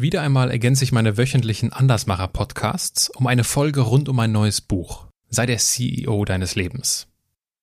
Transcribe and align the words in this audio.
Wieder 0.00 0.22
einmal 0.22 0.52
ergänze 0.52 0.84
ich 0.84 0.92
meine 0.92 1.16
wöchentlichen 1.16 1.72
Andersmacher-Podcasts 1.72 3.10
um 3.10 3.26
eine 3.26 3.42
Folge 3.42 3.80
rund 3.80 4.08
um 4.08 4.20
ein 4.20 4.30
neues 4.30 4.60
Buch. 4.60 5.08
Sei 5.28 5.44
der 5.44 5.58
CEO 5.58 6.24
deines 6.24 6.54
Lebens. 6.54 7.08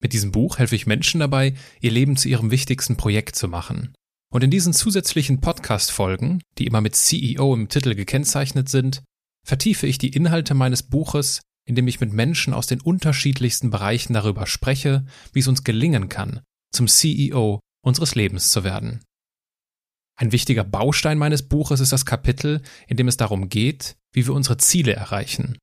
Mit 0.02 0.12
diesem 0.12 0.34
Buch 0.34 0.58
helfe 0.58 0.76
ich 0.76 0.86
Menschen 0.86 1.22
dabei, 1.22 1.54
ihr 1.80 1.92
Leben 1.92 2.18
zu 2.18 2.28
ihrem 2.28 2.52
wichtigsten 2.52 2.98
Projekt 2.98 3.38
zu 3.38 3.48
machen. 3.48 3.94
Und 4.30 4.44
in 4.44 4.52
diesen 4.52 4.74
zusätzlichen 4.74 5.40
Podcast-Folgen, 5.40 6.42
die 6.58 6.68
immer 6.68 6.82
mit 6.82 6.98
CEO 6.98 7.54
im 7.54 7.70
Titel 7.70 7.96
gekennzeichnet 7.96 8.68
sind, 8.68 9.02
vertiefe 9.48 9.88
ich 9.88 9.98
die 9.98 10.10
Inhalte 10.10 10.56
meines 10.56 10.84
Buches, 10.84 11.40
indem 11.66 11.88
ich 11.88 12.02
mit 12.02 12.12
Menschen 12.12 12.54
aus 12.54 12.68
den 12.68 12.82
unterschiedlichsten 12.82 13.70
Bereichen 13.70 14.12
darüber 14.12 14.46
spreche, 14.46 15.06
wie 15.32 15.40
es 15.40 15.48
uns 15.48 15.64
gelingen 15.64 16.10
kann, 16.10 16.42
zum 16.74 16.90
CEO 16.90 17.62
unseres 17.82 18.14
Lebens 18.14 18.52
zu 18.52 18.66
werden. 18.66 19.00
Ein 20.18 20.32
wichtiger 20.32 20.64
Baustein 20.64 21.18
meines 21.18 21.44
Buches 21.44 21.82
ist 21.82 21.92
das 21.92 22.06
Kapitel, 22.06 22.62
in 22.88 22.96
dem 22.96 23.08
es 23.08 23.18
darum 23.18 23.50
geht, 23.50 23.98
wie 24.14 24.26
wir 24.26 24.34
unsere 24.34 24.58
Ziele 24.58 24.94
erreichen. 24.94 25.58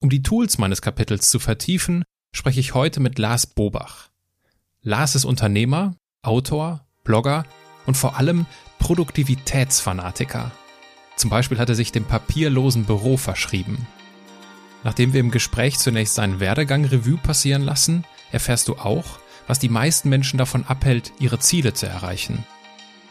Um 0.00 0.10
die 0.10 0.22
Tools 0.22 0.58
meines 0.58 0.82
Kapitels 0.82 1.30
zu 1.30 1.38
vertiefen, 1.38 2.02
spreche 2.34 2.58
ich 2.58 2.74
heute 2.74 2.98
mit 2.98 3.18
Lars 3.18 3.46
Bobach. 3.46 4.10
Lars 4.82 5.14
ist 5.14 5.24
Unternehmer, 5.24 5.96
Autor, 6.22 6.84
Blogger 7.04 7.44
und 7.86 7.96
vor 7.96 8.16
allem 8.16 8.46
Produktivitätsfanatiker. 8.80 10.50
Zum 11.16 11.30
Beispiel 11.30 11.58
hat 11.58 11.68
er 11.68 11.76
sich 11.76 11.92
dem 11.92 12.04
papierlosen 12.04 12.84
Büro 12.84 13.16
verschrieben. 13.16 13.86
Nachdem 14.82 15.12
wir 15.12 15.20
im 15.20 15.30
Gespräch 15.30 15.78
zunächst 15.78 16.16
seinen 16.16 16.40
Werdegang 16.40 16.84
Revue 16.84 17.18
passieren 17.18 17.62
lassen, 17.62 18.04
erfährst 18.32 18.66
du 18.66 18.76
auch, 18.76 19.20
was 19.46 19.60
die 19.60 19.68
meisten 19.68 20.08
Menschen 20.08 20.38
davon 20.38 20.64
abhält, 20.64 21.12
ihre 21.20 21.38
Ziele 21.38 21.72
zu 21.72 21.86
erreichen 21.86 22.44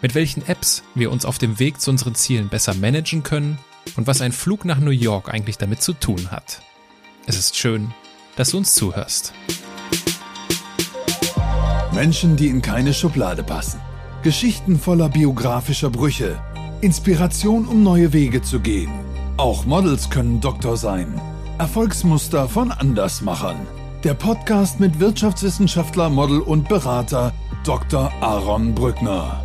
mit 0.02 0.16
welchen 0.16 0.46
Apps 0.48 0.84
wir 0.94 1.12
uns 1.12 1.26
auf 1.26 1.38
dem 1.38 1.60
Weg 1.60 1.82
zu 1.82 1.92
unseren 1.92 2.16
Zielen 2.16 2.50
besser 2.50 2.74
managen 2.74 3.24
können 3.24 3.58
und 3.96 4.08
was 4.08 4.22
ein 4.22 4.32
Flug 4.32 4.66
nach 4.66 4.80
New 4.80 4.92
York 4.92 5.34
eigentlich 5.34 5.58
damit 5.58 5.82
zu 5.82 5.94
tun 5.94 6.32
hat. 6.32 6.62
Es 7.26 7.38
ist 7.38 7.56
schön, 7.56 7.92
dass 8.36 8.52
du 8.52 8.58
uns 8.58 8.74
zuhörst. 8.76 9.34
Menschen, 11.94 12.36
die 12.36 12.48
in 12.48 12.62
keine 12.62 12.94
Schublade 12.94 13.42
passen. 13.42 13.80
Geschichten 14.22 14.78
voller 14.78 15.08
biografischer 15.08 15.90
Brüche. 15.90 16.42
Inspiration, 16.82 17.66
um 17.68 17.84
neue 17.84 18.12
Wege 18.12 18.42
zu 18.42 18.60
gehen. 18.60 18.92
Auch 19.38 19.66
Models 19.66 20.10
können 20.10 20.42
Doktor 20.42 20.78
sein. 20.78 21.22
Erfolgsmuster 21.58 22.50
von 22.50 22.72
Andersmachern. 22.72 23.66
Der 24.04 24.14
Podcast 24.14 24.80
mit 24.80 25.00
Wirtschaftswissenschaftler, 25.00 26.10
Model 26.10 26.42
und 26.42 26.68
Berater 26.68 27.34
Dr. 27.64 28.12
Aaron 28.22 28.76
Brückner. 28.76 29.45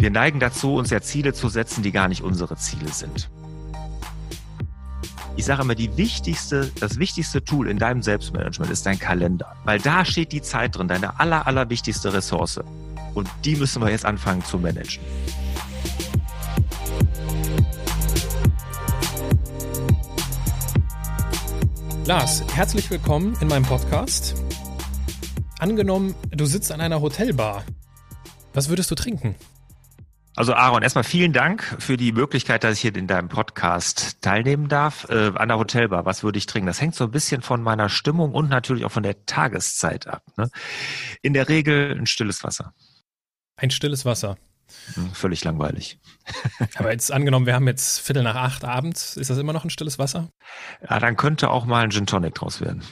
Wir 0.00 0.10
neigen 0.10 0.40
dazu, 0.40 0.76
uns 0.76 0.88
ja 0.88 1.02
Ziele 1.02 1.34
zu 1.34 1.50
setzen, 1.50 1.82
die 1.82 1.92
gar 1.92 2.08
nicht 2.08 2.22
unsere 2.22 2.56
Ziele 2.56 2.90
sind. 2.90 3.28
Ich 5.36 5.44
sage 5.44 5.60
immer, 5.60 5.74
die 5.74 5.94
wichtigste, 5.98 6.72
das 6.80 6.98
wichtigste 6.98 7.44
Tool 7.44 7.68
in 7.68 7.78
deinem 7.78 8.00
Selbstmanagement 8.00 8.72
ist 8.72 8.86
dein 8.86 8.98
Kalender. 8.98 9.54
Weil 9.64 9.78
da 9.78 10.06
steht 10.06 10.32
die 10.32 10.40
Zeit 10.40 10.78
drin, 10.78 10.88
deine 10.88 11.20
aller, 11.20 11.46
aller 11.46 11.68
wichtigste 11.68 12.14
Ressource. 12.14 12.60
Und 13.12 13.28
die 13.44 13.56
müssen 13.56 13.82
wir 13.82 13.90
jetzt 13.90 14.06
anfangen 14.06 14.42
zu 14.42 14.58
managen. 14.58 15.04
Lars, 22.06 22.42
herzlich 22.54 22.90
willkommen 22.90 23.36
in 23.42 23.48
meinem 23.48 23.64
Podcast. 23.66 24.34
Angenommen, 25.58 26.14
du 26.30 26.46
sitzt 26.46 26.72
an 26.72 26.80
einer 26.80 27.02
Hotelbar. 27.02 27.64
Was 28.54 28.70
würdest 28.70 28.90
du 28.90 28.94
trinken? 28.94 29.34
Also 30.36 30.54
Aaron, 30.54 30.82
erstmal 30.82 31.04
vielen 31.04 31.32
Dank 31.32 31.62
für 31.80 31.96
die 31.96 32.12
Möglichkeit, 32.12 32.62
dass 32.62 32.74
ich 32.74 32.80
hier 32.80 32.94
in 32.94 33.08
deinem 33.08 33.28
Podcast 33.28 34.22
teilnehmen 34.22 34.68
darf. 34.68 35.08
Äh, 35.10 35.32
an 35.34 35.48
der 35.48 35.58
Hotelbar, 35.58 36.06
was 36.06 36.22
würde 36.22 36.38
ich 36.38 36.46
trinken? 36.46 36.68
Das 36.68 36.80
hängt 36.80 36.94
so 36.94 37.04
ein 37.04 37.10
bisschen 37.10 37.42
von 37.42 37.62
meiner 37.62 37.88
Stimmung 37.88 38.32
und 38.32 38.48
natürlich 38.48 38.84
auch 38.84 38.92
von 38.92 39.02
der 39.02 39.26
Tageszeit 39.26 40.06
ab. 40.06 40.22
Ne? 40.36 40.48
In 41.22 41.34
der 41.34 41.48
Regel 41.48 41.96
ein 41.98 42.06
stilles 42.06 42.44
Wasser. 42.44 42.74
Ein 43.56 43.70
stilles 43.70 44.04
Wasser. 44.04 44.38
Hm, 44.94 45.12
völlig 45.12 45.42
langweilig. 45.42 45.98
Aber 46.76 46.92
jetzt 46.92 47.10
angenommen, 47.10 47.46
wir 47.46 47.54
haben 47.54 47.66
jetzt 47.66 47.98
Viertel 47.98 48.22
nach 48.22 48.36
acht 48.36 48.64
abends, 48.64 49.16
ist 49.16 49.30
das 49.30 49.38
immer 49.38 49.52
noch 49.52 49.64
ein 49.64 49.70
stilles 49.70 49.98
Wasser? 49.98 50.30
Ja, 50.88 51.00
dann 51.00 51.16
könnte 51.16 51.50
auch 51.50 51.66
mal 51.66 51.82
ein 51.82 51.90
Gin 51.90 52.06
Tonic 52.06 52.36
draus 52.36 52.60
werden. 52.60 52.84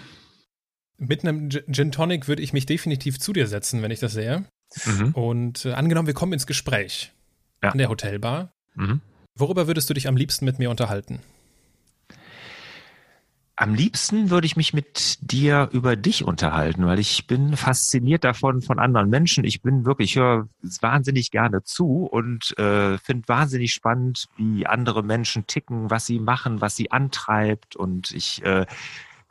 Mit 0.96 1.22
einem 1.22 1.50
Gin 1.50 1.92
Tonic 1.92 2.26
würde 2.26 2.42
ich 2.42 2.52
mich 2.52 2.66
definitiv 2.66 3.20
zu 3.20 3.32
dir 3.32 3.46
setzen, 3.46 3.80
wenn 3.80 3.92
ich 3.92 4.00
das 4.00 4.12
sehe. 4.12 4.44
Mhm. 4.84 5.12
Und 5.12 5.64
äh, 5.64 5.72
angenommen, 5.74 6.08
wir 6.08 6.14
kommen 6.14 6.32
ins 6.32 6.48
Gespräch 6.48 7.12
ja. 7.62 7.70
an 7.70 7.78
der 7.78 7.88
Hotelbar. 7.88 8.52
Mhm. 8.74 9.00
Worüber 9.34 9.66
würdest 9.66 9.88
du 9.88 9.94
dich 9.94 10.08
am 10.08 10.16
liebsten 10.16 10.44
mit 10.44 10.58
mir 10.58 10.70
unterhalten? 10.70 11.20
Am 13.60 13.74
liebsten 13.74 14.30
würde 14.30 14.46
ich 14.46 14.56
mich 14.56 14.72
mit 14.72 15.18
dir 15.20 15.68
über 15.72 15.96
dich 15.96 16.22
unterhalten, 16.22 16.86
weil 16.86 17.00
ich 17.00 17.26
bin 17.26 17.56
fasziniert 17.56 18.22
davon 18.22 18.62
von 18.62 18.78
anderen 18.78 19.10
Menschen. 19.10 19.42
Ich 19.42 19.62
bin 19.62 19.84
wirklich, 19.84 20.10
ich 20.10 20.16
höre 20.16 20.48
wahnsinnig 20.80 21.32
gerne 21.32 21.64
zu 21.64 22.06
und 22.06 22.56
äh, 22.56 22.98
finde 22.98 23.26
wahnsinnig 23.26 23.72
spannend, 23.72 24.28
wie 24.36 24.64
andere 24.64 25.02
Menschen 25.02 25.48
ticken, 25.48 25.90
was 25.90 26.06
sie 26.06 26.20
machen, 26.20 26.60
was 26.60 26.76
sie 26.76 26.92
antreibt. 26.92 27.74
Und 27.74 28.12
ich 28.12 28.44
äh, 28.44 28.64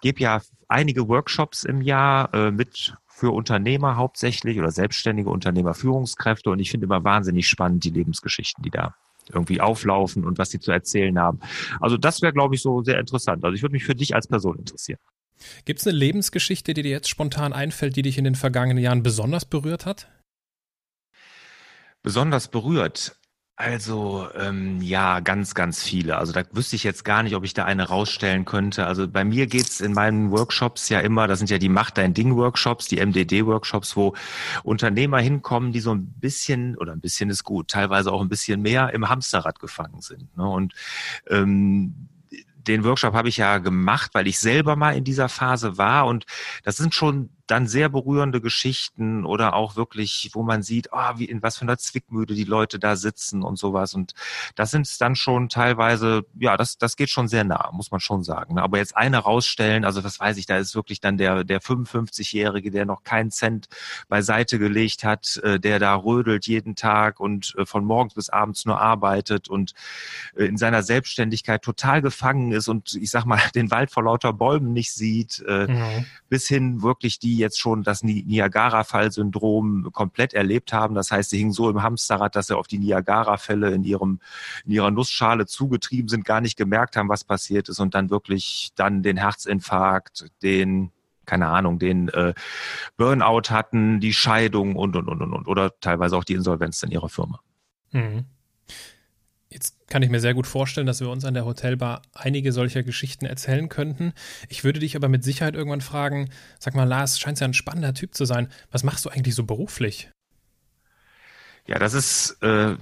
gebe 0.01 0.21
ja 0.21 0.41
einige 0.67 1.07
Workshops 1.07 1.63
im 1.63 1.81
Jahr 1.81 2.33
äh, 2.33 2.51
mit 2.51 2.95
für 3.07 3.31
Unternehmer 3.31 3.95
hauptsächlich 3.95 4.59
oder 4.59 4.69
selbstständige 4.69 5.29
Unternehmer, 5.29 5.73
Führungskräfte. 5.73 6.51
Und 6.51 6.59
ich 6.59 6.69
finde 6.69 6.85
immer 6.85 7.03
wahnsinnig 7.03 7.47
spannend 7.47 7.83
die 7.83 7.89
Lebensgeschichten, 7.89 8.63
die 8.63 8.69
da 8.69 8.93
irgendwie 9.33 9.59
auflaufen 9.59 10.23
und 10.23 10.37
was 10.37 10.51
sie 10.51 10.59
zu 10.59 10.71
erzählen 10.71 11.17
haben. 11.19 11.39
Also 11.79 11.97
das 11.97 12.21
wäre, 12.21 12.33
glaube 12.33 12.55
ich, 12.55 12.61
so 12.61 12.83
sehr 12.83 12.99
interessant. 12.99 13.43
Also 13.43 13.55
ich 13.55 13.61
würde 13.61 13.73
mich 13.73 13.85
für 13.85 13.95
dich 13.95 14.15
als 14.15 14.27
Person 14.27 14.59
interessieren. 14.59 14.99
Gibt 15.65 15.79
es 15.79 15.87
eine 15.87 15.97
Lebensgeschichte, 15.97 16.73
die 16.73 16.83
dir 16.83 16.91
jetzt 16.91 17.09
spontan 17.09 17.53
einfällt, 17.53 17.95
die 17.95 18.01
dich 18.01 18.17
in 18.17 18.23
den 18.23 18.35
vergangenen 18.35 18.83
Jahren 18.83 19.03
besonders 19.03 19.45
berührt 19.45 19.85
hat? 19.85 20.09
Besonders 22.03 22.47
berührt. 22.47 23.17
Also 23.59 24.29
ähm, 24.35 24.83
ja, 24.83 25.19
ganz, 25.19 25.55
ganz 25.55 25.81
viele. 25.81 26.17
Also 26.19 26.31
da 26.31 26.43
wüsste 26.51 26.75
ich 26.75 26.83
jetzt 26.83 27.03
gar 27.03 27.23
nicht, 27.23 27.35
ob 27.35 27.43
ich 27.43 27.55
da 27.55 27.65
eine 27.65 27.87
rausstellen 27.87 28.45
könnte. 28.45 28.85
Also 28.85 29.07
bei 29.07 29.23
mir 29.23 29.47
geht's 29.47 29.81
in 29.81 29.93
meinen 29.93 30.29
Workshops 30.29 30.89
ja 30.89 30.99
immer, 30.99 31.25
das 31.25 31.39
sind 31.39 31.49
ja 31.49 31.57
die 31.57 31.67
Mach 31.67 31.89
dein 31.89 32.13
Ding-Workshops, 32.13 32.85
die 32.85 33.03
MDD-Workshops, 33.03 33.95
wo 33.95 34.13
Unternehmer 34.63 35.19
hinkommen, 35.21 35.71
die 35.71 35.79
so 35.79 35.91
ein 35.91 36.05
bisschen, 36.19 36.77
oder 36.77 36.91
ein 36.91 37.01
bisschen 37.01 37.31
ist 37.31 37.43
gut, 37.43 37.69
teilweise 37.69 38.11
auch 38.11 38.21
ein 38.21 38.29
bisschen 38.29 38.61
mehr 38.61 38.93
im 38.93 39.09
Hamsterrad 39.09 39.59
gefangen 39.59 40.01
sind. 40.01 40.37
Ne? 40.37 40.47
Und 40.47 40.73
ähm, 41.27 42.09
den 42.67 42.83
Workshop 42.83 43.15
habe 43.15 43.29
ich 43.29 43.37
ja 43.37 43.57
gemacht, 43.57 44.11
weil 44.13 44.27
ich 44.27 44.37
selber 44.37 44.75
mal 44.75 44.95
in 44.95 45.03
dieser 45.03 45.29
Phase 45.29 45.79
war 45.79 46.05
und 46.05 46.27
das 46.63 46.77
sind 46.77 46.93
schon 46.93 47.31
dann 47.47 47.67
sehr 47.67 47.89
berührende 47.89 48.41
Geschichten 48.41 49.25
oder 49.25 49.53
auch 49.53 49.75
wirklich, 49.75 50.29
wo 50.33 50.43
man 50.43 50.63
sieht, 50.63 50.89
oh, 50.91 51.17
wie 51.17 51.25
in 51.25 51.41
was 51.41 51.57
für 51.57 51.63
einer 51.63 51.77
Zwickmüde 51.77 52.33
die 52.33 52.43
Leute 52.43 52.79
da 52.79 52.95
sitzen 52.95 53.43
und 53.43 53.57
sowas. 53.57 53.93
Und 53.93 54.13
das 54.55 54.71
sind 54.71 54.89
dann 55.01 55.15
schon 55.15 55.49
teilweise, 55.49 56.25
ja, 56.37 56.57
das, 56.57 56.77
das 56.77 56.95
geht 56.95 57.09
schon 57.09 57.27
sehr 57.27 57.43
nah, 57.43 57.69
muss 57.71 57.91
man 57.91 57.99
schon 57.99 58.23
sagen. 58.23 58.55
Ne? 58.55 58.63
Aber 58.63 58.77
jetzt 58.77 58.95
eine 58.95 59.17
rausstellen, 59.17 59.85
also 59.85 60.01
das 60.01 60.19
weiß 60.19 60.37
ich, 60.37 60.45
da 60.45 60.57
ist 60.57 60.75
wirklich 60.75 60.99
dann 60.99 61.17
der, 61.17 61.43
der 61.43 61.61
55-Jährige, 61.61 62.71
der 62.71 62.85
noch 62.85 63.03
keinen 63.03 63.31
Cent 63.31 63.67
beiseite 64.09 64.59
gelegt 64.59 65.03
hat, 65.03 65.37
äh, 65.43 65.59
der 65.59 65.79
da 65.79 65.95
rödelt 65.95 66.47
jeden 66.47 66.75
Tag 66.75 67.19
und 67.19 67.55
äh, 67.57 67.65
von 67.65 67.85
morgens 67.85 68.13
bis 68.13 68.29
abends 68.29 68.65
nur 68.65 68.79
arbeitet 68.79 69.49
und 69.49 69.73
äh, 70.35 70.45
in 70.45 70.57
seiner 70.57 70.83
Selbstständigkeit 70.83 71.61
total 71.61 72.01
gefangen 72.01 72.51
ist 72.51 72.67
und 72.67 72.93
ich 72.95 73.09
sag 73.09 73.25
mal, 73.25 73.39
den 73.55 73.71
Wald 73.71 73.91
vor 73.91 74.03
lauter 74.03 74.33
Bäumen 74.33 74.73
nicht 74.73 74.93
sieht, 74.93 75.43
mhm. 75.47 76.05
bis 76.29 76.47
hin 76.47 76.81
wirklich 76.81 77.19
die 77.19 77.36
jetzt 77.37 77.59
schon 77.59 77.83
das 77.83 78.03
Niagara-Fall-Syndrom 78.03 79.89
komplett 79.93 80.33
erlebt 80.33 80.73
haben. 80.73 80.95
Das 80.95 81.11
heißt, 81.11 81.29
sie 81.29 81.37
hingen 81.37 81.51
so 81.51 81.69
im 81.69 81.83
Hamsterrad, 81.83 82.35
dass 82.35 82.47
sie 82.47 82.57
auf 82.57 82.67
die 82.67 82.79
Niagara-Fälle 82.79 83.71
in 83.71 83.83
in 84.65 84.71
ihrer 84.71 84.91
Nussschale 84.91 85.45
zugetrieben 85.45 86.09
sind, 86.09 86.25
gar 86.25 86.41
nicht 86.41 86.57
gemerkt 86.57 86.95
haben, 86.95 87.09
was 87.09 87.23
passiert 87.23 87.69
ist 87.69 87.79
und 87.79 87.95
dann 87.95 88.09
wirklich 88.09 88.71
dann 88.75 89.03
den 89.03 89.17
Herzinfarkt, 89.17 90.27
den 90.41 90.91
keine 91.25 91.47
Ahnung, 91.47 91.77
den 91.77 92.07
äh, 92.09 92.33
Burnout 92.95 93.49
hatten, 93.49 93.99
die 93.99 94.13
Scheidung 94.13 94.75
und, 94.75 94.95
und, 94.95 95.07
und, 95.07 95.21
und, 95.21 95.33
und, 95.33 95.47
oder 95.47 95.77
teilweise 95.79 96.17
auch 96.17 96.23
die 96.23 96.33
Insolvenz 96.33 96.81
in 96.83 96.89
ihrer 96.89 97.09
Firma. 97.09 97.41
Mhm. 97.91 98.25
Jetzt 99.57 99.75
kann 99.89 100.03
ich 100.03 100.11
mir 100.11 100.19
sehr 100.19 100.35
gut 100.35 100.45
vorstellen, 100.45 100.85
dass 100.85 100.99
wir 100.99 101.09
uns 101.09 101.25
an 101.25 101.33
der 101.33 101.43
Hotelbar 101.43 102.03
einige 102.13 102.51
solcher 102.51 102.83
Geschichten 102.83 103.25
erzählen 103.25 103.69
könnten. 103.69 104.13
Ich 104.49 104.63
würde 104.63 104.79
dich 104.79 104.95
aber 104.95 105.09
mit 105.09 105.23
Sicherheit 105.23 105.55
irgendwann 105.55 105.81
fragen, 105.81 106.29
sag 106.59 106.75
mal, 106.75 106.83
Lars, 106.83 107.19
scheint 107.19 107.39
ja 107.39 107.47
ein 107.47 107.55
spannender 107.55 107.95
Typ 107.95 108.13
zu 108.13 108.25
sein. 108.25 108.49
Was 108.69 108.83
machst 108.83 109.03
du 109.03 109.09
eigentlich 109.09 109.33
so 109.33 109.45
beruflich? 109.45 110.11
Ja, 111.65 111.79
das 111.79 111.95
ist 111.95 112.37
äh, 112.43 112.75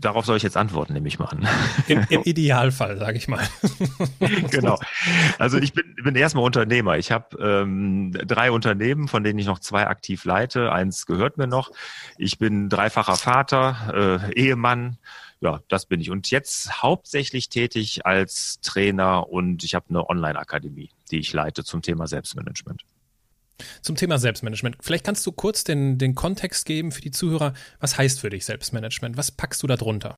darauf 0.00 0.24
soll 0.24 0.36
ich 0.36 0.42
jetzt 0.42 0.56
antworten, 0.56 0.92
nehme 0.92 1.08
ich 1.08 1.18
mal 1.18 1.26
an. 1.26 1.48
Im, 1.88 2.06
im 2.08 2.22
Idealfall, 2.22 2.98
sage 2.98 3.16
ich 3.16 3.28
mal. 3.28 3.44
genau. 4.50 4.78
Also 5.38 5.58
ich 5.58 5.72
bin, 5.72 5.96
bin 6.02 6.14
erstmal 6.14 6.44
Unternehmer. 6.44 6.98
Ich 6.98 7.10
habe 7.10 7.36
ähm, 7.38 8.12
drei 8.12 8.50
Unternehmen, 8.50 9.08
von 9.08 9.24
denen 9.24 9.38
ich 9.38 9.46
noch 9.46 9.58
zwei 9.58 9.86
aktiv 9.86 10.24
leite. 10.24 10.72
Eins 10.72 11.06
gehört 11.06 11.36
mir 11.36 11.46
noch. 11.46 11.72
Ich 12.16 12.38
bin 12.38 12.68
dreifacher 12.68 13.16
Vater, 13.16 14.30
äh, 14.32 14.40
Ehemann. 14.40 14.98
Ja, 15.42 15.60
das 15.66 15.86
bin 15.86 16.00
ich. 16.00 16.08
Und 16.10 16.30
jetzt 16.30 16.82
hauptsächlich 16.82 17.48
tätig 17.48 18.06
als 18.06 18.60
Trainer 18.60 19.28
und 19.28 19.64
ich 19.64 19.74
habe 19.74 19.86
eine 19.88 20.08
Online-Akademie, 20.08 20.90
die 21.10 21.18
ich 21.18 21.32
leite 21.32 21.64
zum 21.64 21.82
Thema 21.82 22.06
Selbstmanagement. 22.06 22.84
Zum 23.82 23.96
Thema 23.96 24.18
Selbstmanagement. 24.18 24.76
Vielleicht 24.80 25.04
kannst 25.04 25.26
du 25.26 25.32
kurz 25.32 25.64
den, 25.64 25.98
den 25.98 26.14
Kontext 26.14 26.64
geben 26.64 26.92
für 26.92 27.00
die 27.00 27.10
Zuhörer. 27.10 27.54
Was 27.80 27.98
heißt 27.98 28.20
für 28.20 28.30
dich 28.30 28.44
Selbstmanagement? 28.44 29.16
Was 29.16 29.32
packst 29.32 29.64
du 29.64 29.66
da 29.66 29.76
drunter? 29.76 30.14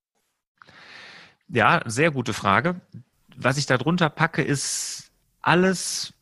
Ja, 1.49 1.81
sehr 1.87 2.11
gute 2.11 2.35
Frage. 2.35 2.83
Was 3.35 3.57
ich 3.57 3.65
da 3.65 3.79
drunter 3.79 4.11
packe, 4.11 4.43
ist 4.43 5.11
alles, 5.41 6.13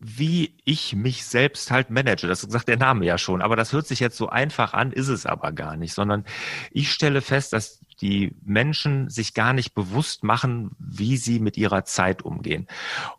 wie 0.00 0.54
ich 0.66 0.94
mich 0.94 1.24
selbst 1.24 1.70
halt 1.70 1.88
manage. 1.88 2.26
Das 2.26 2.42
sagt 2.42 2.68
der 2.68 2.76
Name 2.76 3.06
ja 3.06 3.16
schon. 3.16 3.40
Aber 3.40 3.56
das 3.56 3.72
hört 3.72 3.86
sich 3.86 4.00
jetzt 4.00 4.18
so 4.18 4.28
einfach 4.28 4.74
an, 4.74 4.92
ist 4.92 5.08
es 5.08 5.24
aber 5.24 5.52
gar 5.52 5.78
nicht, 5.78 5.94
sondern 5.94 6.26
ich 6.70 6.92
stelle 6.92 7.22
fest, 7.22 7.54
dass 7.54 7.80
die 8.00 8.34
Menschen 8.44 9.10
sich 9.10 9.34
gar 9.34 9.52
nicht 9.52 9.74
bewusst 9.74 10.24
machen, 10.24 10.72
wie 10.78 11.16
sie 11.16 11.40
mit 11.40 11.56
ihrer 11.56 11.84
Zeit 11.84 12.22
umgehen. 12.22 12.66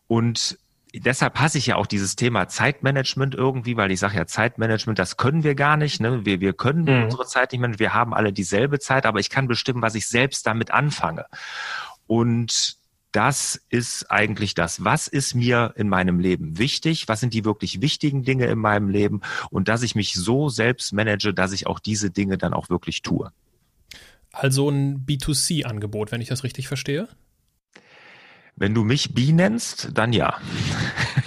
Und 0.08 0.58
deshalb 0.94 1.40
hasse 1.40 1.58
ich 1.58 1.68
ja 1.68 1.76
auch 1.76 1.88
dieses 1.88 2.16
Thema 2.16 2.48
Zeitmanagement 2.48 3.36
irgendwie, 3.36 3.78
weil 3.78 3.92
ich 3.92 4.00
sage 4.00 4.18
ja, 4.18 4.26
Zeitmanagement, 4.26 5.00
das 5.00 5.18
können 5.18 5.44
wir 5.44 5.56
gar 5.56 5.78
nicht. 5.78 6.02
Ne? 6.02 6.26
Wir, 6.26 6.42
wir 6.42 6.54
können 6.54 6.84
mhm. 6.84 7.04
unsere 7.06 7.26
Zeit 7.26 7.52
nicht 7.52 7.62
mehr, 7.62 7.80
wir 7.80 7.94
haben 7.94 8.14
alle 8.14 8.34
dieselbe 8.34 8.80
Zeit, 8.80 9.06
aber 9.06 9.20
ich 9.20 9.30
kann 9.30 9.48
bestimmen, 9.48 9.82
was 9.82 9.96
ich 9.96 10.08
selbst 10.08 10.46
damit 10.46 10.72
anfange. 10.72 11.26
Und 12.08 12.78
das 13.12 13.62
ist 13.70 14.10
eigentlich 14.10 14.56
das. 14.56 14.84
Was 14.86 15.08
ist 15.08 15.36
mir 15.36 15.74
in 15.76 15.90
meinem 15.90 16.20
Leben 16.20 16.58
wichtig? 16.58 17.08
Was 17.08 17.20
sind 17.20 17.34
die 17.34 17.44
wirklich 17.44 17.82
wichtigen 17.82 18.24
Dinge 18.24 18.46
in 18.46 18.60
meinem 18.60 18.90
Leben? 18.90 19.22
Und 19.50 19.68
dass 19.68 19.84
ich 19.84 19.96
mich 19.96 20.14
so 20.14 20.50
selbst 20.50 20.94
manage, 20.94 21.34
dass 21.34 21.52
ich 21.52 21.68
auch 21.68 21.80
diese 21.80 22.10
Dinge 22.10 22.38
dann 22.38 22.54
auch 22.54 22.70
wirklich 22.70 23.02
tue. 23.02 23.32
Also 24.32 24.70
ein 24.70 25.06
B2C-Angebot, 25.06 26.12
wenn 26.12 26.22
ich 26.22 26.30
das 26.30 26.44
richtig 26.44 26.68
verstehe? 26.68 27.08
Wenn 28.56 28.74
du 28.74 28.84
mich 28.84 29.14
Bi 29.14 29.32
nennst, 29.34 29.90
dann 29.94 30.14
ja. 30.14 30.40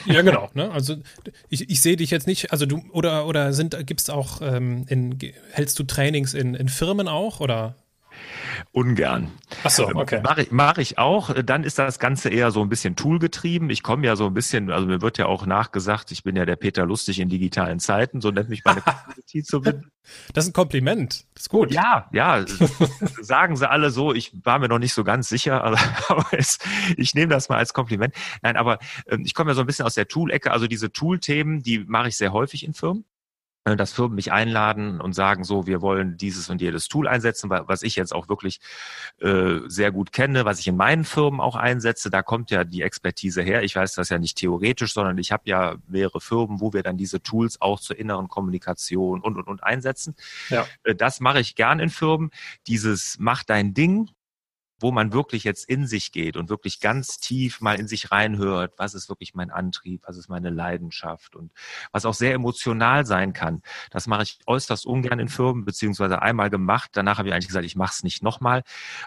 Ja, 0.07 0.23
genau. 0.23 0.51
Ne? 0.55 0.71
Also 0.71 0.97
ich, 1.49 1.69
ich 1.69 1.81
sehe 1.81 1.97
dich 1.97 2.11
jetzt 2.11 2.27
nicht, 2.27 2.53
also 2.53 2.67
du, 2.67 2.83
oder, 2.93 3.27
oder 3.27 3.53
sind, 3.53 3.77
gibt 3.87 4.01
es 4.01 4.11
auch, 4.11 4.41
ähm, 4.41 4.87
in, 4.89 5.19
hältst 5.51 5.79
du 5.79 5.85
Trainings 5.85 6.35
in, 6.35 6.55
in 6.55 6.69
Firmen 6.69 7.09
auch 7.09 7.41
oder? 7.41 7.77
Ungern. 8.73 9.31
Ach 9.63 9.71
so, 9.71 9.89
ähm, 9.89 9.97
okay. 9.97 10.21
Mache 10.23 10.43
ich, 10.43 10.51
mach 10.51 10.79
ich 10.79 10.99
auch. 10.99 11.35
Dann 11.45 11.65
ist 11.65 11.79
das 11.79 11.99
Ganze 11.99 12.29
eher 12.29 12.51
so 12.51 12.63
ein 12.63 12.69
bisschen 12.69 12.97
toolgetrieben. 12.97 13.71
Ich 13.71 13.83
komme 13.83 14.07
ja 14.07 14.17
so 14.17 14.27
ein 14.27 14.35
bisschen, 14.35 14.71
also 14.71 14.87
mir 14.87 15.01
wird 15.01 15.19
ja 15.19 15.27
auch 15.27 15.47
nachgesagt, 15.47 16.11
ich 16.13 16.23
bin 16.23 16.37
ja 16.37 16.45
der 16.45 16.57
Peter 16.57 16.87
Lustig 16.87 17.21
in 17.21 17.29
digitalen 17.29 17.81
Zeiten, 17.81 18.21
so 18.21 18.31
nennt 18.31 18.49
mich 18.49 18.65
meine 18.65 18.81
Community 18.83 19.43
zumindest. 19.43 19.89
Das 20.33 20.45
ist 20.45 20.51
ein 20.51 20.55
Kompliment. 20.55 21.25
Das 21.35 21.45
ist 21.45 21.49
gut. 21.49 21.73
Ja, 21.73 22.09
ja. 22.13 22.45
sagen 23.21 23.57
sie 23.57 23.69
alle 23.69 23.91
so. 23.91 24.13
Ich 24.13 24.33
war 24.45 24.59
mir 24.59 24.69
noch 24.69 24.79
nicht 24.79 24.93
so 24.93 25.05
ganz 25.05 25.29
sicher, 25.29 25.65
aber, 25.65 25.79
aber 26.09 26.27
es, 26.33 26.59
ich 26.97 27.15
nehme 27.15 27.29
das 27.29 27.49
mal 27.49 27.57
als 27.57 27.73
Kompliment. 27.73 28.15
Nein, 28.43 28.57
aber 28.57 28.79
ähm, 29.09 29.23
ich 29.25 29.35
komme 29.35 29.51
ja 29.51 29.55
so 29.55 29.61
ein 29.63 29.67
bisschen 29.67 29.87
aus 29.87 29.95
der 29.95 30.09
Tool-Ecke. 30.09 30.51
Also 30.51 30.67
diese 30.67 30.93
Tool-Themen, 30.93 31.63
die 31.63 31.79
mache 31.81 32.09
ich 32.09 32.17
sehr 32.17 32.33
häufig 32.33 32.65
in 32.65 32.75
Firmen. 32.75 33.05
Äh, 33.65 33.77
dass 33.77 33.93
Firmen 33.93 34.15
mich 34.15 34.31
einladen 34.31 35.01
und 35.01 35.15
sagen, 35.15 35.43
so, 35.43 35.67
wir 35.67 35.81
wollen 35.81 36.19
dieses 36.19 36.51
und 36.51 36.61
jedes 36.61 36.89
Tool 36.89 37.09
einsetzen, 37.09 37.49
was 37.49 37.83
ich 37.83 37.97
jetzt 37.97 38.15
auch 38.15 38.29
wirklich 38.29 38.61
äh, 39.21 39.61
sehr 39.67 39.91
gut 39.91 40.13
kenne, 40.13 40.45
was 40.45 40.61
ich 40.61 40.69
in 40.69 40.77
meinen 40.77 41.05
Firmen 41.05 41.41
auch 41.41 41.57
einsetze. 41.57 42.11
Da 42.11 42.23
kommt 42.23 42.51
ja 42.51 42.65
die 42.65 42.83
Expertise 42.83 43.43
her. 43.43 43.63
Ich 43.63 43.75
weiß 43.75 43.95
das 43.95 44.11
ja 44.11 44.19
nicht 44.19 44.37
theoretisch, 44.37 44.93
sondern 44.93 45.17
ich 45.17 45.33
habe 45.33 45.45
ja 45.47 45.77
mehrere 45.89 46.21
Firmen, 46.21 46.61
wo 46.61 46.75
wir 46.75 46.83
dann 46.83 46.99
diese 46.99 47.23
Tools 47.23 47.61
auch 47.61 47.81
zur 47.81 47.99
inneren 47.99 48.29
Kommunikation 48.29 49.23
und, 49.23 49.37
und, 49.37 49.47
und 49.47 49.65
einsetzen. 49.65 50.15
Ja. 50.51 50.67
Äh, 50.83 50.95
das 50.95 51.21
mache 51.21 51.41
ich 51.41 51.55
gern 51.55 51.81
in 51.81 51.89
Firmen. 51.89 52.31
Dieses 52.67 53.17
Mach 53.19 53.45
dein 53.45 53.73
Ding, 53.73 54.11
wo 54.81 54.91
man 54.91 55.13
wirklich 55.13 55.45
jetzt 55.45 55.69
in 55.69 55.87
sich 55.87 56.13
geht 56.13 56.37
und 56.37 56.49
wirklich 56.49 56.81
ganz 56.81 57.19
tief 57.19 57.61
mal 57.61 57.79
in 57.79 57.89
sich 57.89 58.11
reinhört, 58.11 58.75
was 58.77 58.95
ist 58.95 59.09
wirklich 59.09 59.35
mein 59.35 59.51
Antrieb, 59.51 60.03
was 60.07 60.17
ist 60.17 60.29
meine 60.29 60.51
Leidenschaft 60.51 61.37
und 61.37 61.53
was 61.93 62.05
auch 62.07 62.15
sehr 62.15 62.35
emotional 62.35 63.07
sein 63.07 63.33
kann. 63.33 63.63
Das 63.91 64.07
mache 64.07 64.25
ich 64.25 64.39
äußerst 64.47 64.87
ungern 64.87 65.19
in 65.19 65.29
Firmen, 65.29 65.65
beziehungsweise 65.65 66.23
einmal 66.23 66.51
gemacht. 66.51 66.91
Danach 66.95 67.19
habe 67.19 67.29
ich 67.29 67.35
eigentlich 67.35 67.49
gesagt, 67.49 67.67
ich 67.67 67.77
mache 67.77 67.93
es 67.95 68.03
nicht 68.03 68.23
nochmal, 68.23 68.63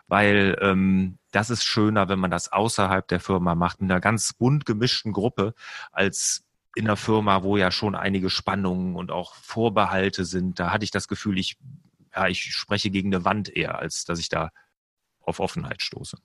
weil 0.08 0.58
ähm, 0.62 1.18
das 1.32 1.50
ist 1.50 1.64
schöner, 1.64 2.10
wenn 2.10 2.20
man 2.20 2.32
das 2.32 2.52
außerhalb 2.52 3.08
der 3.08 3.20
Firma 3.20 3.56
macht, 3.56 3.82
mit 3.82 3.92
einer 3.92 4.00
ganz 4.00 4.34
bunt 4.34 4.66
gemischten 4.66 5.12
Gruppe, 5.12 5.54
als 5.92 6.44
in 6.76 6.86
der 6.86 6.96
Firma, 6.96 7.44
wo 7.44 7.58
ja 7.58 7.72
schon 7.72 7.96
einige 7.96 8.30
Spannungen 8.30 8.96
und 8.96 9.12
auch 9.12 9.36
Vorbehalte 9.36 10.26
sind. 10.26 10.60
Da 10.60 10.72
hatte 10.72 10.84
ich 10.84 10.92
das 10.92 11.08
Gefühl, 11.08 11.40
ich 11.40 11.58
ja, 12.18 12.28
ich 12.28 12.54
spreche 12.56 12.90
gegen 12.90 13.14
eine 13.14 13.26
Wand 13.26 13.50
eher, 13.56 13.78
als 13.78 14.06
dass 14.06 14.20
ich 14.20 14.30
da 14.30 14.52
auf 15.28 15.40
Offenheit 15.40 15.82
stoße. 15.82 16.18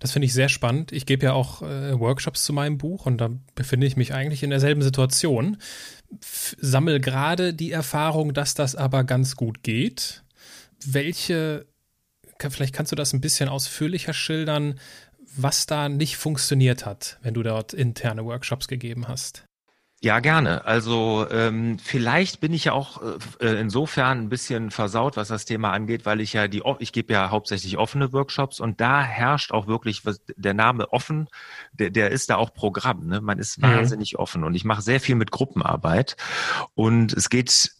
Das 0.00 0.12
finde 0.12 0.26
ich 0.26 0.34
sehr 0.34 0.48
spannend. 0.48 0.92
Ich 0.92 1.06
gebe 1.06 1.26
ja 1.26 1.32
auch 1.32 1.62
äh, 1.62 1.98
Workshops 1.98 2.44
zu 2.44 2.52
meinem 2.52 2.76
Buch 2.76 3.06
und 3.06 3.18
da 3.18 3.30
befinde 3.54 3.86
ich 3.86 3.96
mich 3.96 4.12
eigentlich 4.12 4.42
in 4.42 4.50
derselben 4.50 4.82
Situation. 4.82 5.56
F 6.20 6.54
sammel 6.60 7.00
gerade 7.00 7.54
die 7.54 7.72
Erfahrung, 7.72 8.34
dass 8.34 8.54
das 8.54 8.76
aber 8.76 9.04
ganz 9.04 9.36
gut 9.36 9.62
geht. 9.62 10.24
Welche, 10.84 11.66
vielleicht 12.38 12.74
kannst 12.74 12.92
du 12.92 12.96
das 12.96 13.14
ein 13.14 13.22
bisschen 13.22 13.48
ausführlicher 13.48 14.12
schildern, 14.12 14.78
was 15.36 15.64
da 15.64 15.88
nicht 15.88 16.18
funktioniert 16.18 16.84
hat, 16.84 17.18
wenn 17.22 17.32
du 17.32 17.42
dort 17.42 17.72
interne 17.72 18.24
Workshops 18.26 18.68
gegeben 18.68 19.08
hast? 19.08 19.46
Ja, 20.04 20.18
gerne. 20.18 20.64
Also 20.64 21.28
ähm, 21.30 21.78
vielleicht 21.78 22.40
bin 22.40 22.52
ich 22.52 22.64
ja 22.64 22.72
auch 22.72 23.00
äh, 23.00 23.46
äh, 23.46 23.60
insofern 23.60 24.18
ein 24.18 24.28
bisschen 24.28 24.72
versaut, 24.72 25.16
was 25.16 25.28
das 25.28 25.44
Thema 25.44 25.70
angeht, 25.70 26.04
weil 26.06 26.20
ich 26.20 26.32
ja 26.32 26.48
die, 26.48 26.60
ich 26.80 26.92
gebe 26.92 27.12
ja 27.12 27.30
hauptsächlich 27.30 27.78
offene 27.78 28.12
Workshops 28.12 28.58
und 28.58 28.80
da 28.80 29.00
herrscht 29.00 29.52
auch 29.52 29.68
wirklich 29.68 30.04
was, 30.04 30.20
der 30.36 30.54
Name 30.54 30.92
offen, 30.92 31.28
der, 31.72 31.90
der 31.90 32.10
ist 32.10 32.30
da 32.30 32.36
auch 32.36 32.52
Programm. 32.52 33.06
Ne? 33.06 33.20
Man 33.20 33.38
ist 33.38 33.58
mhm. 33.58 33.62
wahnsinnig 33.62 34.18
offen 34.18 34.42
und 34.42 34.56
ich 34.56 34.64
mache 34.64 34.82
sehr 34.82 34.98
viel 34.98 35.14
mit 35.14 35.30
Gruppenarbeit 35.30 36.16
und 36.74 37.12
es 37.12 37.30
geht 37.30 37.70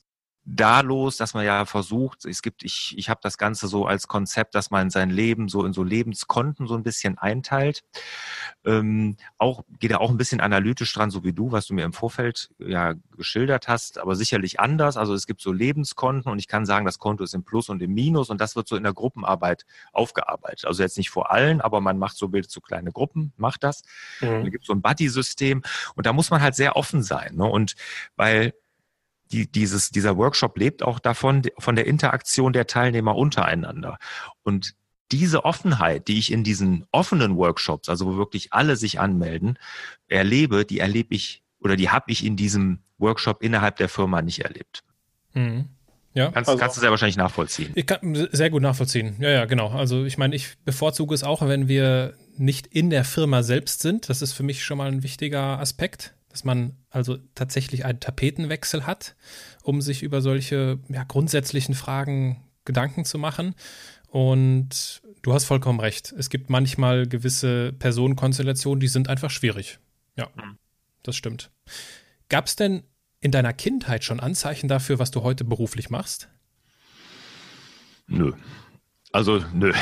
da 0.44 0.80
los, 0.80 1.16
dass 1.16 1.34
man 1.34 1.44
ja 1.44 1.64
versucht, 1.66 2.24
es 2.24 2.42
gibt, 2.42 2.64
ich, 2.64 2.94
ich 2.96 3.08
habe 3.08 3.20
das 3.22 3.38
Ganze 3.38 3.68
so 3.68 3.86
als 3.86 4.08
Konzept, 4.08 4.56
dass 4.56 4.70
man 4.70 4.90
sein 4.90 5.08
Leben 5.08 5.48
so 5.48 5.64
in 5.64 5.72
so 5.72 5.84
Lebenskonten 5.84 6.66
so 6.66 6.74
ein 6.74 6.82
bisschen 6.82 7.16
einteilt. 7.16 7.84
Ähm, 8.64 9.16
auch 9.38 9.62
geht 9.78 9.92
er 9.92 10.00
auch 10.00 10.10
ein 10.10 10.16
bisschen 10.16 10.40
analytisch 10.40 10.92
dran, 10.92 11.10
so 11.10 11.22
wie 11.22 11.32
du, 11.32 11.52
was 11.52 11.66
du 11.66 11.74
mir 11.74 11.84
im 11.84 11.92
Vorfeld 11.92 12.50
ja 12.58 12.94
geschildert 13.16 13.68
hast, 13.68 13.98
aber 13.98 14.16
sicherlich 14.16 14.58
anders. 14.58 14.96
Also 14.96 15.14
es 15.14 15.26
gibt 15.26 15.40
so 15.40 15.52
Lebenskonten 15.52 16.30
und 16.30 16.40
ich 16.40 16.48
kann 16.48 16.66
sagen, 16.66 16.86
das 16.86 16.98
Konto 16.98 17.22
ist 17.22 17.34
im 17.34 17.44
Plus 17.44 17.68
und 17.68 17.80
im 17.80 17.94
Minus 17.94 18.28
und 18.28 18.40
das 18.40 18.56
wird 18.56 18.66
so 18.66 18.74
in 18.74 18.82
der 18.82 18.94
Gruppenarbeit 18.94 19.64
aufgearbeitet. 19.92 20.64
Also 20.64 20.82
jetzt 20.82 20.98
nicht 20.98 21.10
vor 21.10 21.30
allen, 21.30 21.60
aber 21.60 21.81
man 21.81 21.98
macht 21.98 22.17
so 22.17 22.28
bildet 22.28 22.50
so 22.50 22.60
kleine 22.60 22.90
Gruppen, 22.90 23.32
macht 23.36 23.62
das. 23.62 23.82
Mhm. 24.20 24.43
Da 24.43 24.48
gibt 24.48 24.64
so 24.64 24.72
ein 24.72 24.82
Buddy-System 24.82 25.62
und 25.94 26.06
da 26.06 26.12
muss 26.12 26.31
man 26.31 26.40
halt 26.40 26.56
sehr 26.56 26.74
offen 26.74 27.05
sein. 27.05 27.36
Ne? 27.36 27.44
Und 27.44 27.76
weil 28.17 28.55
die, 29.32 29.51
dieses, 29.51 29.91
dieser 29.91 30.17
Workshop 30.17 30.58
lebt 30.58 30.82
auch 30.82 30.98
davon, 30.98 31.43
von 31.58 31.77
der 31.77 31.86
Interaktion 31.86 32.53
der 32.53 32.67
Teilnehmer 32.67 33.17
untereinander. 33.17 33.98
Und 34.43 34.74
diese 35.10 35.44
Offenheit, 35.44 36.08
die 36.08 36.19
ich 36.19 36.32
in 36.32 36.44
diesen 36.44 36.86
offenen 36.91 37.36
Workshops, 37.36 37.89
also 37.89 38.06
wo 38.06 38.17
wirklich 38.17 38.53
alle 38.53 38.77
sich 38.77 39.01
anmelden, 39.01 39.58
erlebe, 40.08 40.65
die 40.65 40.79
erlebe 40.79 41.15
ich 41.15 41.43
oder 41.60 41.77
die 41.77 41.91
habe 41.91 42.10
ich 42.10 42.24
in 42.24 42.36
diesem 42.36 42.81
Workshop 42.98 43.43
innerhalb 43.43 43.77
der 43.77 43.89
Firma 43.89 44.22
nicht 44.22 44.41
erlebt. 44.41 44.82
Mhm. 45.34 45.69
Ja, 46.15 46.31
kannst, 46.31 46.51
also, 46.51 46.60
kannst 46.60 46.77
du 46.77 46.81
sehr 46.81 46.91
wahrscheinlich 46.91 47.17
nachvollziehen. 47.17 47.72
Ich 47.74 47.86
kann 47.86 48.29
sehr 48.32 48.51
gut 48.51 48.60
nachvollziehen. 48.60 49.17
Ja, 49.19 49.31
ja, 49.31 49.44
genau. 49.46 49.70
Also 49.70 50.05
ich 50.05 50.19
meine, 50.19 50.36
ich 50.36 50.58
bevorzuge 50.65 51.15
es 51.15 51.24
auch, 51.24 51.46
wenn 51.46 51.69
wir 51.69 52.15
nicht 52.36 52.67
in 52.67 52.91
der 52.91 53.05
Firma 53.05 53.43
selbst 53.43 53.81
sind. 53.81 54.08
Das 54.10 54.20
ist 54.20 54.32
für 54.32 54.43
mich 54.43 54.62
schon 54.62 54.79
mal 54.79 54.89
ein 54.89 55.03
wichtiger 55.03 55.58
Aspekt 55.58 56.15
dass 56.32 56.44
man 56.44 56.77
also 56.91 57.19
tatsächlich 57.34 57.84
einen 57.84 58.01
Tapetenwechsel 58.01 58.86
hat, 58.86 59.15
um 59.62 59.82
sich 59.82 60.03
über 60.03 60.22
solche 60.22 60.81
ja, 60.89 61.05
grundsätzlichen 61.05 61.74
Fragen 61.74 62.43
Gedanken 62.65 63.05
zu 63.05 63.19
machen. 63.19 63.55
Und 64.08 65.03
du 65.22 65.32
hast 65.32 65.44
vollkommen 65.44 65.81
recht. 65.81 66.12
Es 66.12 66.31
gibt 66.31 66.51
manchmal 66.51 67.06
gewisse 67.06 67.72
Personenkonstellationen, 67.74 68.81
die 68.81 68.89
sind 68.89 69.08
einfach 69.08 69.31
schwierig. 69.31 69.79
Ja, 70.17 70.29
mhm. 70.34 70.58
das 71.03 71.17
stimmt. 71.17 71.51
Gab 72.29 72.46
es 72.46 72.56
denn 72.56 72.82
in 73.20 73.31
deiner 73.31 73.53
Kindheit 73.53 74.05
schon 74.05 74.20
Anzeichen 74.20 74.69
dafür, 74.69 74.98
was 74.98 75.10
du 75.10 75.22
heute 75.22 75.44
beruflich 75.44 75.91
machst? 75.91 76.29
Nö. 78.06 78.32
Also, 79.12 79.44
nö. 79.53 79.72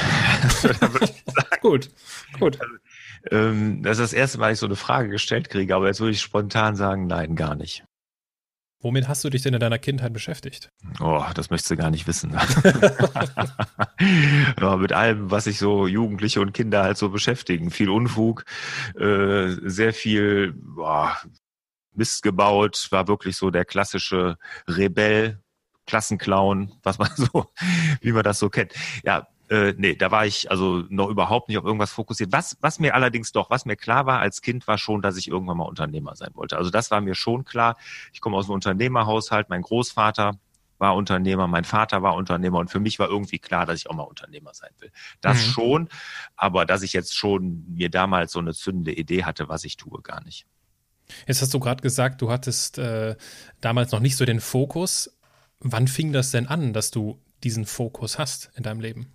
gut, 1.61 1.91
gut. 2.39 2.61
Also, 2.61 2.75
ähm, 3.31 3.83
das 3.83 3.99
ist 3.99 4.13
das 4.13 4.13
erste 4.13 4.39
Mal, 4.39 4.49
dass 4.49 4.57
ich 4.57 4.61
so 4.61 4.67
eine 4.67 4.77
Frage 4.77 5.09
gestellt 5.09 5.51
kriege, 5.51 5.75
aber 5.75 5.87
jetzt 5.87 6.01
würde 6.01 6.13
ich 6.13 6.21
spontan 6.21 6.77
sagen, 6.77 7.07
nein, 7.07 7.37
gar 7.37 7.55
nicht. 7.55 7.85
Womit 8.83 9.09
hast 9.09 9.23
du 9.25 9.29
dich 9.29 9.43
denn 9.43 9.53
in 9.53 9.61
deiner 9.61 9.79
Kindheit 9.79 10.15
beschäftigt? 10.15 10.71
Oh, 11.01 11.23
das 11.35 11.51
möchtest 11.51 11.71
du 11.71 11.77
gar 11.77 11.91
nicht 11.91 12.07
wissen. 12.07 12.31
ja, 14.61 14.77
mit 14.77 14.93
allem, 14.93 15.31
was 15.31 15.45
sich 15.45 15.59
so 15.59 15.87
Jugendliche 15.87 16.41
und 16.41 16.55
Kinder 16.55 16.83
halt 16.83 16.97
so 16.97 17.11
beschäftigen. 17.11 17.71
Viel 17.71 17.91
Unfug, 17.91 18.45
äh, 18.99 19.49
sehr 19.65 19.93
viel 19.93 20.55
boah, 20.55 21.15
Mist 21.93 22.23
gebaut, 22.23 22.89
war 22.91 23.07
wirklich 23.07 23.37
so 23.37 23.51
der 23.51 23.67
klassische 23.67 24.39
Rebell, 24.67 25.43
Klassenclown, 25.87 26.73
was 26.83 26.99
man 26.99 27.11
so, 27.17 27.47
wie 28.01 28.13
man 28.13 28.23
das 28.23 28.39
so 28.39 28.49
kennt. 28.49 28.73
Ja, 29.05 29.27
äh, 29.51 29.75
nee, 29.77 29.97
da 29.97 30.13
war 30.13 30.27
ich 30.27 30.51
also 30.51 30.85
noch 30.89 31.09
überhaupt 31.09 31.49
nicht 31.49 31.59
auf 31.59 31.65
irgendwas 31.65 31.91
fokussiert. 31.91 32.33
Was, 32.33 32.57
was 32.61 32.79
mir 32.79 32.95
allerdings 32.95 33.33
doch, 33.33 33.51
was 33.51 33.65
mir 33.65 33.77
klar 33.77 34.07
war 34.07 34.21
als 34.21 34.43
Kind, 34.43 34.69
war 34.69 34.79
schon, 34.79 35.03
dass 35.03 35.17
ich 35.17 35.27
irgendwann 35.27 35.57
mal 35.57 35.65
Unternehmer 35.65 36.15
sein 36.15 36.31
wollte. 36.35 36.57
Also 36.57 36.71
das 36.71 36.93
war 36.93 37.01
mir 37.01 37.17
schon 37.17 37.45
klar. 37.45 37.77
Ich 38.13 38.21
komme 38.21 38.37
aus 38.37 38.47
einem 38.47 38.55
Unternehmerhaushalt. 38.55 39.49
Mein 39.49 39.63
Großvater 39.63 40.39
war 40.79 40.95
Unternehmer, 40.95 41.47
mein 41.47 41.65
Vater 41.65 42.03
war 42.03 42.15
Unternehmer 42.15 42.59
und 42.59 42.71
für 42.71 42.81
mich 42.81 42.99
war 42.99 43.09
irgendwie 43.09 43.39
klar, 43.39 43.67
dass 43.67 43.77
ich 43.81 43.91
auch 43.91 43.95
mal 43.95 44.05
Unternehmer 44.05 44.55
sein 44.55 44.71
will. 44.79 44.91
Das 45.21 45.37
mhm. 45.37 45.51
schon, 45.51 45.89
aber 46.37 46.65
dass 46.65 46.83
ich 46.83 46.93
jetzt 46.93 47.15
schon 47.15 47.65
mir 47.69 47.91
damals 47.91 48.33
so 48.33 48.39
eine 48.39 48.55
zündende 48.55 48.93
Idee 48.93 49.25
hatte, 49.25 49.49
was 49.49 49.65
ich 49.65 49.77
tue, 49.77 50.01
gar 50.01 50.25
nicht. 50.25 50.47
Jetzt 51.27 51.43
hast 51.43 51.53
du 51.53 51.61
gerade 51.61 51.83
gesagt, 51.83 52.23
du 52.23 52.31
hattest 52.31 52.79
äh, 52.79 53.17
damals 53.61 53.93
noch 53.93 54.01
nicht 54.01 54.17
so 54.17 54.25
den 54.25 54.41
Fokus. 54.41 55.19
Wann 55.59 55.89
fing 55.89 56.13
das 56.13 56.31
denn 56.31 56.47
an, 56.47 56.73
dass 56.73 56.91
du 56.91 57.21
diesen 57.43 57.67
Fokus 57.67 58.19
hast 58.19 58.51
in 58.55 58.63
deinem 58.63 58.81
Leben? 58.81 59.13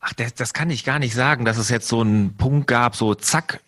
Ach, 0.00 0.12
das, 0.14 0.34
das 0.34 0.52
kann 0.52 0.70
ich 0.70 0.84
gar 0.84 0.98
nicht 0.98 1.14
sagen, 1.14 1.44
dass 1.44 1.58
es 1.58 1.68
jetzt 1.68 1.88
so 1.88 2.00
einen 2.00 2.36
Punkt 2.36 2.66
gab, 2.66 2.94
so 2.94 3.14
zack, 3.14 3.60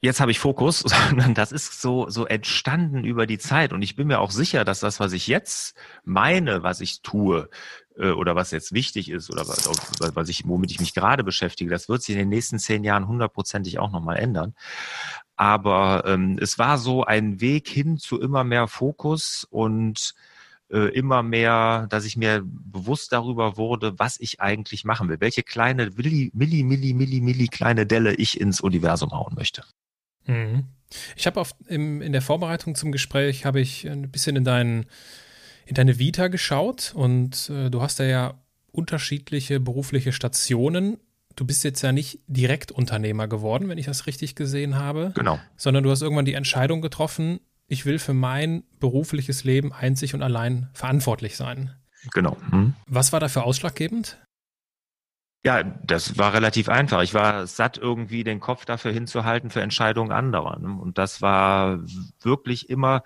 jetzt 0.00 0.20
habe 0.20 0.30
ich 0.30 0.38
Fokus, 0.38 0.80
sondern 1.08 1.34
das 1.34 1.52
ist 1.52 1.80
so, 1.80 2.08
so 2.08 2.26
entstanden 2.26 3.04
über 3.04 3.26
die 3.26 3.38
Zeit. 3.38 3.72
Und 3.72 3.82
ich 3.82 3.96
bin 3.96 4.08
mir 4.08 4.20
auch 4.20 4.30
sicher, 4.30 4.64
dass 4.64 4.80
das, 4.80 5.00
was 5.00 5.12
ich 5.12 5.26
jetzt 5.26 5.76
meine, 6.04 6.62
was 6.62 6.80
ich 6.80 7.02
tue, 7.02 7.50
äh, 7.96 8.10
oder 8.10 8.34
was 8.34 8.50
jetzt 8.50 8.72
wichtig 8.72 9.10
ist, 9.10 9.30
oder 9.30 9.46
was, 9.48 9.68
was 10.14 10.28
ich, 10.28 10.46
womit 10.46 10.70
ich 10.70 10.80
mich 10.80 10.94
gerade 10.94 11.24
beschäftige, 11.24 11.70
das 11.70 11.88
wird 11.88 12.02
sich 12.02 12.14
in 12.14 12.20
den 12.20 12.28
nächsten 12.28 12.58
zehn 12.58 12.84
Jahren 12.84 13.08
hundertprozentig 13.08 13.78
auch 13.78 13.90
nochmal 13.90 14.16
ändern. 14.16 14.54
Aber 15.36 16.04
ähm, 16.06 16.38
es 16.40 16.58
war 16.58 16.78
so 16.78 17.04
ein 17.04 17.40
Weg 17.40 17.68
hin 17.68 17.98
zu 17.98 18.20
immer 18.20 18.44
mehr 18.44 18.68
Fokus 18.68 19.46
und 19.50 20.14
äh, 20.70 20.88
immer 20.94 21.22
mehr, 21.22 21.86
dass 21.90 22.04
ich 22.04 22.16
mir 22.16 22.42
bewusst 22.44 23.12
darüber 23.12 23.56
wurde, 23.56 23.98
was 23.98 24.18
ich 24.18 24.40
eigentlich 24.40 24.84
machen 24.84 25.08
will, 25.08 25.20
welche 25.20 25.42
kleine 25.42 25.90
Milli, 25.90 26.30
Milli, 26.34 26.62
Milli, 26.62 26.92
Milli, 26.92 27.20
Milli 27.20 27.46
kleine 27.46 27.86
Delle 27.86 28.14
ich 28.14 28.40
ins 28.40 28.60
Universum 28.60 29.12
hauen 29.12 29.34
möchte. 29.34 29.62
Mhm. 30.26 30.64
Ich 31.16 31.26
habe 31.26 31.42
in 31.68 32.12
der 32.12 32.22
Vorbereitung 32.22 32.74
zum 32.74 32.92
Gespräch 32.92 33.44
habe 33.44 33.60
ich 33.60 33.88
ein 33.88 34.10
bisschen 34.10 34.36
in, 34.36 34.44
dein, 34.44 34.86
in 35.66 35.74
deine 35.74 35.98
Vita 35.98 36.28
geschaut 36.28 36.92
und 36.94 37.50
äh, 37.50 37.70
du 37.70 37.82
hast 37.82 38.00
da 38.00 38.04
ja 38.04 38.34
unterschiedliche 38.72 39.58
berufliche 39.60 40.12
Stationen. 40.12 40.98
Du 41.34 41.44
bist 41.44 41.64
jetzt 41.64 41.82
ja 41.82 41.92
nicht 41.92 42.20
direkt 42.26 42.72
Unternehmer 42.72 43.28
geworden, 43.28 43.68
wenn 43.68 43.78
ich 43.78 43.86
das 43.86 44.06
richtig 44.06 44.36
gesehen 44.36 44.76
habe. 44.76 45.12
Genau. 45.14 45.38
Sondern 45.56 45.84
du 45.84 45.90
hast 45.90 46.02
irgendwann 46.02 46.24
die 46.24 46.34
Entscheidung 46.34 46.80
getroffen, 46.80 47.40
ich 47.68 47.86
will 47.86 47.98
für 47.98 48.14
mein 48.14 48.64
berufliches 48.78 49.44
Leben 49.44 49.72
einzig 49.72 50.14
und 50.14 50.22
allein 50.22 50.68
verantwortlich 50.72 51.36
sein. 51.36 51.74
Genau. 52.12 52.36
Hm. 52.50 52.74
Was 52.86 53.12
war 53.12 53.20
dafür 53.20 53.44
ausschlaggebend? 53.44 54.18
Ja, 55.44 55.62
das 55.62 56.18
war 56.18 56.32
relativ 56.32 56.68
einfach. 56.68 57.02
Ich 57.02 57.14
war 57.14 57.46
satt, 57.46 57.78
irgendwie 57.78 58.24
den 58.24 58.40
Kopf 58.40 58.64
dafür 58.64 58.92
hinzuhalten 58.92 59.50
für 59.50 59.62
Entscheidungen 59.62 60.10
anderer. 60.10 60.58
Ne? 60.58 60.76
Und 60.80 60.98
das 60.98 61.22
war 61.22 61.80
wirklich 62.20 62.68
immer 62.68 63.04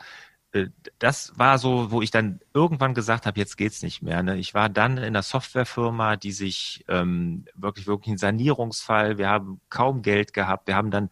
das 0.99 1.33
war 1.37 1.59
so, 1.59 1.90
wo 1.90 2.02
ich 2.02 2.11
dann 2.11 2.40
irgendwann 2.52 2.95
gesagt 2.95 3.26
habe, 3.26 3.38
jetzt 3.38 3.57
geht's 3.57 3.83
nicht 3.83 4.02
mehr. 4.02 4.23
Ne? 4.23 4.37
Ich 4.37 4.52
war 4.52 4.69
dann 4.69 4.97
in 4.99 5.04
einer 5.04 5.23
Softwarefirma, 5.23 6.16
die 6.16 6.33
sich 6.33 6.85
ähm, 6.88 7.45
wirklich 7.54 7.87
wirklich 7.87 8.14
ein 8.14 8.19
Sanierungsfall. 8.19 9.16
Wir 9.16 9.28
haben 9.28 9.61
kaum 9.69 10.02
Geld 10.02 10.33
gehabt. 10.33 10.66
Wir 10.66 10.75
haben 10.75 10.90
dann 10.90 11.11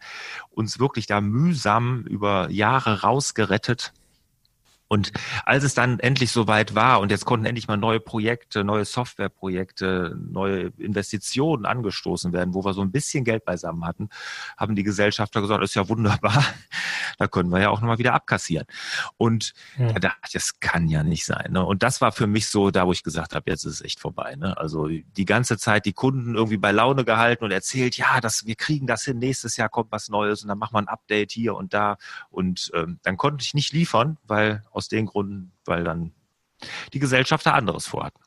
uns 0.49 0.79
wirklich 0.79 1.07
da 1.07 1.21
mühsam 1.21 2.03
über 2.03 2.49
Jahre 2.49 3.01
rausgerettet 3.01 3.93
und 4.89 5.11
als 5.45 5.63
es 5.63 5.75
dann 5.75 5.99
endlich 5.99 6.31
soweit 6.31 6.73
war 6.73 6.99
und 6.99 7.11
jetzt 7.11 7.23
konnten 7.23 7.45
endlich 7.45 7.67
mal 7.67 7.77
neue 7.77 7.99
Projekte, 7.99 8.63
neue 8.63 8.85
Softwareprojekte, 8.85 10.17
neue 10.19 10.71
Investitionen 10.79 11.67
angestoßen 11.67 12.33
werden, 12.33 12.55
wo 12.55 12.65
wir 12.65 12.73
so 12.73 12.81
ein 12.81 12.91
bisschen 12.91 13.23
Geld 13.23 13.45
beisammen 13.45 13.85
hatten, 13.85 14.09
haben 14.57 14.75
die 14.75 14.81
Gesellschafter 14.81 15.41
gesagt, 15.41 15.61
das 15.61 15.69
ist 15.69 15.75
ja 15.75 15.87
wunderbar, 15.87 16.43
da 17.19 17.27
können 17.27 17.51
wir 17.51 17.61
ja 17.61 17.69
auch 17.69 17.81
nochmal 17.81 17.99
wieder 17.99 18.15
abkassieren. 18.15 18.65
Und 19.17 19.53
ja. 19.77 19.93
da 19.93 19.99
dachte 19.99 20.19
ich, 20.25 20.33
das 20.33 20.59
kann 20.59 20.87
ja 20.87 21.03
nicht 21.03 21.23
sein. 21.23 21.51
Ne? 21.51 21.63
Und 21.63 21.83
das 21.83 22.01
war 22.01 22.11
für 22.11 22.25
mich 22.25 22.47
so, 22.47 22.71
da 22.71 22.87
wo 22.87 22.91
ich 22.91 23.03
gesagt 23.03 23.35
habe, 23.35 23.49
jetzt 23.51 23.65
ist 23.65 23.75
es 23.75 23.81
echt 23.81 23.99
vorbei. 23.99 24.35
Ne? 24.37 24.57
Also 24.57 24.87
die 24.87 25.25
ganze 25.25 25.59
Zeit 25.59 25.85
die 25.85 25.93
Kunden 25.93 26.33
irgendwie 26.33 26.57
bei 26.57 26.71
Laune 26.71 27.05
gehalten 27.05 27.43
und 27.43 27.51
erzählt, 27.51 27.95
ja, 27.95 28.19
das, 28.21 28.47
wir 28.47 28.55
kriegen 28.55 28.87
das 28.87 29.03
hin, 29.05 29.19
nächstes 29.19 29.55
Jahr 29.55 29.69
kommt 29.69 29.91
was 29.91 30.09
Neues 30.09 30.41
und 30.41 30.47
dann 30.47 30.57
machen 30.57 30.73
wir 30.73 30.79
ein 30.79 30.87
Update 30.87 31.31
hier 31.31 31.53
und 31.53 31.75
da. 31.75 31.97
Und 32.31 32.71
ähm, 32.73 32.99
dann 33.03 33.17
konnte 33.17 33.43
ich 33.43 33.53
nicht 33.53 33.71
liefern, 33.71 34.17
weil 34.25 34.63
aus 34.79 34.87
den 34.87 35.05
Gründen, 35.05 35.51
weil 35.65 35.83
dann 35.83 36.13
die 36.93 36.99
Gesellschafter 36.99 37.53
anderes 37.53 37.85
vorhatten. 37.85 38.21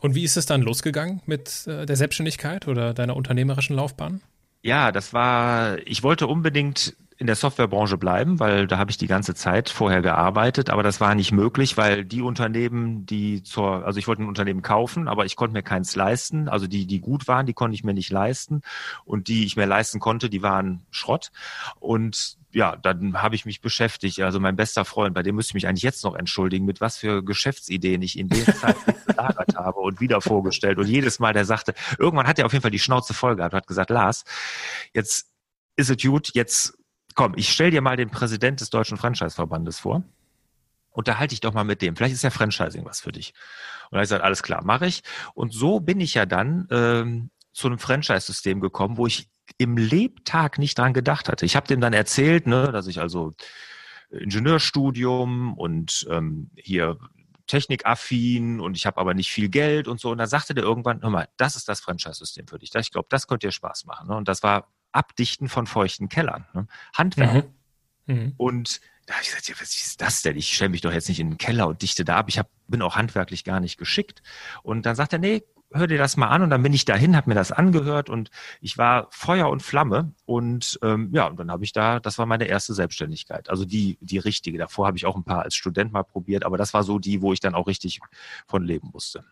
Und 0.00 0.14
wie 0.14 0.24
ist 0.24 0.36
es 0.36 0.46
dann 0.46 0.62
losgegangen 0.62 1.20
mit 1.26 1.66
äh, 1.66 1.86
der 1.86 1.96
Selbstständigkeit 1.96 2.68
oder 2.68 2.94
deiner 2.94 3.16
unternehmerischen 3.16 3.76
Laufbahn? 3.76 4.20
Ja, 4.62 4.92
das 4.92 5.12
war, 5.12 5.78
ich 5.86 6.02
wollte 6.02 6.26
unbedingt 6.26 6.96
in 7.16 7.26
der 7.26 7.36
Softwarebranche 7.36 7.96
bleiben, 7.96 8.40
weil 8.40 8.66
da 8.66 8.78
habe 8.78 8.90
ich 8.90 8.96
die 8.96 9.06
ganze 9.06 9.34
Zeit 9.34 9.68
vorher 9.68 10.02
gearbeitet, 10.02 10.70
aber 10.70 10.82
das 10.82 11.00
war 11.00 11.14
nicht 11.14 11.32
möglich, 11.32 11.76
weil 11.76 12.04
die 12.04 12.22
Unternehmen, 12.22 13.06
die 13.06 13.42
zur, 13.42 13.86
also 13.86 13.98
ich 13.98 14.08
wollte 14.08 14.22
ein 14.22 14.28
Unternehmen 14.28 14.62
kaufen, 14.62 15.06
aber 15.06 15.24
ich 15.24 15.36
konnte 15.36 15.52
mir 15.52 15.62
keins 15.62 15.94
leisten. 15.94 16.48
Also 16.48 16.66
die, 16.66 16.86
die 16.86 17.00
gut 17.00 17.28
waren, 17.28 17.46
die 17.46 17.52
konnte 17.52 17.74
ich 17.74 17.84
mir 17.84 17.94
nicht 17.94 18.10
leisten 18.10 18.62
und 19.04 19.28
die 19.28 19.44
ich 19.44 19.56
mir 19.56 19.66
leisten 19.66 20.00
konnte, 20.00 20.28
die 20.28 20.42
waren 20.42 20.86
Schrott. 20.90 21.30
Und 21.78 22.38
ja, 22.54 22.76
dann 22.76 23.20
habe 23.20 23.34
ich 23.34 23.44
mich 23.44 23.60
beschäftigt. 23.60 24.20
Also 24.20 24.38
mein 24.38 24.56
bester 24.56 24.84
Freund, 24.84 25.14
bei 25.14 25.22
dem 25.22 25.34
müsste 25.34 25.50
ich 25.50 25.54
mich 25.54 25.66
eigentlich 25.66 25.82
jetzt 25.82 26.04
noch 26.04 26.14
entschuldigen, 26.14 26.64
mit 26.64 26.80
was 26.80 26.96
für 26.96 27.22
Geschäftsideen 27.24 28.00
ich 28.02 28.18
in 28.18 28.28
der 28.28 28.54
Zeit 28.54 28.76
gelagert 29.06 29.56
habe 29.56 29.80
und 29.80 30.00
wieder 30.00 30.20
vorgestellt. 30.20 30.78
Und 30.78 30.86
jedes 30.86 31.18
Mal, 31.18 31.32
der 31.32 31.44
sagte, 31.44 31.74
irgendwann 31.98 32.26
hat 32.26 32.38
er 32.38 32.46
auf 32.46 32.52
jeden 32.52 32.62
Fall 32.62 32.70
die 32.70 32.78
Schnauze 32.78 33.12
voll 33.12 33.36
gehabt, 33.36 33.54
hat 33.54 33.66
gesagt, 33.66 33.90
Lars, 33.90 34.24
jetzt 34.92 35.30
ist 35.76 35.90
es 35.90 35.96
gut, 36.00 36.30
jetzt 36.34 36.78
komm, 37.14 37.34
ich 37.36 37.52
stell 37.52 37.70
dir 37.70 37.80
mal 37.80 37.96
den 37.96 38.10
Präsident 38.10 38.60
des 38.60 38.70
Deutschen 38.70 38.96
Franchise-Verbandes 38.96 39.80
vor. 39.80 40.04
Unterhalte 40.90 41.34
ich 41.34 41.40
doch 41.40 41.54
mal 41.54 41.64
mit 41.64 41.82
dem. 41.82 41.96
Vielleicht 41.96 42.14
ist 42.14 42.22
ja 42.22 42.30
Franchising 42.30 42.84
was 42.84 43.00
für 43.00 43.10
dich. 43.10 43.34
Und 43.90 43.96
habe 43.96 44.04
ich 44.04 44.08
gesagt, 44.08 44.22
alles 44.22 44.44
klar, 44.44 44.64
mache 44.64 44.86
ich. 44.86 45.02
Und 45.34 45.52
so 45.52 45.80
bin 45.80 46.00
ich 46.00 46.14
ja 46.14 46.24
dann 46.24 46.68
ähm, 46.70 47.30
zu 47.52 47.66
einem 47.66 47.78
Franchise-System 47.78 48.60
gekommen, 48.60 48.96
wo 48.96 49.06
ich 49.08 49.28
im 49.58 49.76
Lebtag 49.76 50.58
nicht 50.58 50.78
dran 50.78 50.94
gedacht 50.94 51.28
hatte. 51.28 51.44
Ich 51.44 51.56
habe 51.56 51.66
dem 51.66 51.80
dann 51.80 51.92
erzählt, 51.92 52.46
ne, 52.46 52.72
dass 52.72 52.86
ich 52.86 53.00
also 53.00 53.32
Ingenieurstudium 54.10 55.54
und 55.54 56.06
ähm, 56.10 56.50
hier 56.56 56.98
technikaffin 57.46 58.60
und 58.60 58.76
ich 58.76 58.86
habe 58.86 58.98
aber 58.98 59.14
nicht 59.14 59.30
viel 59.30 59.48
Geld 59.48 59.86
und 59.86 60.00
so. 60.00 60.10
Und 60.10 60.18
dann 60.18 60.28
sagte 60.28 60.54
der 60.54 60.64
irgendwann, 60.64 61.02
hör 61.02 61.10
mal, 61.10 61.28
das 61.36 61.56
ist 61.56 61.68
das 61.68 61.80
Franchise-System 61.80 62.46
für 62.48 62.58
dich. 62.58 62.74
Ich 62.74 62.90
glaube, 62.90 63.08
das 63.10 63.26
könnte 63.26 63.46
dir 63.46 63.52
Spaß 63.52 63.84
machen. 63.84 64.08
Ne? 64.08 64.16
Und 64.16 64.28
das 64.28 64.42
war 64.42 64.68
Abdichten 64.92 65.48
von 65.48 65.66
feuchten 65.66 66.08
Kellern. 66.08 66.46
Ne? 66.54 66.66
Handwerk. 66.94 67.50
Mhm. 68.06 68.14
Mhm. 68.14 68.34
Und 68.36 68.80
da 69.06 69.14
habe 69.14 69.22
ich 69.22 69.28
gesagt, 69.28 69.48
ja, 69.48 69.54
was 69.60 69.74
ist 69.74 70.00
das 70.00 70.22
denn? 70.22 70.36
Ich 70.36 70.54
stelle 70.54 70.70
mich 70.70 70.80
doch 70.80 70.92
jetzt 70.92 71.08
nicht 71.08 71.20
in 71.20 71.32
den 71.32 71.38
Keller 71.38 71.68
und 71.68 71.82
dichte 71.82 72.04
da 72.04 72.16
ab. 72.16 72.26
Ich 72.28 72.38
hab, 72.38 72.48
bin 72.68 72.80
auch 72.80 72.96
handwerklich 72.96 73.44
gar 73.44 73.60
nicht 73.60 73.76
geschickt. 73.76 74.22
Und 74.62 74.86
dann 74.86 74.96
sagt 74.96 75.12
er, 75.12 75.18
nee, 75.18 75.44
hör 75.74 75.86
dir 75.86 75.98
das 75.98 76.16
mal 76.16 76.28
an 76.28 76.42
und 76.42 76.50
dann 76.50 76.62
bin 76.62 76.72
ich 76.72 76.84
dahin, 76.84 77.16
habe 77.16 77.28
mir 77.28 77.34
das 77.34 77.52
angehört 77.52 78.08
und 78.08 78.30
ich 78.60 78.78
war 78.78 79.08
Feuer 79.10 79.48
und 79.50 79.62
Flamme 79.62 80.12
und 80.24 80.78
ähm, 80.82 81.10
ja, 81.12 81.26
und 81.26 81.38
dann 81.38 81.50
habe 81.50 81.64
ich 81.64 81.72
da, 81.72 82.00
das 82.00 82.16
war 82.16 82.26
meine 82.26 82.46
erste 82.46 82.74
Selbstständigkeit, 82.74 83.50
also 83.50 83.64
die 83.64 83.98
die 84.00 84.18
richtige. 84.18 84.58
Davor 84.58 84.86
habe 84.86 84.96
ich 84.96 85.04
auch 85.04 85.16
ein 85.16 85.24
paar 85.24 85.42
als 85.42 85.54
Student 85.54 85.92
mal 85.92 86.04
probiert, 86.04 86.44
aber 86.44 86.56
das 86.56 86.72
war 86.72 86.84
so 86.84 86.98
die, 86.98 87.20
wo 87.20 87.32
ich 87.32 87.40
dann 87.40 87.54
auch 87.54 87.66
richtig 87.66 88.00
von 88.46 88.64
leben 88.64 88.90
musste. 88.92 89.24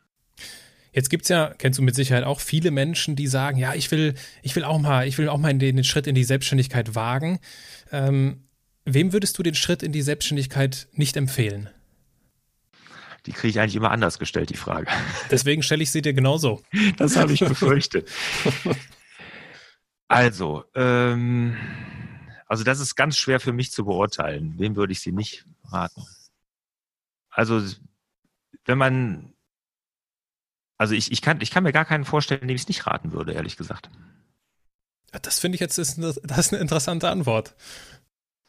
Jetzt 0.93 1.09
gibt's 1.09 1.29
ja, 1.29 1.55
kennst 1.57 1.79
du 1.79 1.83
mit 1.83 1.95
Sicherheit 1.95 2.25
auch 2.25 2.41
viele 2.41 2.71
Menschen, 2.71 3.17
die 3.17 3.27
sagen, 3.27 3.57
ja, 3.57 3.75
ich 3.75 3.91
will, 3.91 4.15
ich 4.43 4.55
will 4.55 4.65
auch 4.65 4.79
mal, 4.79 5.09
ich 5.09 5.17
will 5.17 5.29
auch 5.29 5.39
mal 5.39 5.55
den, 5.55 5.77
den 5.77 5.85
Schritt 5.85 6.07
in 6.07 6.15
die 6.15 6.25
Selbstständigkeit 6.25 6.95
wagen. 6.95 7.39
Ähm, 7.91 8.45
wem 8.85 9.13
würdest 9.15 9.39
du 9.39 9.43
den 9.43 9.55
Schritt 9.55 9.83
in 9.83 9.93
die 9.93 10.03
Selbstständigkeit 10.03 10.89
nicht 10.93 11.17
empfehlen? 11.17 11.71
Die 13.27 13.33
kriege 13.33 13.49
ich 13.49 13.61
eigentlich 13.61 13.77
immer 13.77 13.91
anders 13.91 14.19
gestellt, 14.19 14.51
die 14.51 14.57
Frage. 14.57 14.89
Deswegen 15.31 15.63
stelle 15.63 15.83
ich 15.83 15.91
sie 15.91 16.03
dir 16.03 16.13
genauso. 16.13 16.63
Das 16.97 17.17
habe 17.17 17.33
ich 17.33 17.41
befürchtet. 17.41 18.11
Also, 20.09 20.65
ähm, 20.75 21.57
also 22.47 22.65
das 22.65 22.81
ist 22.81 22.97
ganz 22.97 23.17
schwer 23.17 23.41
für 23.41 23.55
mich 23.55 23.73
zu 23.73 23.87
beurteilen. 23.87 24.59
Wem 24.59 24.77
würde 24.77 24.93
ich 24.93 25.01
sie 25.01 25.11
nicht 25.11 25.47
raten? 25.65 26.05
Also, 27.31 27.63
wenn 28.67 28.77
man, 28.77 29.33
also 30.77 30.95
ich, 30.95 31.11
ich, 31.13 31.23
kann, 31.23 31.41
ich 31.41 31.51
kann 31.51 31.63
mir 31.63 31.73
gar 31.73 31.87
keinen 31.87 32.05
vorstellen, 32.05 32.47
dem 32.47 32.55
ich 32.55 32.61
es 32.61 32.69
nicht 32.69 32.87
raten 32.87 33.13
würde, 33.13 33.33
ehrlich 33.33 33.57
gesagt. 33.57 33.89
Das 35.23 35.39
finde 35.39 35.57
ich 35.57 35.61
jetzt 35.61 35.79
ist 35.79 35.97
eine, 35.97 36.13
das 36.25 36.39
ist 36.39 36.53
eine 36.53 36.61
interessante 36.61 37.09
Antwort. 37.09 37.55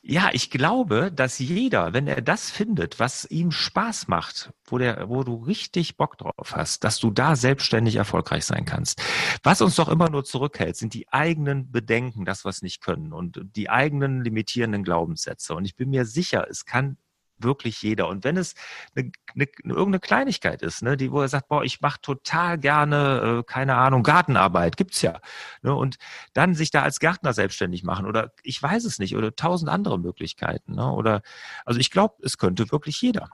Ja, 0.05 0.31
ich 0.33 0.49
glaube, 0.49 1.13
dass 1.13 1.39
jeder, 1.39 1.93
wenn 1.93 2.07
er 2.07 2.21
das 2.21 2.51
findet, 2.51 2.99
was 2.99 3.23
ihm 3.23 3.51
Spaß 3.51 4.09
macht, 4.09 4.51
wo 4.65 4.77
der, 4.77 5.07
wo 5.07 5.23
du 5.23 5.35
richtig 5.35 5.95
Bock 5.95 6.17
drauf 6.17 6.51
hast, 6.51 6.83
dass 6.83 6.99
du 6.99 7.09
da 7.09 7.37
selbstständig 7.37 7.95
erfolgreich 7.95 8.43
sein 8.43 8.65
kannst. 8.65 9.01
Was 9.43 9.61
uns 9.61 9.77
doch 9.77 9.87
immer 9.87 10.09
nur 10.09 10.25
zurückhält, 10.25 10.75
sind 10.75 10.93
die 10.93 11.07
eigenen 11.07 11.71
Bedenken, 11.71 12.25
das 12.25 12.43
was 12.43 12.61
nicht 12.61 12.81
können 12.81 13.13
und 13.13 13.39
die 13.55 13.69
eigenen 13.69 14.21
limitierenden 14.25 14.83
Glaubenssätze. 14.83 15.55
Und 15.55 15.63
ich 15.63 15.77
bin 15.77 15.89
mir 15.89 16.03
sicher, 16.03 16.47
es 16.49 16.65
kann 16.65 16.97
wirklich 17.37 17.81
jeder. 17.81 18.07
Und 18.07 18.23
wenn 18.23 18.37
es 18.37 18.55
eine, 18.95 19.11
eine, 19.33 19.47
irgendeine 19.63 19.99
Kleinigkeit 19.99 20.61
ist, 20.61 20.81
ne, 20.81 20.97
die, 20.97 21.11
wo 21.11 21.21
er 21.21 21.27
sagt, 21.27 21.47
boah, 21.47 21.63
ich 21.63 21.81
mache 21.81 22.01
total 22.01 22.57
gerne, 22.57 23.39
äh, 23.39 23.43
keine 23.43 23.75
Ahnung, 23.75 24.03
Gartenarbeit, 24.03 24.77
gibt's 24.77 25.01
ja. 25.01 25.19
Ne, 25.61 25.73
und 25.73 25.97
dann 26.33 26.55
sich 26.55 26.71
da 26.71 26.83
als 26.83 26.99
Gärtner 26.99 27.33
selbstständig 27.33 27.83
machen 27.83 28.05
oder 28.05 28.31
ich 28.43 28.61
weiß 28.61 28.85
es 28.85 28.99
nicht, 28.99 29.15
oder 29.15 29.35
tausend 29.35 29.69
andere 29.69 29.99
Möglichkeiten. 29.99 30.75
Ne, 30.75 30.91
oder 30.91 31.21
also 31.65 31.79
ich 31.79 31.91
glaube, 31.91 32.15
es 32.23 32.37
könnte 32.37 32.71
wirklich 32.71 33.01
jeder. 33.01 33.29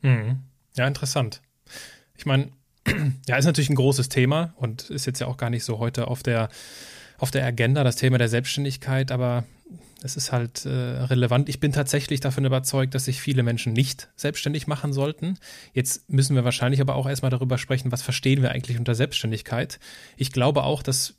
Mhm. 0.00 0.40
Ja, 0.74 0.86
interessant. 0.86 1.42
Ich 2.16 2.26
meine, 2.26 2.52
ja, 3.26 3.36
ist 3.36 3.44
natürlich 3.44 3.70
ein 3.70 3.76
großes 3.76 4.08
Thema 4.08 4.54
und 4.56 4.90
ist 4.90 5.06
jetzt 5.06 5.20
ja 5.20 5.26
auch 5.26 5.36
gar 5.36 5.50
nicht 5.50 5.64
so 5.64 5.78
heute 5.78 6.08
auf 6.08 6.22
der 6.22 6.48
auf 7.18 7.30
der 7.30 7.46
Agenda, 7.46 7.84
das 7.84 7.94
Thema 7.94 8.18
der 8.18 8.28
Selbstständigkeit, 8.28 9.12
aber 9.12 9.44
es 10.02 10.16
ist 10.16 10.32
halt 10.32 10.66
äh, 10.66 10.68
relevant. 10.68 11.48
Ich 11.48 11.60
bin 11.60 11.72
tatsächlich 11.72 12.20
davon 12.20 12.44
überzeugt, 12.44 12.94
dass 12.94 13.04
sich 13.04 13.20
viele 13.20 13.42
Menschen 13.42 13.72
nicht 13.72 14.08
selbstständig 14.16 14.66
machen 14.66 14.92
sollten. 14.92 15.38
Jetzt 15.72 16.08
müssen 16.10 16.34
wir 16.34 16.44
wahrscheinlich 16.44 16.80
aber 16.80 16.94
auch 16.94 17.08
erstmal 17.08 17.30
darüber 17.30 17.58
sprechen, 17.58 17.92
was 17.92 18.02
verstehen 18.02 18.42
wir 18.42 18.50
eigentlich 18.50 18.78
unter 18.78 18.94
Selbstständigkeit. 18.94 19.78
Ich 20.16 20.32
glaube 20.32 20.64
auch, 20.64 20.82
dass 20.82 21.14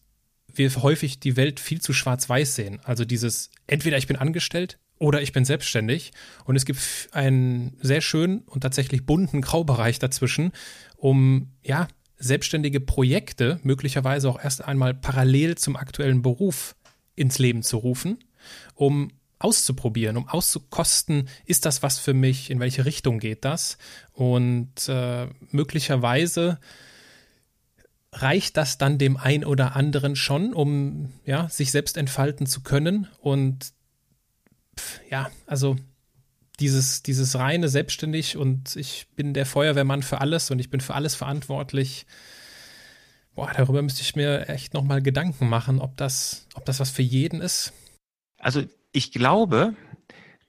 wir 0.54 0.70
häufig 0.84 1.20
die 1.20 1.36
Welt 1.36 1.60
viel 1.60 1.82
zu 1.82 1.94
schwarz-weiß 1.94 2.56
sehen. 2.56 2.80
Also 2.84 3.06
dieses, 3.06 3.50
entweder 3.68 3.98
ich 3.98 4.08
bin 4.08 4.18
angestellt 4.18 4.78
oder 5.00 5.22
ich 5.22 5.32
bin 5.32 5.46
selbstständig. 5.46 6.12
Und 6.46 6.56
es 6.56 6.66
gibt 6.66 6.80
einen 7.12 7.78
sehr 7.82 8.02
schönen 8.02 8.40
und 8.42 8.62
tatsächlich 8.62 9.06
bunten 9.06 9.42
Graubereich 9.42 10.00
dazwischen, 10.00 10.52
um 10.96 11.52
ja 11.64 11.88
selbstständige 12.18 12.80
Projekte 12.80 13.60
möglicherweise 13.64 14.30
auch 14.30 14.42
erst 14.42 14.64
einmal 14.64 14.94
parallel 14.94 15.56
zum 15.56 15.76
aktuellen 15.76 16.22
Beruf 16.22 16.76
ins 17.16 17.38
Leben 17.38 17.64
zu 17.64 17.78
rufen, 17.78 18.20
um 18.76 19.12
auszuprobieren, 19.40 20.16
um 20.16 20.28
auszukosten, 20.28 21.28
ist 21.46 21.66
das 21.66 21.84
was 21.84 22.00
für 22.00 22.14
mich, 22.14 22.50
in 22.50 22.60
welche 22.60 22.86
Richtung 22.86 23.20
geht 23.20 23.44
das? 23.44 23.78
Und 24.14 24.88
äh, 24.88 25.28
möglicherweise 25.52 26.60
reicht 28.14 28.58
das 28.58 28.78
dann 28.78 28.98
dem 28.98 29.18
einen 29.18 29.44
oder 29.44 29.76
anderen 29.76 30.16
schon, 30.16 30.54
um 30.54 31.12
ja, 31.26 31.50
sich 31.50 31.72
selbst 31.72 31.98
entfalten 31.98 32.46
zu 32.46 32.62
können. 32.62 33.08
Und 33.20 33.74
ja, 35.10 35.30
also 35.46 35.76
dieses, 36.60 37.04
dieses 37.04 37.36
reine 37.36 37.68
selbstständig 37.68 38.38
und 38.38 38.76
ich 38.76 39.08
bin 39.16 39.34
der 39.34 39.46
Feuerwehrmann 39.46 40.04
für 40.04 40.22
alles 40.22 40.52
und 40.52 40.60
ich 40.60 40.70
bin 40.70 40.80
für 40.80 40.94
alles 40.94 41.16
verantwortlich. 41.16 42.06
Boah, 43.36 43.52
darüber 43.56 43.82
müsste 43.82 44.02
ich 44.02 44.16
mir 44.16 44.48
echt 44.48 44.74
nochmal 44.76 45.02
Gedanken 45.02 45.50
machen, 45.50 45.82
ob 45.82 45.98
das, 45.98 46.48
ob 46.54 46.66
das 46.66 46.80
was 46.80 46.92
für 46.92 47.02
jeden 47.02 47.42
ist. 47.42 47.74
Also 48.44 48.64
ich 48.92 49.12
glaube, 49.12 49.76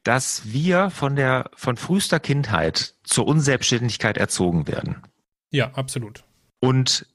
dass 0.02 0.52
wir 0.52 0.90
von 0.90 1.16
der, 1.16 1.50
von 1.54 1.76
frühester 1.76 2.20
Kindheit 2.20 2.94
zur 3.04 3.26
Unselbstständigkeit 3.26 4.18
erzogen 4.18 4.68
werden. 4.68 5.02
Ja, 5.50 5.72
absolut. 5.74 6.24
Und 6.60 7.06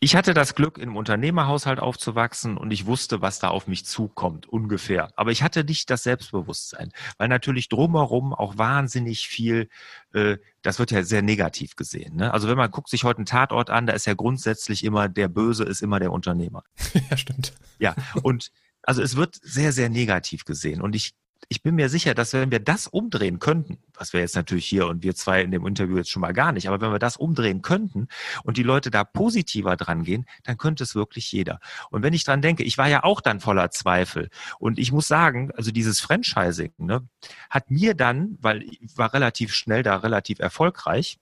ich 0.00 0.16
hatte 0.16 0.34
das 0.34 0.54
Glück, 0.54 0.78
einem 0.78 0.96
Unternehmerhaushalt 0.96 1.80
aufzuwachsen 1.80 2.58
und 2.58 2.70
ich 2.72 2.84
wusste, 2.84 3.22
was 3.22 3.38
da 3.38 3.48
auf 3.48 3.66
mich 3.66 3.86
zukommt, 3.86 4.46
ungefähr. 4.46 5.08
Aber 5.16 5.30
ich 5.30 5.42
hatte 5.42 5.64
nicht 5.64 5.88
das 5.88 6.02
Selbstbewusstsein, 6.02 6.92
weil 7.16 7.28
natürlich 7.28 7.70
drumherum 7.70 8.34
auch 8.34 8.58
wahnsinnig 8.58 9.26
viel, 9.28 9.70
äh, 10.12 10.36
das 10.60 10.78
wird 10.78 10.90
ja 10.90 11.02
sehr 11.04 11.22
negativ 11.22 11.76
gesehen. 11.76 12.16
Ne? 12.16 12.34
Also 12.34 12.48
wenn 12.48 12.58
man 12.58 12.70
guckt 12.70 12.90
sich 12.90 13.04
heute 13.04 13.18
einen 13.18 13.26
Tatort 13.26 13.70
an, 13.70 13.86
da 13.86 13.94
ist 13.94 14.04
ja 14.04 14.12
grundsätzlich 14.12 14.84
immer, 14.84 15.08
der 15.08 15.28
Böse 15.28 15.64
ist 15.64 15.80
immer 15.80 16.00
der 16.00 16.12
Unternehmer. 16.12 16.64
ja, 17.10 17.16
stimmt. 17.16 17.54
Ja, 17.78 17.94
und 18.22 18.50
also 18.84 19.02
es 19.02 19.16
wird 19.16 19.38
sehr, 19.42 19.72
sehr 19.72 19.88
negativ 19.88 20.44
gesehen. 20.44 20.80
Und 20.80 20.94
ich 20.94 21.14
ich 21.48 21.62
bin 21.62 21.74
mir 21.74 21.88
sicher, 21.88 22.14
dass 22.14 22.32
wenn 22.32 22.50
wir 22.50 22.60
das 22.60 22.86
umdrehen 22.86 23.38
könnten, 23.38 23.78
was 23.94 24.12
wir 24.12 24.20
jetzt 24.20 24.36
natürlich 24.36 24.66
hier 24.66 24.86
und 24.86 25.02
wir 25.02 25.14
zwei 25.14 25.42
in 25.42 25.50
dem 25.50 25.66
Interview 25.66 25.96
jetzt 25.96 26.10
schon 26.10 26.20
mal 26.20 26.32
gar 26.32 26.52
nicht, 26.52 26.68
aber 26.68 26.80
wenn 26.80 26.92
wir 26.92 26.98
das 26.98 27.16
umdrehen 27.16 27.62
könnten 27.62 28.08
und 28.42 28.56
die 28.56 28.62
Leute 28.62 28.90
da 28.90 29.04
positiver 29.04 29.76
dran 29.76 30.04
gehen, 30.04 30.26
dann 30.44 30.56
könnte 30.56 30.84
es 30.84 30.94
wirklich 30.94 31.30
jeder. 31.32 31.60
Und 31.90 32.02
wenn 32.02 32.14
ich 32.14 32.24
dran 32.24 32.42
denke, 32.42 32.62
ich 32.62 32.78
war 32.78 32.88
ja 32.88 33.04
auch 33.04 33.20
dann 33.20 33.40
voller 33.40 33.70
Zweifel 33.70 34.30
und 34.58 34.78
ich 34.78 34.92
muss 34.92 35.08
sagen, 35.08 35.50
also 35.56 35.70
dieses 35.70 36.00
Franchising 36.00 36.72
ne, 36.78 37.06
hat 37.50 37.70
mir 37.70 37.94
dann, 37.94 38.36
weil 38.40 38.62
ich 38.62 38.96
war 38.96 39.12
relativ 39.12 39.54
schnell 39.54 39.82
da 39.82 39.96
relativ 39.96 40.38
erfolgreich, 40.38 41.18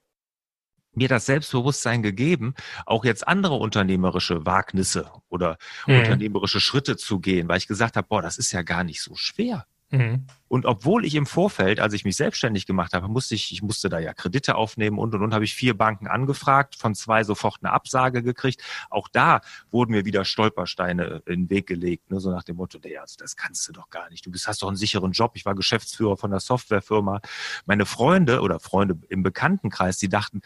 mir 0.94 1.08
das 1.08 1.26
Selbstbewusstsein 1.26 2.02
gegeben, 2.02 2.54
auch 2.86 3.04
jetzt 3.04 3.26
andere 3.26 3.54
unternehmerische 3.54 4.44
Wagnisse 4.46 5.10
oder 5.28 5.58
mhm. 5.86 5.98
unternehmerische 5.98 6.60
Schritte 6.60 6.96
zu 6.96 7.20
gehen, 7.20 7.48
weil 7.48 7.58
ich 7.58 7.66
gesagt 7.66 7.96
habe, 7.96 8.06
boah, 8.08 8.22
das 8.22 8.38
ist 8.38 8.52
ja 8.52 8.62
gar 8.62 8.84
nicht 8.84 9.02
so 9.02 9.14
schwer. 9.14 9.66
Mhm. 9.92 10.26
Und 10.48 10.66
obwohl 10.66 11.04
ich 11.04 11.14
im 11.14 11.26
Vorfeld, 11.26 11.78
als 11.78 11.92
ich 11.92 12.04
mich 12.04 12.16
selbstständig 12.16 12.66
gemacht 12.66 12.94
habe, 12.94 13.08
musste 13.08 13.34
ich, 13.34 13.52
ich 13.52 13.62
musste 13.62 13.90
da 13.90 13.98
ja 13.98 14.14
Kredite 14.14 14.54
aufnehmen 14.54 14.98
und 14.98 15.14
und 15.14 15.22
und 15.22 15.34
habe 15.34 15.44
ich 15.44 15.54
vier 15.54 15.76
Banken 15.76 16.06
angefragt, 16.06 16.76
von 16.76 16.94
zwei 16.94 17.24
sofort 17.24 17.58
eine 17.62 17.72
Absage 17.72 18.22
gekriegt. 18.22 18.62
Auch 18.88 19.08
da 19.08 19.42
wurden 19.70 19.92
mir 19.92 20.06
wieder 20.06 20.24
Stolpersteine 20.24 21.22
in 21.26 21.42
den 21.42 21.50
Weg 21.50 21.66
gelegt, 21.66 22.10
ne, 22.10 22.20
so 22.20 22.30
nach 22.30 22.42
dem 22.42 22.56
Motto, 22.56 22.78
nee, 22.82 22.96
also 22.96 23.16
das 23.18 23.36
kannst 23.36 23.68
du 23.68 23.72
doch 23.72 23.90
gar 23.90 24.08
nicht. 24.08 24.24
Du 24.24 24.30
bist, 24.30 24.48
hast 24.48 24.62
doch 24.62 24.68
einen 24.68 24.76
sicheren 24.76 25.12
Job. 25.12 25.32
Ich 25.34 25.44
war 25.44 25.54
Geschäftsführer 25.54 26.16
von 26.16 26.32
einer 26.32 26.40
Softwarefirma. 26.40 27.20
Meine 27.66 27.84
Freunde 27.84 28.40
oder 28.40 28.60
Freunde 28.60 28.98
im 29.10 29.22
Bekanntenkreis, 29.22 29.98
die 29.98 30.08
dachten, 30.08 30.40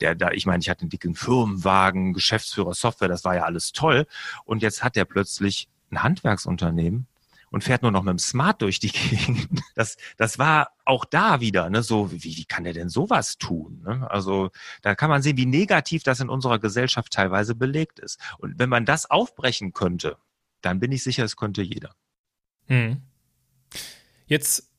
der 0.00 0.16
da, 0.16 0.32
ich 0.32 0.44
meine, 0.44 0.60
ich 0.60 0.68
hatte 0.68 0.82
einen 0.82 0.90
dicken 0.90 1.14
Firmenwagen, 1.14 2.14
Geschäftsführer 2.14 2.74
Software, 2.74 3.08
das 3.08 3.24
war 3.24 3.36
ja 3.36 3.44
alles 3.44 3.72
toll. 3.72 4.06
Und 4.44 4.62
jetzt 4.62 4.82
hat 4.82 4.96
er 4.96 5.04
plötzlich 5.04 5.68
ein 5.90 6.02
Handwerksunternehmen 6.02 7.06
und 7.50 7.64
fährt 7.64 7.82
nur 7.82 7.90
noch 7.90 8.02
mit 8.02 8.12
dem 8.12 8.18
Smart 8.18 8.62
durch 8.62 8.80
die 8.80 8.88
Gegend. 8.92 9.60
Das, 9.74 9.96
das 10.16 10.38
war 10.38 10.72
auch 10.84 11.04
da 11.04 11.40
wieder, 11.40 11.70
ne, 11.70 11.82
so, 11.82 12.12
wie, 12.12 12.22
wie 12.22 12.44
kann 12.44 12.64
der 12.64 12.72
denn 12.72 12.88
sowas 12.88 13.38
tun? 13.38 13.82
Ne? 13.84 14.10
Also 14.10 14.50
da 14.82 14.94
kann 14.94 15.10
man 15.10 15.22
sehen, 15.22 15.36
wie 15.36 15.46
negativ 15.46 16.02
das 16.02 16.20
in 16.20 16.28
unserer 16.28 16.58
Gesellschaft 16.58 17.12
teilweise 17.12 17.54
belegt 17.54 17.98
ist. 17.98 18.20
Und 18.38 18.58
wenn 18.58 18.68
man 18.68 18.84
das 18.84 19.10
aufbrechen 19.10 19.72
könnte, 19.72 20.16
dann 20.60 20.80
bin 20.80 20.92
ich 20.92 21.02
sicher, 21.02 21.24
es 21.24 21.36
könnte 21.36 21.62
jeder. 21.62 21.94
Hm. 22.66 23.02
Jetzt 24.26 24.70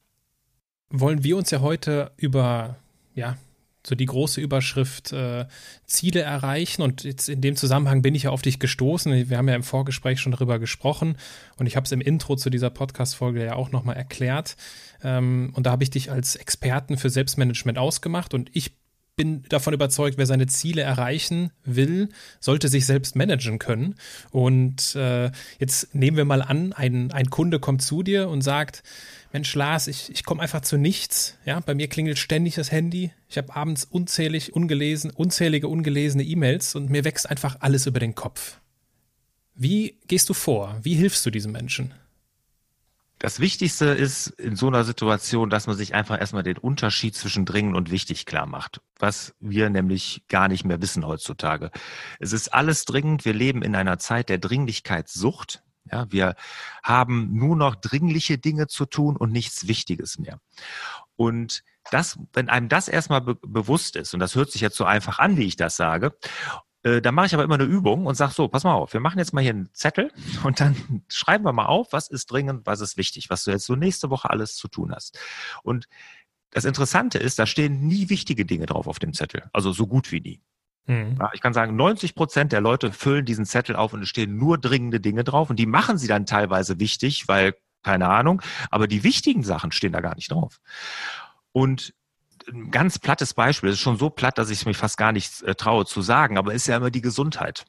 wollen 0.90 1.24
wir 1.24 1.38
uns 1.38 1.52
ja 1.52 1.62
heute 1.62 2.12
über 2.18 2.78
ja, 3.14 3.38
so 3.86 3.96
die 3.96 4.06
große 4.06 4.42
Überschrift 4.42 5.14
äh, 5.14 5.46
Ziele 5.86 6.22
erreichen. 6.22 6.82
Und 6.82 7.04
jetzt 7.04 7.30
in 7.30 7.42
dem 7.42 7.56
Zusammenhang 7.56 8.02
bin 8.02 8.16
ich 8.16 8.24
ja 8.24 8.30
auf 8.32 8.42
dich 8.42 8.60
gestoßen. 8.60 9.30
Wir 9.30 9.38
haben 9.38 9.48
ja 9.48 9.56
im 9.56 9.64
Vorgespräch 9.64 10.20
schon 10.20 10.34
darüber 10.34 10.60
gesprochen 10.60 11.18
und 11.58 11.66
ich 11.66 11.76
habe 11.76 11.86
es 11.86 11.92
im 11.92 12.02
Intro 12.02 12.36
zu 12.36 12.50
dieser 12.50 12.70
Podcast-Folge 12.70 13.46
ja 13.46 13.56
auch 13.56 13.72
nochmal 13.72 13.96
erklärt. 13.96 14.58
Ähm, 15.04 15.52
und 15.56 15.66
da 15.66 15.72
habe 15.72 15.84
ich 15.84 15.90
dich 15.90 16.12
als 16.12 16.36
Experten 16.36 16.98
für 16.98 17.10
Selbstmanagement 17.10 17.78
ausgemacht 17.78 18.34
und 18.34 18.50
ich 18.54 18.80
bin 19.20 19.44
davon 19.50 19.74
überzeugt, 19.74 20.18
wer 20.18 20.26
seine 20.26 20.48
Ziele 20.48 20.82
erreichen 20.82 21.52
will, 21.66 22.08
sollte 22.40 22.70
sich 22.70 22.86
selbst 22.86 23.18
managen 23.18 23.60
können. 23.60 23.96
Und 24.32 24.96
äh, 24.96 25.32
jetzt 25.60 25.94
nehmen 25.94 26.16
wir 26.16 26.24
mal 26.24 26.42
an, 26.42 26.72
ein, 26.72 27.12
ein 27.12 27.30
Kunde 27.30 27.60
kommt 27.60 27.82
zu 27.82 28.02
dir 28.02 28.30
und 28.30 28.44
sagt, 28.44 28.82
Mensch, 29.32 29.54
Lars, 29.54 29.88
ich, 29.88 30.10
ich 30.12 30.24
komme 30.24 30.42
einfach 30.42 30.62
zu 30.62 30.78
nichts. 30.78 31.38
Ja, 31.46 31.60
bei 31.60 31.76
mir 31.76 31.88
klingelt 31.88 32.18
ständig 32.18 32.56
das 32.56 32.72
Handy. 32.72 33.12
Ich 33.28 33.38
habe 33.38 33.56
abends 33.56 33.86
unzählig 33.86 34.54
ungelesen, 34.54 35.12
unzählige 35.12 35.68
ungelesene 35.68 36.24
E-Mails 36.24 36.76
und 36.76 36.90
mir 36.90 37.04
wächst 37.04 37.30
einfach 37.30 37.58
alles 37.60 37.86
über 37.86 38.00
den 38.00 38.16
Kopf. 38.16 38.60
Wie 39.54 40.00
gehst 40.08 40.30
du 40.30 40.34
vor? 40.34 40.80
Wie 40.82 40.96
hilfst 40.96 41.26
du 41.26 41.30
diesem 41.30 41.52
Menschen? 41.52 41.94
Das 43.20 43.42
Wichtigste 43.42 43.88
ist 43.88 44.28
in 44.28 44.56
so 44.56 44.68
einer 44.68 44.86
Situation, 44.86 45.50
dass 45.50 45.68
man 45.68 45.76
sich 45.76 45.94
einfach 45.94 46.18
erstmal 46.18 46.44
den 46.44 46.58
Unterschied 46.58 47.16
zwischen 47.16 47.46
dringend 47.46 47.76
und 47.76 47.92
wichtig 47.92 48.26
klar 48.26 48.46
macht, 48.46 48.80
was 48.98 49.36
wir 49.42 49.70
nämlich 49.70 50.24
gar 50.30 50.48
nicht 50.48 50.64
mehr 50.64 50.82
wissen 50.82 51.06
heutzutage. 51.06 51.70
Es 52.20 52.32
ist 52.32 52.54
alles 52.54 52.86
dringend. 52.86 53.26
Wir 53.26 53.34
leben 53.34 53.62
in 53.62 53.76
einer 53.76 54.00
Zeit 54.00 54.30
der 54.30 54.38
Dringlichkeitssucht. 54.38 55.62
Ja, 55.92 56.12
wir 56.12 56.36
haben 56.84 57.34
nur 57.34 57.56
noch 57.56 57.76
dringliche 57.76 58.38
Dinge 58.38 58.68
zu 58.68 58.86
tun 58.86 59.16
und 59.16 59.32
nichts 59.32 59.68
Wichtiges 59.68 60.20
mehr. 60.20 60.40
Und 61.16 61.64
das, 61.92 62.20
wenn 62.34 62.50
einem 62.50 62.70
das 62.70 62.88
erstmal 62.88 63.22
be 63.22 63.36
bewusst 63.36 63.96
ist, 63.96 64.14
und 64.14 64.20
das 64.20 64.36
hört 64.36 64.52
sich 64.52 64.62
jetzt 64.62 64.78
so 64.78 64.86
einfach 64.86 65.20
an, 65.20 65.38
wie 65.38 65.46
ich 65.46 65.56
das 65.56 65.76
sage, 65.76 66.16
äh, 66.84 67.02
dann 67.02 67.16
mache 67.16 67.28
ich 67.28 67.34
aber 67.34 67.44
immer 67.44 67.56
eine 67.56 67.66
Übung 67.66 68.06
und 68.06 68.16
sage 68.16 68.34
so, 68.34 68.48
pass 68.48 68.64
mal 68.64 68.74
auf, 68.74 68.94
wir 68.94 69.00
machen 69.00 69.20
jetzt 69.20 69.34
mal 69.34 69.42
hier 69.42 69.52
einen 69.52 69.74
Zettel 69.74 70.12
und 70.44 70.60
dann 70.60 71.04
schreiben 71.08 71.44
wir 71.44 71.54
mal 71.54 71.66
auf, 71.66 71.92
was 71.92 72.10
ist 72.10 72.32
dringend, 72.32 72.66
was 72.66 72.82
ist 72.82 72.98
wichtig, 72.98 73.30
was 73.30 73.44
du 73.44 73.52
jetzt 73.52 73.66
so 73.66 73.76
nächste 73.76 74.10
Woche 74.10 74.30
alles 74.30 74.56
zu 74.56 74.68
tun 74.68 74.94
hast. 74.94 75.18
Und 75.64 75.88
das 76.52 76.66
Interessante 76.66 77.20
ist, 77.20 77.38
da 77.38 77.46
stehen 77.46 77.88
nie 77.88 78.10
wichtige 78.10 78.46
Dinge 78.46 78.66
drauf 78.66 78.88
auf 78.88 79.00
dem 79.00 79.14
Zettel, 79.14 79.50
also 79.54 79.72
so 79.72 79.88
gut 79.88 80.12
wie 80.12 80.22
nie. 80.22 80.42
Mhm. 80.90 81.18
Ja, 81.20 81.30
ich 81.34 81.42
kann 81.42 81.54
sagen, 81.54 81.76
90 81.76 82.16
Prozent 82.16 82.52
der 82.52 82.62
Leute 82.62 82.92
füllen 82.92 83.24
diesen 83.24 83.46
Zettel 83.46 83.76
auf 83.76 83.94
und 83.94 84.02
es 84.02 84.10
stehen 84.10 84.38
nur 84.38 84.58
dringende 84.58 85.00
Dinge 85.00 85.24
drauf 85.24 85.50
und 85.50 85.58
die 85.58 85.68
machen 85.68 85.98
sie 85.98 86.08
dann 86.08 86.26
teilweise 86.26 86.80
wichtig, 86.80 87.28
weil 87.28 87.54
Keine 87.82 88.10
Ahnung. 88.10 88.42
Aber 88.72 88.88
die 88.88 89.04
wichtigen 89.04 89.44
Sachen 89.44 89.72
stehen 89.72 89.94
da 89.94 90.02
gar 90.02 90.16
nicht 90.16 90.32
drauf. 90.32 90.60
Und 91.52 91.94
ein 92.48 92.72
ganz 92.72 93.00
plattes 93.00 93.34
Beispiel, 93.34 93.70
das 93.70 93.78
ist 93.78 93.84
schon 93.84 93.98
so 93.98 94.10
platt, 94.10 94.38
dass 94.38 94.50
ich 94.50 94.60
es 94.60 94.66
mich 94.66 94.78
fast 94.78 94.98
gar 94.98 95.12
nicht 95.12 95.42
äh, 95.44 95.56
traue 95.56 95.86
zu 95.86 96.02
sagen, 96.02 96.38
aber 96.38 96.54
ist 96.54 96.68
ja 96.68 96.78
immer 96.78 96.92
die 96.92 97.02
Gesundheit. 97.02 97.66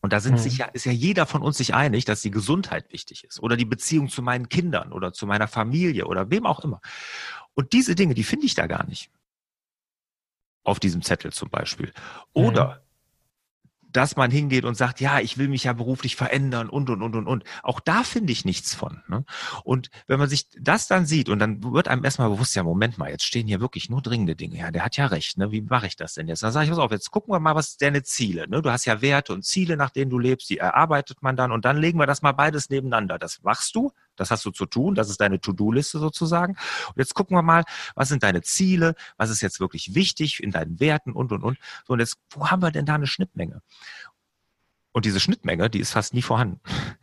Und 0.00 0.12
da 0.12 0.18
sind 0.18 0.34
mhm. 0.34 0.38
sich 0.38 0.58
ja, 0.58 0.66
ist 0.66 0.86
ja 0.86 0.92
jeder 0.92 1.26
von 1.26 1.42
uns 1.42 1.58
sich 1.58 1.74
einig, 1.74 2.04
dass 2.04 2.22
die 2.22 2.30
Gesundheit 2.32 2.92
wichtig 2.92 3.24
ist 3.24 3.40
oder 3.40 3.56
die 3.56 3.64
Beziehung 3.64 4.08
zu 4.08 4.22
meinen 4.22 4.48
Kindern 4.48 4.92
oder 4.92 5.12
zu 5.12 5.26
meiner 5.26 5.46
Familie 5.46 6.06
oder 6.06 6.30
wem 6.30 6.46
auch 6.46 6.60
immer. 6.60 6.80
Und 7.54 7.72
diese 7.72 7.94
Dinge, 7.94 8.14
die 8.14 8.24
finde 8.24 8.46
ich 8.46 8.54
da 8.54 8.66
gar 8.66 8.84
nicht. 8.86 9.10
Auf 10.64 10.78
diesem 10.78 11.02
Zettel 11.02 11.32
zum 11.32 11.50
Beispiel. 11.50 11.92
Oder 12.32 12.76
mhm 12.76 12.82
dass 13.92 14.16
man 14.16 14.30
hingeht 14.30 14.64
und 14.64 14.74
sagt, 14.74 15.00
ja, 15.00 15.20
ich 15.20 15.38
will 15.38 15.48
mich 15.48 15.64
ja 15.64 15.72
beruflich 15.72 16.16
verändern 16.16 16.68
und, 16.68 16.90
und, 16.90 17.02
und, 17.02 17.14
und, 17.14 17.26
und. 17.26 17.44
Auch 17.62 17.80
da 17.80 18.02
finde 18.02 18.32
ich 18.32 18.44
nichts 18.44 18.74
von. 18.74 19.02
Ne? 19.08 19.24
Und 19.64 19.90
wenn 20.06 20.18
man 20.18 20.28
sich 20.28 20.48
das 20.58 20.88
dann 20.88 21.06
sieht 21.06 21.28
und 21.28 21.38
dann 21.38 21.62
wird 21.72 21.88
einem 21.88 22.04
erstmal 22.04 22.30
bewusst, 22.30 22.56
ja, 22.56 22.62
Moment 22.62 22.98
mal, 22.98 23.10
jetzt 23.10 23.24
stehen 23.24 23.46
hier 23.46 23.60
wirklich 23.60 23.90
nur 23.90 24.02
dringende 24.02 24.34
Dinge. 24.34 24.58
Ja, 24.58 24.70
der 24.70 24.84
hat 24.84 24.96
ja 24.96 25.06
recht. 25.06 25.36
Ne? 25.36 25.52
Wie 25.52 25.60
mache 25.60 25.86
ich 25.86 25.96
das 25.96 26.14
denn 26.14 26.28
jetzt? 26.28 26.42
Dann 26.42 26.52
sage 26.52 26.64
ich, 26.64 26.70
pass 26.70 26.78
auf, 26.78 26.90
jetzt 26.90 27.10
gucken 27.10 27.32
wir 27.32 27.40
mal, 27.40 27.54
was 27.54 27.76
deine 27.76 28.02
Ziele. 28.02 28.48
Ne? 28.48 28.62
Du 28.62 28.70
hast 28.70 28.86
ja 28.86 29.02
Werte 29.02 29.32
und 29.32 29.44
Ziele, 29.44 29.76
nach 29.76 29.90
denen 29.90 30.10
du 30.10 30.18
lebst, 30.18 30.48
die 30.50 30.58
erarbeitet 30.58 31.22
man 31.22 31.36
dann 31.36 31.52
und 31.52 31.64
dann 31.64 31.76
legen 31.76 31.98
wir 31.98 32.06
das 32.06 32.22
mal 32.22 32.32
beides 32.32 32.70
nebeneinander. 32.70 33.18
Das 33.18 33.42
machst 33.42 33.74
du, 33.74 33.92
das 34.16 34.30
hast 34.30 34.44
du 34.44 34.50
zu 34.50 34.66
tun, 34.66 34.94
das 34.94 35.08
ist 35.08 35.20
deine 35.20 35.40
To-Do-Liste 35.40 35.98
sozusagen. 35.98 36.56
Und 36.88 36.98
jetzt 36.98 37.14
gucken 37.14 37.36
wir 37.36 37.42
mal, 37.42 37.64
was 37.94 38.08
sind 38.08 38.22
deine 38.22 38.42
Ziele, 38.42 38.94
was 39.16 39.30
ist 39.30 39.40
jetzt 39.40 39.60
wirklich 39.60 39.94
wichtig 39.94 40.42
in 40.42 40.50
deinen 40.50 40.80
Werten 40.80 41.12
und, 41.12 41.32
und, 41.32 41.42
und. 41.42 41.58
So, 41.86 41.94
und 41.94 42.00
jetzt, 42.00 42.18
wo 42.30 42.50
haben 42.50 42.62
wir 42.62 42.70
denn 42.70 42.86
da 42.86 42.94
eine 42.94 43.06
Schnittmenge? 43.06 43.62
Und 44.92 45.06
diese 45.06 45.20
Schnittmenge, 45.20 45.70
die 45.70 45.80
ist 45.80 45.92
fast 45.92 46.14
nie 46.14 46.22
vorhanden. 46.22 46.60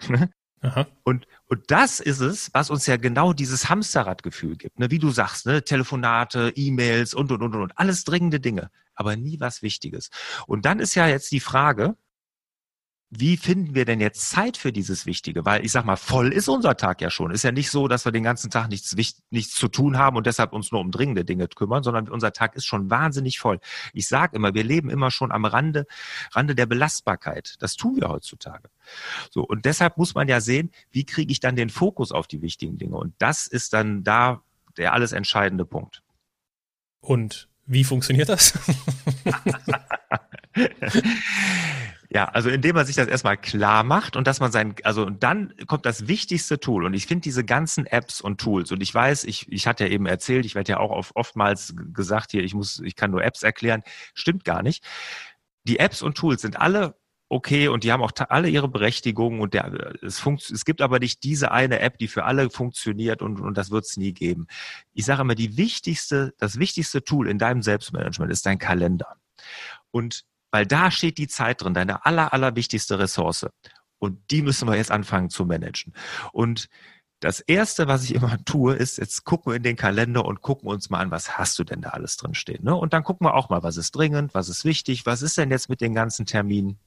Aha. 0.62 0.88
Und, 1.04 1.26
und 1.48 1.72
das 1.72 2.00
ist 2.00 2.20
es, 2.20 2.50
was 2.54 2.70
uns 2.70 2.86
ja 2.86 2.98
genau 2.98 3.32
dieses 3.32 3.70
Hamsterradgefühl 3.70 4.58
gibt. 4.58 4.78
Ne? 4.78 4.92
Wie 4.92 5.00
du 5.00 5.10
sagst, 5.10 5.46
ne? 5.46 5.64
Telefonate, 5.64 6.52
E-Mails 6.56 7.14
und, 7.14 7.32
und, 7.32 7.42
und, 7.42 7.56
und, 7.56 7.78
alles 7.78 8.04
dringende 8.04 8.42
Dinge, 8.42 8.70
aber 8.94 9.16
nie 9.16 9.40
was 9.40 9.62
Wichtiges. 9.62 10.10
Und 10.48 10.66
dann 10.66 10.80
ist 10.80 10.96
ja 10.96 11.08
jetzt 11.08 11.32
die 11.32 11.40
Frage, 11.40 11.96
wie 13.12 13.38
finden 13.38 13.74
wir 13.74 13.86
denn 13.86 14.00
jetzt 14.00 14.30
Zeit 14.30 14.56
für 14.56 14.72
dieses 14.72 15.08
Wichtige? 15.08 15.44
Weil 15.44 15.66
ich 15.66 15.72
sag 15.72 15.84
mal, 15.84 15.96
voll 15.96 16.32
ist 16.32 16.48
unser 16.48 16.78
Tag 16.78 17.02
ja 17.02 17.10
schon. 17.10 17.32
Ist 17.32 17.44
ja 17.44 17.52
nicht 17.52 17.72
so, 17.72 17.88
dass 17.88 18.06
wir 18.06 18.12
den 18.12 18.22
ganzen 18.24 18.52
Tag 18.52 18.70
nichts, 18.70 18.96
nichts 19.32 19.56
zu 19.56 19.68
tun 19.68 19.98
haben 19.98 20.16
und 20.16 20.28
deshalb 20.28 20.54
uns 20.54 20.72
nur 20.72 20.80
um 20.80 20.92
dringende 20.92 21.26
Dinge 21.26 21.48
kümmern, 21.48 21.82
sondern 21.82 22.08
unser 22.08 22.34
Tag 22.34 22.56
ist 22.56 22.66
schon 22.66 22.92
wahnsinnig 22.92 23.40
voll. 23.40 23.60
Ich 23.94 24.08
sage 24.08 24.36
immer, 24.36 24.54
wir 24.54 24.64
leben 24.64 24.92
immer 24.92 25.10
schon 25.10 25.32
am 25.32 25.46
Rande, 25.46 25.88
Rande 26.34 26.54
der 26.54 26.68
Belastbarkeit. 26.68 27.56
Das 27.60 27.76
tun 27.76 27.96
wir 28.00 28.10
heutzutage. 28.10 28.70
So. 29.32 29.42
Und 29.42 29.66
deshalb 29.66 29.98
muss 29.98 30.14
man 30.14 30.28
ja 30.28 30.40
sehen, 30.40 30.70
wie 30.92 31.04
kriege 31.04 31.32
ich 31.32 31.40
dann 31.40 31.56
den 31.56 31.72
Fokus 31.72 32.12
auf 32.12 32.28
die 32.28 32.44
wichtigen 32.44 32.78
Dinge? 32.78 32.96
Und 32.96 33.16
das 33.18 33.48
ist 33.48 33.74
dann 33.74 34.04
da 34.04 34.44
der 34.78 34.94
alles 34.94 35.14
entscheidende 35.14 35.66
Punkt. 35.66 36.04
Und 37.00 37.50
wie 37.66 37.84
funktioniert 37.84 38.30
das? 38.30 38.54
Ja, 42.12 42.26
also 42.26 42.50
indem 42.50 42.76
man 42.76 42.88
sich 42.88 42.96
das 42.96 43.08
erstmal 43.08 43.38
klar 43.38 43.84
macht 43.84 44.16
und 44.16 44.26
dass 44.26 44.40
man 44.40 44.52
sein, 44.52 44.74
also 44.84 45.06
und 45.06 45.22
dann 45.22 45.54
kommt 45.68 45.86
das 45.86 46.08
wichtigste 46.08 46.60
Tool. 46.60 46.86
Und 46.86 46.96
ich 46.96 47.06
finde 47.06 47.22
diese 47.22 47.46
ganzen 47.46 47.86
Apps 47.86 48.20
und 48.20 48.42
Tools, 48.42 48.72
und 48.72 48.82
ich 48.82 48.94
weiß, 48.94 49.26
ich, 49.26 49.52
ich 49.52 49.68
hatte 49.68 49.86
ja 49.86 49.92
eben 49.92 50.08
erzählt, 50.08 50.46
ich 50.46 50.56
werde 50.56 50.72
ja 50.72 50.80
auch 50.80 50.90
oft, 50.90 51.16
oftmals 51.16 51.76
gesagt 51.94 52.32
hier, 52.32 52.44
ich 52.44 52.56
muss, 52.56 52.80
ich 52.80 52.96
kann 52.96 53.12
nur 53.12 53.24
Apps 53.24 53.44
erklären, 53.44 53.84
stimmt 54.16 54.44
gar 54.44 54.64
nicht. 54.64 54.84
Die 55.66 55.78
Apps 55.78 56.02
und 56.02 56.18
Tools 56.18 56.42
sind 56.42 56.60
alle 56.60 56.96
okay 57.30 57.68
und 57.68 57.84
die 57.84 57.92
haben 57.92 58.02
auch 58.02 58.12
alle 58.30 58.50
ihre 58.50 58.68
Berechtigung 58.68 59.40
und 59.40 59.54
der, 59.54 59.94
es, 60.02 60.18
funkt, 60.20 60.50
es 60.50 60.66
gibt 60.66 60.82
aber 60.82 60.98
nicht 60.98 61.24
diese 61.24 61.52
eine 61.52 61.80
App, 61.80 62.00
die 62.00 62.08
für 62.08 62.26
alle 62.26 62.50
funktioniert 62.50 63.22
und, 63.22 63.40
und 63.40 63.56
das 63.56 63.70
wird 63.70 63.86
es 63.86 63.98
nie 63.98 64.14
geben. 64.14 64.48
Ich 64.94 65.06
sage 65.06 65.22
immer, 65.22 65.36
die 65.36 65.58
wichtigste, 65.58 66.34
das 66.40 66.58
wichtigste 66.58 67.04
Tool 67.04 67.30
in 67.30 67.38
deinem 67.38 67.62
Selbstmanagement 67.62 68.32
ist 68.32 68.48
dein 68.48 68.58
Kalender. 68.58 69.18
Und 69.92 70.26
weil 70.52 70.66
da 70.66 70.92
steht 70.92 71.18
die 71.18 71.28
Zeit 71.28 71.62
drin, 71.62 71.74
deine 71.74 72.06
aller, 72.06 72.34
aller 72.34 72.56
wichtigste 72.56 73.00
Ressource. 73.00 73.48
Und 74.00 74.20
die 74.32 74.42
müssen 74.42 74.68
wir 74.68 74.76
jetzt 74.76 74.92
anfangen 74.92 75.30
zu 75.30 75.46
managen. 75.46 75.94
Und 76.32 76.70
das 77.20 77.42
erste, 77.42 77.88
was 77.88 78.06
ich 78.06 78.16
immer 78.16 78.38
tue, 78.46 78.74
ist, 78.74 78.98
jetzt 78.98 79.26
gucken 79.26 79.52
wir 79.52 79.58
in 79.58 79.64
den 79.64 79.76
Kalender 79.76 80.26
und 80.26 80.42
gucken 80.42 80.70
uns 80.70 80.90
mal 80.90 81.00
an, 81.00 81.12
was 81.12 81.38
hast 81.38 81.60
du 81.60 81.64
denn 81.64 81.82
da 81.82 81.90
alles 81.90 82.18
drin 82.18 82.34
stehen. 82.34 82.64
Ne? 82.64 82.76
Und 82.76 82.94
dann 82.94 83.04
gucken 83.04 83.28
wir 83.28 83.34
auch 83.34 83.50
mal, 83.50 83.64
was 83.64 83.78
ist 83.78 83.96
dringend, 83.96 84.34
was 84.34 84.50
ist 84.50 84.66
wichtig, 84.66 85.06
was 85.06 85.22
ist 85.22 85.38
denn 85.38 85.52
jetzt 85.52 85.70
mit 85.70 85.82
den 85.82 85.94
ganzen 85.94 86.26
Terminen. 86.26 86.78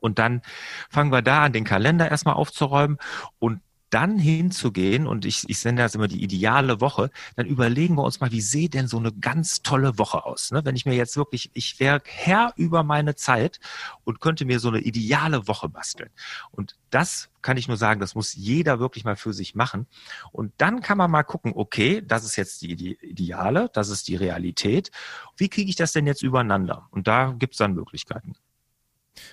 Und 0.00 0.18
dann 0.18 0.40
fangen 0.88 1.12
wir 1.12 1.22
da 1.22 1.44
an, 1.44 1.52
den 1.52 1.64
Kalender 1.64 2.10
erstmal 2.10 2.34
aufzuräumen 2.34 2.98
und 3.38 3.60
dann 3.90 4.18
hinzugehen, 4.18 5.06
und 5.06 5.24
ich, 5.24 5.48
ich 5.48 5.58
sende 5.58 5.82
das 5.82 5.94
immer 5.94 6.08
die 6.08 6.22
ideale 6.22 6.80
Woche, 6.80 7.10
dann 7.36 7.46
überlegen 7.46 7.96
wir 7.96 8.04
uns 8.04 8.20
mal, 8.20 8.32
wie 8.32 8.40
sieht 8.40 8.74
denn 8.74 8.88
so 8.88 8.98
eine 8.98 9.12
ganz 9.12 9.62
tolle 9.62 9.98
Woche 9.98 10.24
aus? 10.24 10.52
Ne? 10.52 10.64
Wenn 10.64 10.76
ich 10.76 10.86
mir 10.86 10.94
jetzt 10.94 11.16
wirklich, 11.16 11.50
ich 11.54 11.78
wäre 11.80 12.00
Herr 12.04 12.52
über 12.56 12.82
meine 12.82 13.16
Zeit 13.16 13.60
und 14.04 14.20
könnte 14.20 14.44
mir 14.44 14.60
so 14.60 14.68
eine 14.68 14.80
ideale 14.80 15.48
Woche 15.48 15.68
basteln. 15.68 16.10
Und 16.50 16.76
das 16.90 17.30
kann 17.42 17.56
ich 17.56 17.68
nur 17.68 17.76
sagen, 17.76 18.00
das 18.00 18.14
muss 18.14 18.34
jeder 18.34 18.80
wirklich 18.80 19.04
mal 19.04 19.16
für 19.16 19.32
sich 19.32 19.54
machen. 19.54 19.86
Und 20.32 20.52
dann 20.58 20.80
kann 20.82 20.98
man 20.98 21.10
mal 21.10 21.22
gucken, 21.22 21.52
okay, 21.54 22.02
das 22.06 22.24
ist 22.24 22.36
jetzt 22.36 22.62
die 22.62 22.96
Ideale, 23.00 23.70
das 23.72 23.88
ist 23.88 24.08
die 24.08 24.16
Realität. 24.16 24.90
Wie 25.36 25.48
kriege 25.48 25.68
ich 25.68 25.76
das 25.76 25.92
denn 25.92 26.06
jetzt 26.06 26.22
übereinander? 26.22 26.86
Und 26.90 27.08
da 27.08 27.34
gibt 27.38 27.54
es 27.54 27.58
dann 27.58 27.74
Möglichkeiten. 27.74 28.34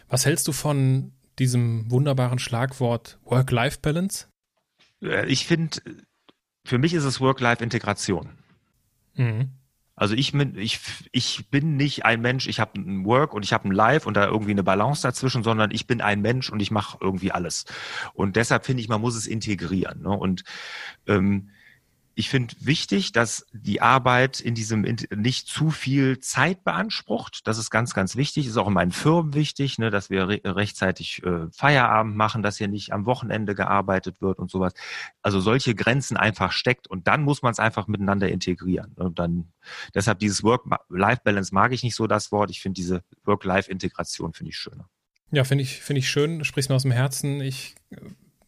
Was 0.09 0.25
hältst 0.25 0.47
du 0.47 0.51
von 0.51 1.13
diesem 1.39 1.89
wunderbaren 1.91 2.39
Schlagwort 2.39 3.19
Work-Life-Balance? 3.25 4.27
Äh, 5.01 5.25
ich 5.27 5.45
finde, 5.45 5.79
für 6.65 6.77
mich 6.77 6.93
ist 6.93 7.03
es 7.03 7.21
Work-Life-Integration. 7.21 8.29
Mhm. 9.15 9.51
Also 9.95 10.13
ich 10.13 10.31
bin, 10.31 10.55
ich, 10.59 10.79
ich 11.11 11.49
bin 11.49 11.75
nicht 11.75 12.05
ein 12.05 12.21
Mensch, 12.21 12.47
ich 12.47 12.59
habe 12.59 12.79
ein 12.79 13.03
Work 13.03 13.33
und 13.33 13.43
ich 13.43 13.51
habe 13.51 13.67
ein 13.67 13.71
Life 13.71 14.07
und 14.07 14.15
da 14.15 14.27
irgendwie 14.27 14.51
eine 14.51 14.63
Balance 14.63 15.01
dazwischen, 15.01 15.41
sondern 15.41 15.71
ich 15.71 15.87
bin 15.87 16.01
ein 16.01 16.21
Mensch 16.21 16.51
und 16.51 16.59
ich 16.59 16.69
mache 16.69 16.99
irgendwie 17.01 17.31
alles. 17.31 17.65
Und 18.13 18.35
deshalb 18.35 18.65
finde 18.65 18.81
ich, 18.81 18.89
man 18.89 19.01
muss 19.01 19.15
es 19.15 19.25
integrieren. 19.25 20.03
Ne? 20.03 20.09
Und 20.09 20.43
ähm, 21.07 21.49
ich 22.17 22.29
finde 22.29 22.55
wichtig, 22.59 23.11
dass 23.11 23.45
die 23.53 23.79
Arbeit 23.79 24.39
in 24.39 24.55
diesem 24.55 24.81
nicht 25.15 25.47
zu 25.47 25.69
viel 25.69 26.17
Zeit 26.17 26.63
beansprucht. 26.63 27.45
Das 27.45 27.59
ist 27.59 27.69
ganz, 27.69 27.93
ganz 27.93 28.15
wichtig. 28.15 28.47
Ist 28.47 28.57
auch 28.57 28.67
in 28.67 28.73
meinen 28.73 28.91
Firmen 28.91 29.35
wichtig, 29.35 29.77
ne, 29.77 29.91
dass 29.91 30.09
wir 30.09 30.27
re 30.27 30.41
rechtzeitig 30.43 31.21
äh, 31.23 31.45
Feierabend 31.51 32.15
machen, 32.15 32.41
dass 32.41 32.57
hier 32.57 32.69
nicht 32.69 32.91
am 32.91 33.05
Wochenende 33.05 33.53
gearbeitet 33.53 34.19
wird 34.19 34.39
und 34.39 34.49
sowas. 34.49 34.73
Also 35.21 35.39
solche 35.39 35.75
Grenzen 35.75 36.17
einfach 36.17 36.53
steckt 36.53 36.87
und 36.87 37.05
dann 37.05 37.21
muss 37.21 37.43
man 37.43 37.51
es 37.51 37.59
einfach 37.59 37.85
miteinander 37.85 38.29
integrieren. 38.29 38.93
Und 38.95 39.19
dann 39.19 39.53
deshalb 39.93 40.17
dieses 40.17 40.41
Work-Life-Balance 40.41 41.53
mag 41.53 41.71
ich 41.71 41.83
nicht 41.83 41.95
so 41.95 42.07
das 42.07 42.31
Wort. 42.31 42.49
Ich 42.49 42.61
finde 42.61 42.77
diese 42.77 43.03
Work-Life-Integration 43.25 44.33
finde 44.33 44.49
ich 44.49 44.57
schöner. 44.57 44.89
Ja, 45.29 45.43
finde 45.43 45.61
ich, 45.61 45.81
finde 45.83 45.99
ich 45.99 46.09
schön. 46.09 46.43
Sprichst 46.43 46.71
mir 46.71 46.77
aus 46.77 46.81
dem 46.81 46.91
Herzen. 46.91 47.41
Ich 47.41 47.75
äh, 47.91 47.97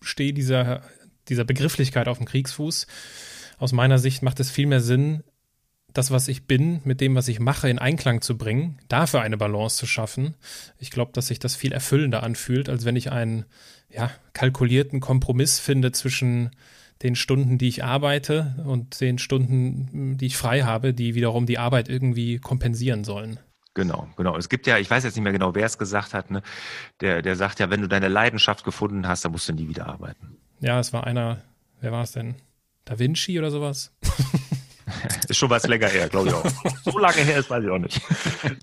stehe 0.01 0.33
dieser, 0.33 0.81
dieser 1.27 1.43
Begrifflichkeit 1.43 2.07
auf 2.07 2.17
dem 2.17 2.25
Kriegsfuß 2.25 2.87
aus 3.59 3.71
meiner 3.73 3.99
Sicht 3.99 4.23
macht 4.23 4.39
es 4.39 4.49
viel 4.49 4.65
mehr 4.65 4.81
Sinn, 4.81 5.23
das, 5.93 6.11
was 6.11 6.27
ich 6.27 6.45
bin, 6.45 6.81
mit 6.83 7.01
dem, 7.01 7.15
was 7.15 7.27
ich 7.27 7.39
mache, 7.39 7.69
in 7.69 7.79
Einklang 7.79 8.21
zu 8.21 8.37
bringen, 8.37 8.77
dafür 8.87 9.21
eine 9.21 9.37
Balance 9.37 9.77
zu 9.77 9.87
schaffen. 9.87 10.35
Ich 10.77 10.91
glaube, 10.91 11.11
dass 11.13 11.27
sich 11.27 11.39
das 11.39 11.55
viel 11.55 11.71
erfüllender 11.71 12.23
anfühlt, 12.23 12.69
als 12.69 12.85
wenn 12.85 12.95
ich 12.95 13.11
einen 13.11 13.45
ja, 13.89 14.11
kalkulierten 14.33 14.99
Kompromiss 14.99 15.59
finde 15.59 15.91
zwischen 15.91 16.51
den 17.01 17.15
Stunden, 17.15 17.57
die 17.57 17.69
ich 17.69 17.83
arbeite 17.83 18.55
und 18.65 19.01
den 19.01 19.17
Stunden, 19.17 20.17
die 20.17 20.27
ich 20.27 20.37
frei 20.37 20.61
habe, 20.61 20.93
die 20.93 21.15
wiederum 21.15 21.45
die 21.45 21.57
Arbeit 21.57 21.89
irgendwie 21.89 22.39
kompensieren 22.39 23.03
sollen. 23.03 23.39
Genau, 23.73 24.09
genau. 24.17 24.35
Es 24.35 24.49
gibt 24.49 24.67
ja, 24.67 24.77
ich 24.77 24.89
weiß 24.89 25.05
jetzt 25.05 25.15
nicht 25.15 25.23
mehr 25.23 25.31
genau, 25.31 25.55
wer 25.55 25.65
es 25.65 25.77
gesagt 25.77 26.13
hat, 26.13 26.31
ne? 26.31 26.41
der, 27.01 27.21
der 27.21 27.35
sagt 27.35 27.59
ja, 27.59 27.69
wenn 27.69 27.81
du 27.81 27.87
deine 27.87 28.09
Leidenschaft 28.09 28.65
gefunden 28.65 29.07
hast, 29.07 29.23
dann 29.23 29.31
musst 29.31 29.47
du 29.47 29.53
nie 29.53 29.69
wieder 29.69 29.87
arbeiten. 29.87 30.37
Ja, 30.59 30.79
es 30.79 30.91
war 30.91 31.05
einer, 31.07 31.41
wer 31.79 31.91
war 31.91 32.03
es 32.03 32.11
denn? 32.11 32.35
Da 32.89 32.97
Vinci 32.97 33.37
oder 33.37 33.51
sowas? 33.51 33.91
ist 35.29 35.37
schon 35.37 35.51
was 35.51 35.67
länger 35.67 35.87
her, 35.87 36.09
glaube 36.09 36.29
ich 36.29 36.33
auch. 36.33 36.43
So 36.83 36.97
lange 36.97 37.17
her 37.17 37.37
ist, 37.37 37.47
weiß 37.47 37.63
ich 37.63 37.69
auch 37.69 37.77
nicht. 37.77 38.01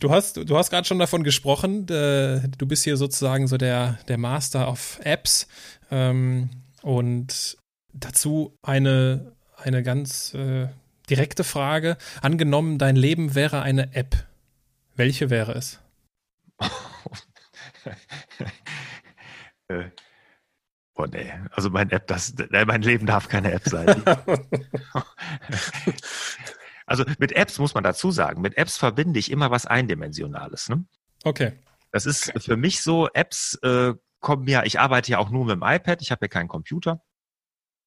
Du 0.00 0.10
hast, 0.10 0.38
du 0.38 0.58
hast 0.58 0.70
gerade 0.70 0.84
schon 0.84 0.98
davon 0.98 1.22
gesprochen, 1.22 1.88
äh, 1.88 2.48
du 2.58 2.66
bist 2.66 2.82
hier 2.82 2.96
sozusagen 2.96 3.46
so 3.46 3.56
der, 3.56 4.00
der 4.08 4.18
Master 4.18 4.68
of 4.68 4.98
Apps 5.04 5.46
ähm, 5.92 6.50
und 6.82 7.56
dazu 7.92 8.56
eine, 8.62 9.30
eine 9.58 9.84
ganz 9.84 10.34
äh, 10.34 10.66
direkte 11.08 11.44
Frage. 11.44 11.96
Angenommen, 12.20 12.78
dein 12.78 12.96
Leben 12.96 13.36
wäre 13.36 13.62
eine 13.62 13.94
App. 13.94 14.26
Welche 14.96 15.30
wäre 15.30 15.52
es? 15.52 15.78
äh, 19.68 19.84
Oh 20.98 21.04
nee, 21.04 21.30
also 21.50 21.68
mein 21.68 21.90
App, 21.90 22.06
das, 22.06 22.34
mein 22.50 22.80
Leben 22.80 23.04
darf 23.04 23.28
keine 23.28 23.52
App 23.52 23.68
sein. 23.68 24.02
also 26.86 27.04
mit 27.18 27.32
Apps 27.32 27.58
muss 27.58 27.74
man 27.74 27.84
dazu 27.84 28.10
sagen, 28.10 28.40
mit 28.40 28.56
Apps 28.56 28.78
verbinde 28.78 29.18
ich 29.18 29.30
immer 29.30 29.50
was 29.50 29.66
Eindimensionales. 29.66 30.70
Ne? 30.70 30.86
Okay. 31.22 31.52
Das 31.92 32.06
ist 32.06 32.30
okay. 32.30 32.40
für 32.40 32.56
mich 32.56 32.80
so, 32.80 33.08
Apps 33.12 33.58
äh, 33.62 33.92
kommen 34.20 34.48
ja, 34.48 34.64
ich 34.64 34.80
arbeite 34.80 35.12
ja 35.12 35.18
auch 35.18 35.28
nur 35.28 35.44
mit 35.44 35.56
dem 35.56 35.62
iPad, 35.62 36.00
ich 36.00 36.10
habe 36.10 36.24
ja 36.24 36.28
keinen 36.28 36.48
Computer. 36.48 37.02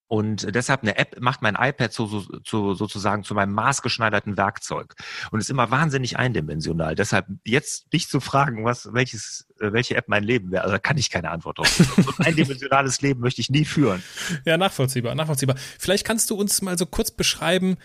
Und 0.10 0.56
deshalb 0.56 0.82
eine 0.82 0.98
App 0.98 1.22
macht 1.22 1.44
mein 1.44 1.54
iPad 1.54 1.94
so, 1.94 2.08
so, 2.08 2.26
so, 2.44 2.74
sozusagen 2.74 3.24
zu 3.24 3.36
meinem 3.36 3.54
maßgeschneiderten 3.54 4.38
Werkzeug 4.38 4.96
und 5.30 5.40
ist 5.40 5.52
immer 5.52 5.70
wahnsinnig 5.70 6.18
eindimensional. 6.18 6.96
Deshalb 6.96 7.28
jetzt 7.46 7.94
dich 7.94 8.10
zu 8.10 8.20
fragen, 8.20 8.66
was, 8.66 8.92
welches, 8.92 9.46
welche 9.60 9.96
App 9.96 10.08
mein 10.08 10.24
Leben 10.24 10.50
wäre, 10.50 10.64
also 10.64 10.74
da 10.74 10.80
kann 10.80 10.98
ich 10.98 11.12
keine 11.12 11.30
Antwort 11.30 11.60
drauf. 11.60 11.68
so 11.68 12.12
ein 12.18 12.26
eindimensionales 12.26 13.02
Leben 13.04 13.20
möchte 13.20 13.42
ich 13.42 13.52
nie 13.52 13.66
führen. 13.66 14.02
Ja, 14.46 14.58
nachvollziehbar, 14.58 15.14
nachvollziehbar. 15.14 15.58
Vielleicht 15.78 16.08
kannst 16.08 16.32
du 16.32 16.36
uns 16.36 16.64
mal 16.64 16.76
so 16.76 16.88
kurz 16.88 17.12
beschreiben, 17.12 17.78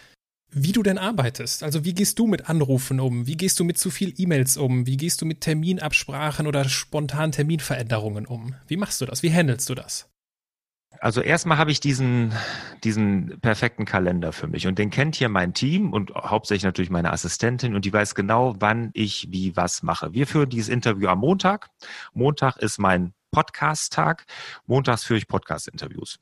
wie 0.50 0.72
du 0.72 0.82
denn 0.82 0.96
arbeitest. 0.96 1.62
Also 1.62 1.84
wie 1.84 1.92
gehst 1.92 2.18
du 2.18 2.26
mit 2.26 2.48
Anrufen 2.48 3.00
um? 3.00 3.26
Wie 3.26 3.36
gehst 3.36 3.60
du 3.60 3.64
mit 3.64 3.76
zu 3.76 3.90
viel 3.90 4.14
E-Mails 4.16 4.56
um? 4.56 4.86
Wie 4.86 4.96
gehst 4.96 5.20
du 5.20 5.26
mit 5.26 5.42
Terminabsprachen 5.42 6.46
oder 6.46 6.66
spontanen 6.70 7.32
Terminveränderungen 7.32 8.24
um? 8.24 8.54
Wie 8.66 8.78
machst 8.78 9.02
du 9.02 9.04
das? 9.04 9.22
Wie 9.22 9.34
handelst 9.34 9.68
du 9.68 9.74
das? 9.74 10.08
Also 11.04 11.20
erstmal 11.20 11.58
habe 11.58 11.70
ich 11.70 11.80
diesen, 11.80 12.32
diesen 12.82 13.38
perfekten 13.42 13.84
Kalender 13.84 14.32
für 14.32 14.46
mich 14.46 14.66
und 14.66 14.78
den 14.78 14.88
kennt 14.88 15.16
hier 15.16 15.28
mein 15.28 15.52
Team 15.52 15.92
und 15.92 16.14
hauptsächlich 16.14 16.64
natürlich 16.64 16.88
meine 16.88 17.12
Assistentin 17.12 17.74
und 17.74 17.84
die 17.84 17.92
weiß 17.92 18.14
genau, 18.14 18.54
wann 18.58 18.88
ich 18.94 19.28
wie 19.30 19.54
was 19.54 19.82
mache. 19.82 20.14
Wir 20.14 20.26
führen 20.26 20.48
dieses 20.48 20.70
Interview 20.70 21.08
am 21.08 21.18
Montag. 21.18 21.68
Montag 22.14 22.56
ist 22.56 22.78
mein 22.78 23.12
Podcast-Tag. 23.32 24.24
Montags 24.64 25.04
führe 25.04 25.18
ich 25.18 25.28
Podcast-Interviews. 25.28 26.20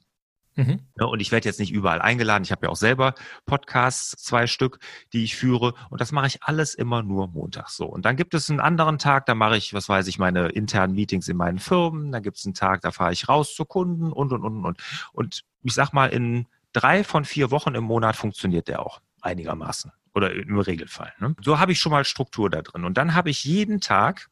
Mhm. 0.55 0.81
Ja, 0.99 1.07
und 1.07 1.21
ich 1.21 1.33
werde 1.33 1.49
jetzt 1.49 1.61
nicht 1.61 1.73
überall 1.73 2.03
eingeladen. 2.03 2.45
Ich 2.45 2.53
habe 2.53 2.67
ja 2.67 2.71
auch 2.71 2.77
selber 2.77 3.15
Podcasts, 3.47 4.23
zwei 4.23 4.47
Stück, 4.47 4.79
die 5.13 5.25
ich 5.25 5.37
führe. 5.37 5.75
Und 5.89 6.01
das 6.01 6.13
mache 6.13 6.27
ich 6.27 6.43
alles 6.43 6.75
immer 6.75 7.03
nur 7.03 7.29
montags 7.29 7.77
so. 7.77 7.87
Und 7.87 8.05
dann 8.05 8.17
gibt 8.17 8.35
es 8.35 8.51
einen 8.51 8.61
anderen 8.61 8.99
Tag, 8.99 9.27
da 9.27 9.35
mache 9.35 9.57
ich, 9.57 9.73
was 9.73 9.89
weiß 9.89 10.07
ich, 10.09 10.19
meine 10.19 10.49
internen 10.49 10.95
Meetings 10.95 11.29
in 11.29 11.37
meinen 11.37 11.59
Firmen. 11.59 12.13
Dann 12.13 12.23
gibt 12.23 12.39
es 12.39 12.45
einen 12.45 12.55
Tag, 12.55 12.83
da 12.83 12.91
fahre 12.91 13.13
ich 13.13 13.29
raus 13.29 13.55
zu 13.55 13.65
Kunden 13.65 14.13
und, 14.13 14.33
und, 14.33 14.45
und, 14.45 14.65
und. 14.65 14.83
Und 15.13 15.43
ich 15.63 15.75
sag 15.75 15.93
mal, 15.93 16.09
in 16.09 16.47
drei 16.73 17.05
von 17.05 17.25
vier 17.25 17.51
Wochen 17.51 17.75
im 17.75 17.85
Monat 17.85 18.17
funktioniert 18.17 18.69
der 18.69 18.81
auch 18.81 19.01
einigermaßen. 19.21 19.93
Oder 20.15 20.35
im 20.35 20.59
Regelfall. 20.59 21.13
Ne? 21.21 21.35
So 21.41 21.59
habe 21.59 21.73
ich 21.73 21.81
schon 21.81 21.93
mal 21.93 22.05
Struktur 22.05 22.51
da 22.51 22.61
drin. 22.61 22.85
Und 22.85 22.99
dann 22.99 23.15
habe 23.15 23.31
ich 23.31 23.45
jeden 23.45 23.81
Tag, 23.81 24.29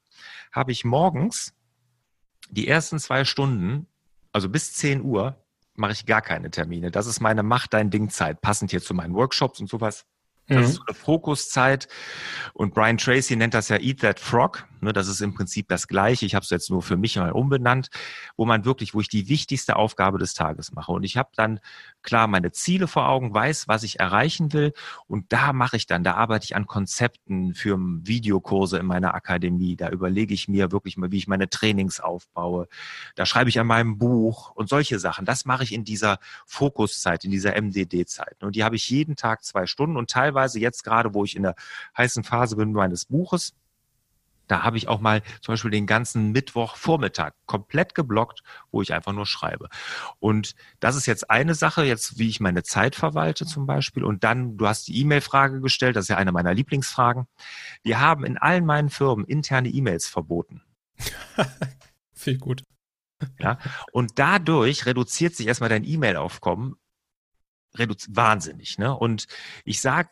habe 0.53 0.73
ich 0.73 0.85
morgens 0.85 1.55
die 2.51 2.69
ersten 2.69 2.99
zwei 2.99 3.25
Stunden, 3.25 3.87
also 4.33 4.51
bis 4.51 4.75
10 4.75 5.03
Uhr, 5.03 5.43
mache 5.81 5.93
ich 5.93 6.07
gar 6.07 6.23
keine 6.23 6.51
Termine. 6.51 6.91
Das 6.91 7.07
ist 7.07 7.21
meine 7.21 7.43
Mach 7.43 7.67
dein 7.67 7.91
Ding 7.91 8.09
Zeit, 8.11 8.41
passend 8.41 8.71
hier 8.71 8.81
zu 8.81 8.95
meinen 8.95 9.15
Workshops 9.15 9.59
und 9.59 9.69
sowas. 9.69 10.05
Das 10.47 10.59
mhm. 10.59 10.65
ist 10.65 10.75
so 10.75 10.83
eine 10.87 10.95
Fokuszeit. 10.95 11.89
Und 12.55 12.75
Brian 12.75 12.99
Tracy 12.99 13.35
nennt 13.37 13.55
das 13.55 13.69
ja 13.69 13.79
Eat 13.79 14.01
That 14.01 14.21
Frog. 14.21 14.67
Ne, 14.83 14.93
das 14.95 15.09
ist 15.09 15.21
im 15.21 15.35
Prinzip 15.35 15.69
das 15.69 15.89
Gleiche. 15.89 16.25
Ich 16.25 16.35
habe 16.35 16.43
es 16.43 16.51
jetzt 16.51 16.71
nur 16.71 16.81
für 16.81 16.97
mich 16.97 17.17
mal 17.17 17.33
umbenannt, 17.33 17.91
wo 18.37 18.47
man 18.47 18.65
wirklich, 18.65 18.95
wo 18.95 19.01
ich 19.01 19.09
die 19.09 19.29
wichtigste 19.29 19.77
Aufgabe 19.77 20.19
des 20.19 20.33
Tages 20.33 20.73
mache. 20.73 20.93
Und 20.93 21.03
ich 21.03 21.19
habe 21.19 21.31
dann 21.37 21.61
klar 22.03 22.27
meine 22.27 22.51
Ziele 22.53 22.89
vor 22.89 23.09
Augen, 23.09 23.35
weiß, 23.35 23.69
was 23.69 23.83
ich 23.83 24.01
erreichen 24.01 24.55
will. 24.55 24.73
Und 25.07 25.33
da 25.33 25.53
mache 25.53 25.77
ich 25.77 25.87
dann, 25.87 26.03
da 26.03 26.15
arbeite 26.15 26.45
ich 26.45 26.57
an 26.57 26.67
Konzepten 26.67 27.55
für 27.55 27.79
Videokurse 27.79 28.79
in 28.79 28.87
meiner 28.87 29.15
Akademie. 29.15 29.77
Da 29.77 29.91
überlege 29.91 30.33
ich 30.33 30.49
mir 30.49 30.73
wirklich 30.73 30.97
mal, 30.97 31.13
wie 31.13 31.19
ich 31.19 31.29
meine 31.29 31.51
Trainings 31.51 32.01
aufbaue. 32.01 32.67
Da 33.17 33.27
schreibe 33.27 33.51
ich 33.51 33.61
an 33.61 33.67
meinem 33.67 33.99
Buch 33.99 34.51
und 34.53 34.71
solche 34.71 34.99
Sachen. 34.99 35.27
Das 35.27 35.45
mache 35.45 35.63
ich 35.65 35.75
in 35.75 35.85
dieser 35.85 36.19
Fokuszeit, 36.47 37.25
in 37.25 37.31
dieser 37.31 37.61
MDD-Zeit. 37.61 38.43
Und 38.43 38.57
die 38.57 38.65
habe 38.65 38.77
ich 38.77 38.89
jeden 38.89 39.17
Tag 39.17 39.45
zwei 39.45 39.67
Stunden 39.67 39.99
und 39.99 40.09
teilweise 40.09 40.59
jetzt 40.59 40.85
gerade, 40.85 41.13
wo 41.13 41.25
ich 41.25 41.37
in 41.37 41.43
der 41.43 41.55
heißen 41.99 42.25
Phase 42.25 42.57
bin 42.57 42.73
meines 42.73 43.05
Buches, 43.05 43.53
da 44.51 44.65
habe 44.65 44.77
ich 44.77 44.89
auch 44.89 45.01
mal 45.01 45.23
zum 45.41 45.53
Beispiel 45.53 45.71
den 45.71 45.87
ganzen 45.87 46.33
Mittwochvormittag 46.33 47.35
komplett 47.47 47.95
geblockt, 47.95 48.43
wo 48.73 48.83
ich 48.83 48.93
einfach 48.93 49.13
nur 49.13 49.27
schreibe. 49.27 49.69
Und 50.19 50.57
das 50.81 50.97
ist 50.97 51.07
jetzt 51.07 51.31
eine 51.31 51.55
Sache, 51.55 51.85
jetzt 51.85 52.19
wie 52.19 52.29
ich 52.29 52.41
meine 52.41 52.65
Zeit 52.65 52.97
verwalte 52.97 53.47
zum 53.47 53.67
Beispiel. 53.67 54.03
Und 54.03 54.25
dann, 54.25 54.57
du 54.57 54.67
hast 54.67 54.89
die 54.89 54.99
E-Mail-Frage 55.01 55.61
gestellt, 55.61 55.95
das 55.95 56.07
ist 56.07 56.09
ja 56.09 56.17
eine 56.17 56.33
meiner 56.33 56.53
Lieblingsfragen. 56.53 57.27
Wir 57.85 58.01
haben 58.01 58.25
in 58.25 58.39
allen 58.39 58.67
meinen 58.67 58.91
Firmen 58.91 59.25
interne 59.25 59.69
E-Mails 59.69 60.09
verboten. 60.09 60.63
Viel 62.13 62.39
gut. 62.39 62.65
Ja, 63.39 63.59
und 63.93 64.19
dadurch 64.19 64.87
reduziert 64.87 65.37
sich 65.37 65.47
erstmal 65.47 65.71
dein 65.71 65.85
E-Mail-Aufkommen 65.85 66.77
wahnsinnig. 68.09 68.79
Ne? 68.79 68.97
Und 68.97 69.27
ich 69.65 69.81
sage 69.81 70.09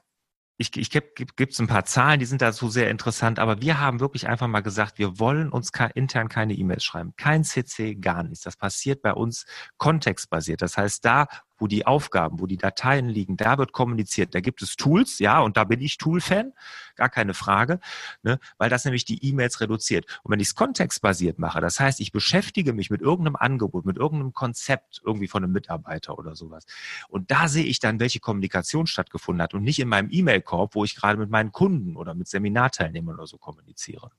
ich, 0.60 0.76
ich 0.76 0.90
gebe 0.90 1.06
gibt's 1.36 1.60
ein 1.60 1.68
paar 1.68 1.84
Zahlen, 1.84 2.18
die 2.18 2.26
sind 2.26 2.42
dazu 2.42 2.68
sehr 2.68 2.90
interessant, 2.90 3.38
aber 3.38 3.62
wir 3.62 3.78
haben 3.78 4.00
wirklich 4.00 4.28
einfach 4.28 4.48
mal 4.48 4.60
gesagt, 4.60 4.98
wir 4.98 5.20
wollen 5.20 5.50
uns 5.50 5.70
intern 5.94 6.28
keine 6.28 6.54
E-Mails 6.54 6.82
schreiben, 6.82 7.14
kein 7.16 7.44
CC, 7.44 7.94
gar 7.94 8.24
nichts. 8.24 8.40
Das 8.40 8.56
passiert 8.56 9.00
bei 9.00 9.12
uns 9.12 9.46
kontextbasiert. 9.76 10.60
Das 10.60 10.76
heißt, 10.76 11.04
da, 11.04 11.28
wo 11.58 11.66
die 11.66 11.86
Aufgaben, 11.86 12.40
wo 12.40 12.46
die 12.46 12.56
Dateien 12.56 13.08
liegen, 13.08 13.36
da 13.36 13.58
wird 13.58 13.72
kommuniziert. 13.72 14.34
Da 14.34 14.40
gibt 14.40 14.62
es 14.62 14.76
Tools, 14.76 15.18
ja, 15.18 15.40
und 15.40 15.56
da 15.56 15.64
bin 15.64 15.80
ich 15.80 15.98
Tool-Fan, 15.98 16.52
gar 16.96 17.08
keine 17.08 17.34
Frage, 17.34 17.80
ne, 18.22 18.38
weil 18.56 18.70
das 18.70 18.84
nämlich 18.84 19.04
die 19.04 19.24
E-Mails 19.24 19.60
reduziert. 19.60 20.06
Und 20.22 20.32
wenn 20.32 20.40
ich 20.40 20.48
es 20.48 20.54
kontextbasiert 20.54 21.38
mache, 21.38 21.60
das 21.60 21.80
heißt, 21.80 22.00
ich 22.00 22.12
beschäftige 22.12 22.72
mich 22.72 22.90
mit 22.90 23.00
irgendeinem 23.00 23.36
Angebot, 23.36 23.84
mit 23.84 23.96
irgendeinem 23.96 24.32
Konzept 24.32 25.02
irgendwie 25.04 25.28
von 25.28 25.44
einem 25.44 25.52
Mitarbeiter 25.52 26.18
oder 26.18 26.36
sowas. 26.36 26.64
Und 27.08 27.30
da 27.30 27.48
sehe 27.48 27.64
ich 27.64 27.80
dann, 27.80 28.00
welche 28.00 28.20
Kommunikation 28.20 28.86
stattgefunden 28.86 29.42
hat 29.42 29.54
und 29.54 29.62
nicht 29.62 29.78
in 29.78 29.88
meinem 29.88 30.08
E-Mail-Korb, 30.10 30.74
wo 30.74 30.84
ich 30.84 30.94
gerade 30.94 31.18
mit 31.18 31.30
meinen 31.30 31.52
Kunden 31.52 31.96
oder 31.96 32.14
mit 32.14 32.28
Seminarteilnehmern 32.28 33.16
oder 33.16 33.26
so 33.26 33.38
kommuniziere. 33.38 34.10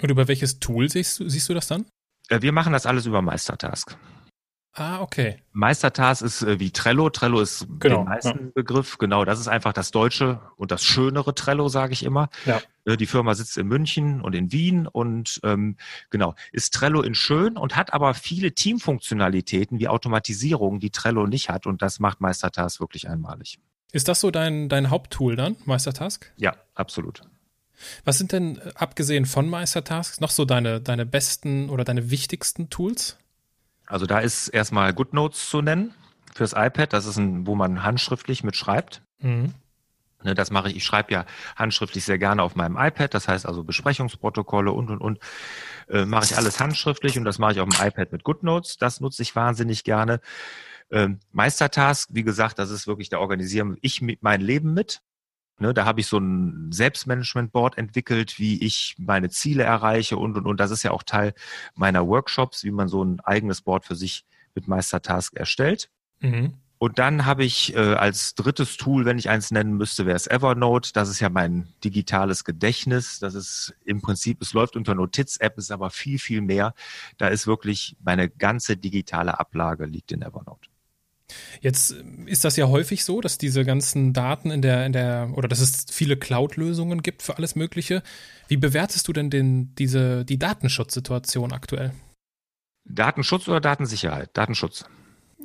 Und 0.00 0.10
über 0.10 0.28
welches 0.28 0.60
Tool 0.60 0.88
siehst 0.88 1.20
du, 1.20 1.28
siehst 1.28 1.48
du 1.48 1.54
das 1.54 1.66
dann? 1.66 1.86
Äh, 2.28 2.42
wir 2.42 2.52
machen 2.52 2.72
das 2.72 2.86
alles 2.86 3.06
über 3.06 3.22
Meistertask. 3.22 3.96
Ah, 4.78 5.00
okay. 5.00 5.42
Meistertask 5.52 6.22
ist 6.22 6.42
äh, 6.42 6.60
wie 6.60 6.70
Trello. 6.70 7.10
Trello 7.10 7.40
ist 7.40 7.66
genau, 7.80 7.98
den 7.98 8.04
meisten 8.04 8.28
ja. 8.46 8.50
Begriff. 8.54 8.98
Genau, 8.98 9.24
das 9.24 9.40
ist 9.40 9.48
einfach 9.48 9.72
das 9.72 9.90
deutsche 9.90 10.40
und 10.56 10.70
das 10.70 10.84
schönere 10.84 11.34
Trello, 11.34 11.68
sage 11.68 11.92
ich 11.92 12.04
immer. 12.04 12.28
Ja. 12.46 12.60
Äh, 12.84 12.96
die 12.96 13.06
Firma 13.06 13.34
sitzt 13.34 13.58
in 13.58 13.66
München 13.66 14.20
und 14.20 14.34
in 14.34 14.52
Wien 14.52 14.86
und 14.86 15.40
ähm, 15.42 15.76
genau, 16.10 16.34
ist 16.52 16.74
Trello 16.74 17.02
in 17.02 17.14
schön 17.14 17.56
und 17.56 17.76
hat 17.76 17.92
aber 17.92 18.14
viele 18.14 18.52
Teamfunktionalitäten 18.52 19.80
wie 19.80 19.88
Automatisierung, 19.88 20.78
die 20.78 20.90
Trello 20.90 21.26
nicht 21.26 21.48
hat 21.48 21.66
und 21.66 21.82
das 21.82 21.98
macht 21.98 22.20
Meistertask 22.20 22.80
wirklich 22.80 23.08
einmalig. 23.08 23.58
Ist 23.92 24.06
das 24.08 24.20
so 24.20 24.30
dein, 24.30 24.68
dein 24.68 24.90
Haupttool 24.90 25.34
dann, 25.34 25.56
Meistertask? 25.64 26.30
Ja, 26.36 26.54
absolut. 26.74 27.22
Was 28.04 28.18
sind 28.18 28.32
denn, 28.32 28.58
äh, 28.58 28.72
abgesehen 28.74 29.26
von 29.26 29.48
Meistertasks, 29.48 30.20
noch 30.20 30.30
so 30.30 30.44
deine, 30.44 30.80
deine 30.80 31.06
besten 31.06 31.70
oder 31.70 31.84
deine 31.84 32.10
wichtigsten 32.10 32.70
Tools? 32.70 33.16
Also 33.88 34.06
da 34.06 34.20
ist 34.20 34.48
erstmal 34.48 34.92
GoodNotes 34.92 35.48
zu 35.48 35.62
nennen 35.62 35.94
fürs 36.34 36.52
iPad. 36.52 36.92
Das 36.92 37.06
ist 37.06 37.16
ein, 37.16 37.46
wo 37.46 37.54
man 37.54 37.82
handschriftlich 37.82 38.44
mitschreibt. 38.44 39.02
Mhm. 39.20 39.54
Ne, 40.22 40.34
das 40.34 40.50
mache 40.50 40.68
ich. 40.68 40.76
Ich 40.76 40.84
schreibe 40.84 41.12
ja 41.12 41.24
handschriftlich 41.56 42.04
sehr 42.04 42.18
gerne 42.18 42.42
auf 42.42 42.56
meinem 42.56 42.76
iPad. 42.76 43.14
Das 43.14 43.28
heißt 43.28 43.46
also 43.46 43.64
Besprechungsprotokolle 43.64 44.72
und 44.72 44.90
und 44.90 45.00
und 45.00 45.18
äh, 45.88 46.04
mache 46.04 46.26
ich 46.26 46.36
alles 46.36 46.60
handschriftlich 46.60 47.16
und 47.18 47.24
das 47.24 47.38
mache 47.38 47.52
ich 47.52 47.60
auf 47.60 47.68
dem 47.68 47.86
iPad 47.86 48.12
mit 48.12 48.24
GoodNotes. 48.24 48.76
Das 48.78 49.00
nutze 49.00 49.22
ich 49.22 49.34
wahnsinnig 49.36 49.84
gerne. 49.84 50.20
Ähm, 50.90 51.20
Meistertask, 51.32 52.08
wie 52.12 52.24
gesagt, 52.24 52.58
das 52.58 52.70
ist 52.70 52.86
wirklich 52.86 53.10
der 53.10 53.20
Organisieren. 53.20 53.76
Ich 53.80 54.02
mit 54.02 54.22
mein 54.22 54.40
Leben 54.40 54.74
mit. 54.74 55.02
Ne, 55.60 55.74
da 55.74 55.84
habe 55.84 56.00
ich 56.00 56.06
so 56.06 56.18
ein 56.18 56.70
Selbstmanagement-Board 56.70 57.78
entwickelt, 57.78 58.38
wie 58.38 58.62
ich 58.62 58.94
meine 58.98 59.28
Ziele 59.28 59.64
erreiche 59.64 60.16
und, 60.16 60.36
und, 60.36 60.46
und. 60.46 60.60
Das 60.60 60.70
ist 60.70 60.84
ja 60.84 60.92
auch 60.92 61.02
Teil 61.02 61.34
meiner 61.74 62.06
Workshops, 62.06 62.62
wie 62.62 62.70
man 62.70 62.86
so 62.86 63.04
ein 63.04 63.18
eigenes 63.20 63.62
Board 63.62 63.84
für 63.84 63.96
sich 63.96 64.24
mit 64.54 64.68
Meistertask 64.68 65.34
erstellt. 65.34 65.90
Mhm. 66.20 66.54
Und 66.78 67.00
dann 67.00 67.26
habe 67.26 67.44
ich 67.44 67.74
äh, 67.74 67.94
als 67.94 68.36
drittes 68.36 68.76
Tool, 68.76 69.04
wenn 69.04 69.18
ich 69.18 69.28
eins 69.28 69.50
nennen 69.50 69.76
müsste, 69.76 70.06
wäre 70.06 70.14
es 70.14 70.28
Evernote. 70.28 70.92
Das 70.92 71.08
ist 71.08 71.18
ja 71.18 71.28
mein 71.28 71.66
digitales 71.82 72.44
Gedächtnis. 72.44 73.18
Das 73.18 73.34
ist 73.34 73.74
im 73.84 74.00
Prinzip, 74.00 74.40
es 74.40 74.52
läuft 74.52 74.76
unter 74.76 74.94
Notiz-App, 74.94 75.58
ist 75.58 75.72
aber 75.72 75.90
viel, 75.90 76.20
viel 76.20 76.40
mehr. 76.40 76.74
Da 77.16 77.28
ist 77.28 77.48
wirklich 77.48 77.96
meine 78.00 78.28
ganze 78.28 78.76
digitale 78.76 79.40
Ablage 79.40 79.86
liegt 79.86 80.12
in 80.12 80.22
Evernote. 80.22 80.68
Jetzt 81.60 81.94
ist 82.26 82.44
das 82.44 82.56
ja 82.56 82.68
häufig 82.68 83.04
so, 83.04 83.20
dass 83.20 83.38
diese 83.38 83.64
ganzen 83.64 84.12
Daten 84.12 84.50
in 84.50 84.62
der, 84.62 84.86
in 84.86 84.92
der, 84.92 85.30
oder 85.34 85.48
dass 85.48 85.60
es 85.60 85.86
viele 85.90 86.16
Cloud-Lösungen 86.16 87.02
gibt 87.02 87.22
für 87.22 87.36
alles 87.36 87.56
Mögliche. 87.56 88.02
Wie 88.48 88.56
bewertest 88.56 89.08
du 89.08 89.12
denn 89.12 89.30
den, 89.30 89.74
diese, 89.74 90.24
die 90.24 90.38
Datenschutzsituation 90.38 91.52
aktuell? 91.52 91.92
Datenschutz 92.84 93.48
oder 93.48 93.60
Datensicherheit? 93.60 94.30
Datenschutz. 94.32 94.86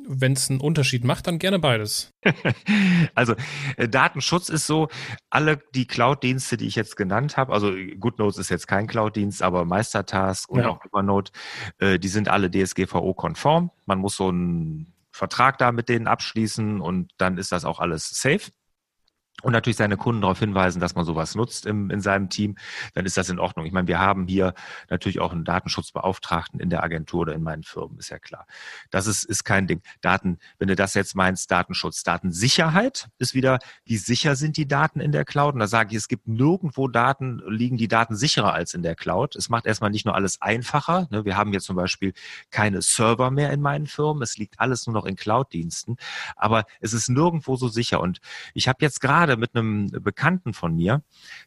Wenn 0.06 0.34
es 0.34 0.50
einen 0.50 0.60
Unterschied 0.60 1.04
macht, 1.04 1.26
dann 1.26 1.38
gerne 1.38 1.58
beides. 1.58 2.10
also 3.14 3.34
äh, 3.76 3.88
Datenschutz 3.88 4.50
ist 4.50 4.66
so, 4.66 4.88
alle 5.30 5.62
die 5.74 5.86
Cloud-Dienste, 5.86 6.58
die 6.58 6.66
ich 6.66 6.74
jetzt 6.74 6.96
genannt 6.96 7.38
habe, 7.38 7.52
also 7.52 7.72
GoodNotes 7.98 8.38
ist 8.38 8.50
jetzt 8.50 8.66
kein 8.66 8.86
Cloud-Dienst, 8.86 9.42
aber 9.42 9.64
Meistertask 9.64 10.50
und 10.50 10.60
ja. 10.60 10.68
auch 10.68 10.84
Evernote, 10.84 11.32
äh, 11.78 11.98
die 11.98 12.08
sind 12.08 12.28
alle 12.28 12.50
DSGVO-konform. 12.50 13.70
Man 13.86 13.98
muss 13.98 14.16
so 14.16 14.30
ein 14.30 14.93
Vertrag 15.14 15.58
da 15.58 15.70
mit 15.70 15.88
denen 15.88 16.08
abschließen 16.08 16.80
und 16.80 17.12
dann 17.18 17.38
ist 17.38 17.52
das 17.52 17.64
auch 17.64 17.78
alles 17.78 18.08
safe. 18.10 18.50
Und 19.42 19.52
natürlich 19.52 19.76
seine 19.76 19.96
Kunden 19.96 20.22
darauf 20.22 20.38
hinweisen, 20.38 20.80
dass 20.80 20.94
man 20.94 21.04
sowas 21.04 21.34
nutzt 21.34 21.66
im, 21.66 21.90
in 21.90 22.00
seinem 22.00 22.30
Team, 22.30 22.56
dann 22.94 23.04
ist 23.04 23.16
das 23.16 23.28
in 23.28 23.38
Ordnung. 23.38 23.66
Ich 23.66 23.72
meine, 23.72 23.88
wir 23.88 23.98
haben 23.98 24.26
hier 24.26 24.54
natürlich 24.88 25.20
auch 25.20 25.32
einen 25.32 25.44
Datenschutzbeauftragten 25.44 26.60
in 26.60 26.70
der 26.70 26.82
Agentur 26.82 27.22
oder 27.22 27.34
in 27.34 27.42
meinen 27.42 27.62
Firmen, 27.62 27.98
ist 27.98 28.10
ja 28.10 28.18
klar. 28.18 28.46
Das 28.90 29.06
ist, 29.06 29.24
ist 29.24 29.44
kein 29.44 29.66
Ding. 29.66 29.82
Daten, 30.00 30.38
wenn 30.58 30.68
du 30.68 30.76
das 30.76 30.94
jetzt 30.94 31.14
meinst, 31.14 31.50
Datenschutz, 31.50 32.04
Datensicherheit 32.04 33.08
ist 33.18 33.34
wieder, 33.34 33.58
wie 33.84 33.96
sicher 33.96 34.36
sind 34.36 34.56
die 34.56 34.66
Daten 34.66 35.00
in 35.00 35.12
der 35.12 35.24
Cloud? 35.24 35.54
Und 35.54 35.60
da 35.60 35.66
sage 35.66 35.90
ich, 35.90 35.96
es 35.96 36.08
gibt 36.08 36.26
nirgendwo 36.26 36.88
Daten, 36.88 37.42
liegen 37.46 37.76
die 37.76 37.88
Daten 37.88 38.16
sicherer 38.16 38.54
als 38.54 38.72
in 38.72 38.82
der 38.82 38.94
Cloud. 38.94 39.36
Es 39.36 39.48
macht 39.48 39.66
erstmal 39.66 39.90
nicht 39.90 40.06
nur 40.06 40.14
alles 40.14 40.40
einfacher. 40.40 41.08
Ne? 41.10 41.24
Wir 41.24 41.36
haben 41.36 41.52
jetzt 41.52 41.64
zum 41.64 41.76
Beispiel 41.76 42.14
keine 42.50 42.82
Server 42.82 43.30
mehr 43.30 43.52
in 43.52 43.60
meinen 43.60 43.86
Firmen. 43.86 44.22
Es 44.22 44.38
liegt 44.38 44.60
alles 44.60 44.86
nur 44.86 44.94
noch 44.94 45.04
in 45.04 45.16
Cloud-Diensten. 45.16 45.96
Aber 46.36 46.64
es 46.80 46.92
ist 46.92 47.08
nirgendwo 47.08 47.56
so 47.56 47.68
sicher. 47.68 48.00
Und 48.00 48.20
ich 48.54 48.68
habe 48.68 48.78
jetzt 48.80 49.00
gerade 49.00 49.23
gerade 49.24 49.40
mit 49.40 49.54
einem 49.54 49.90
Bekannten 49.90 50.52
von 50.52 50.74
mir, 50.74 51.02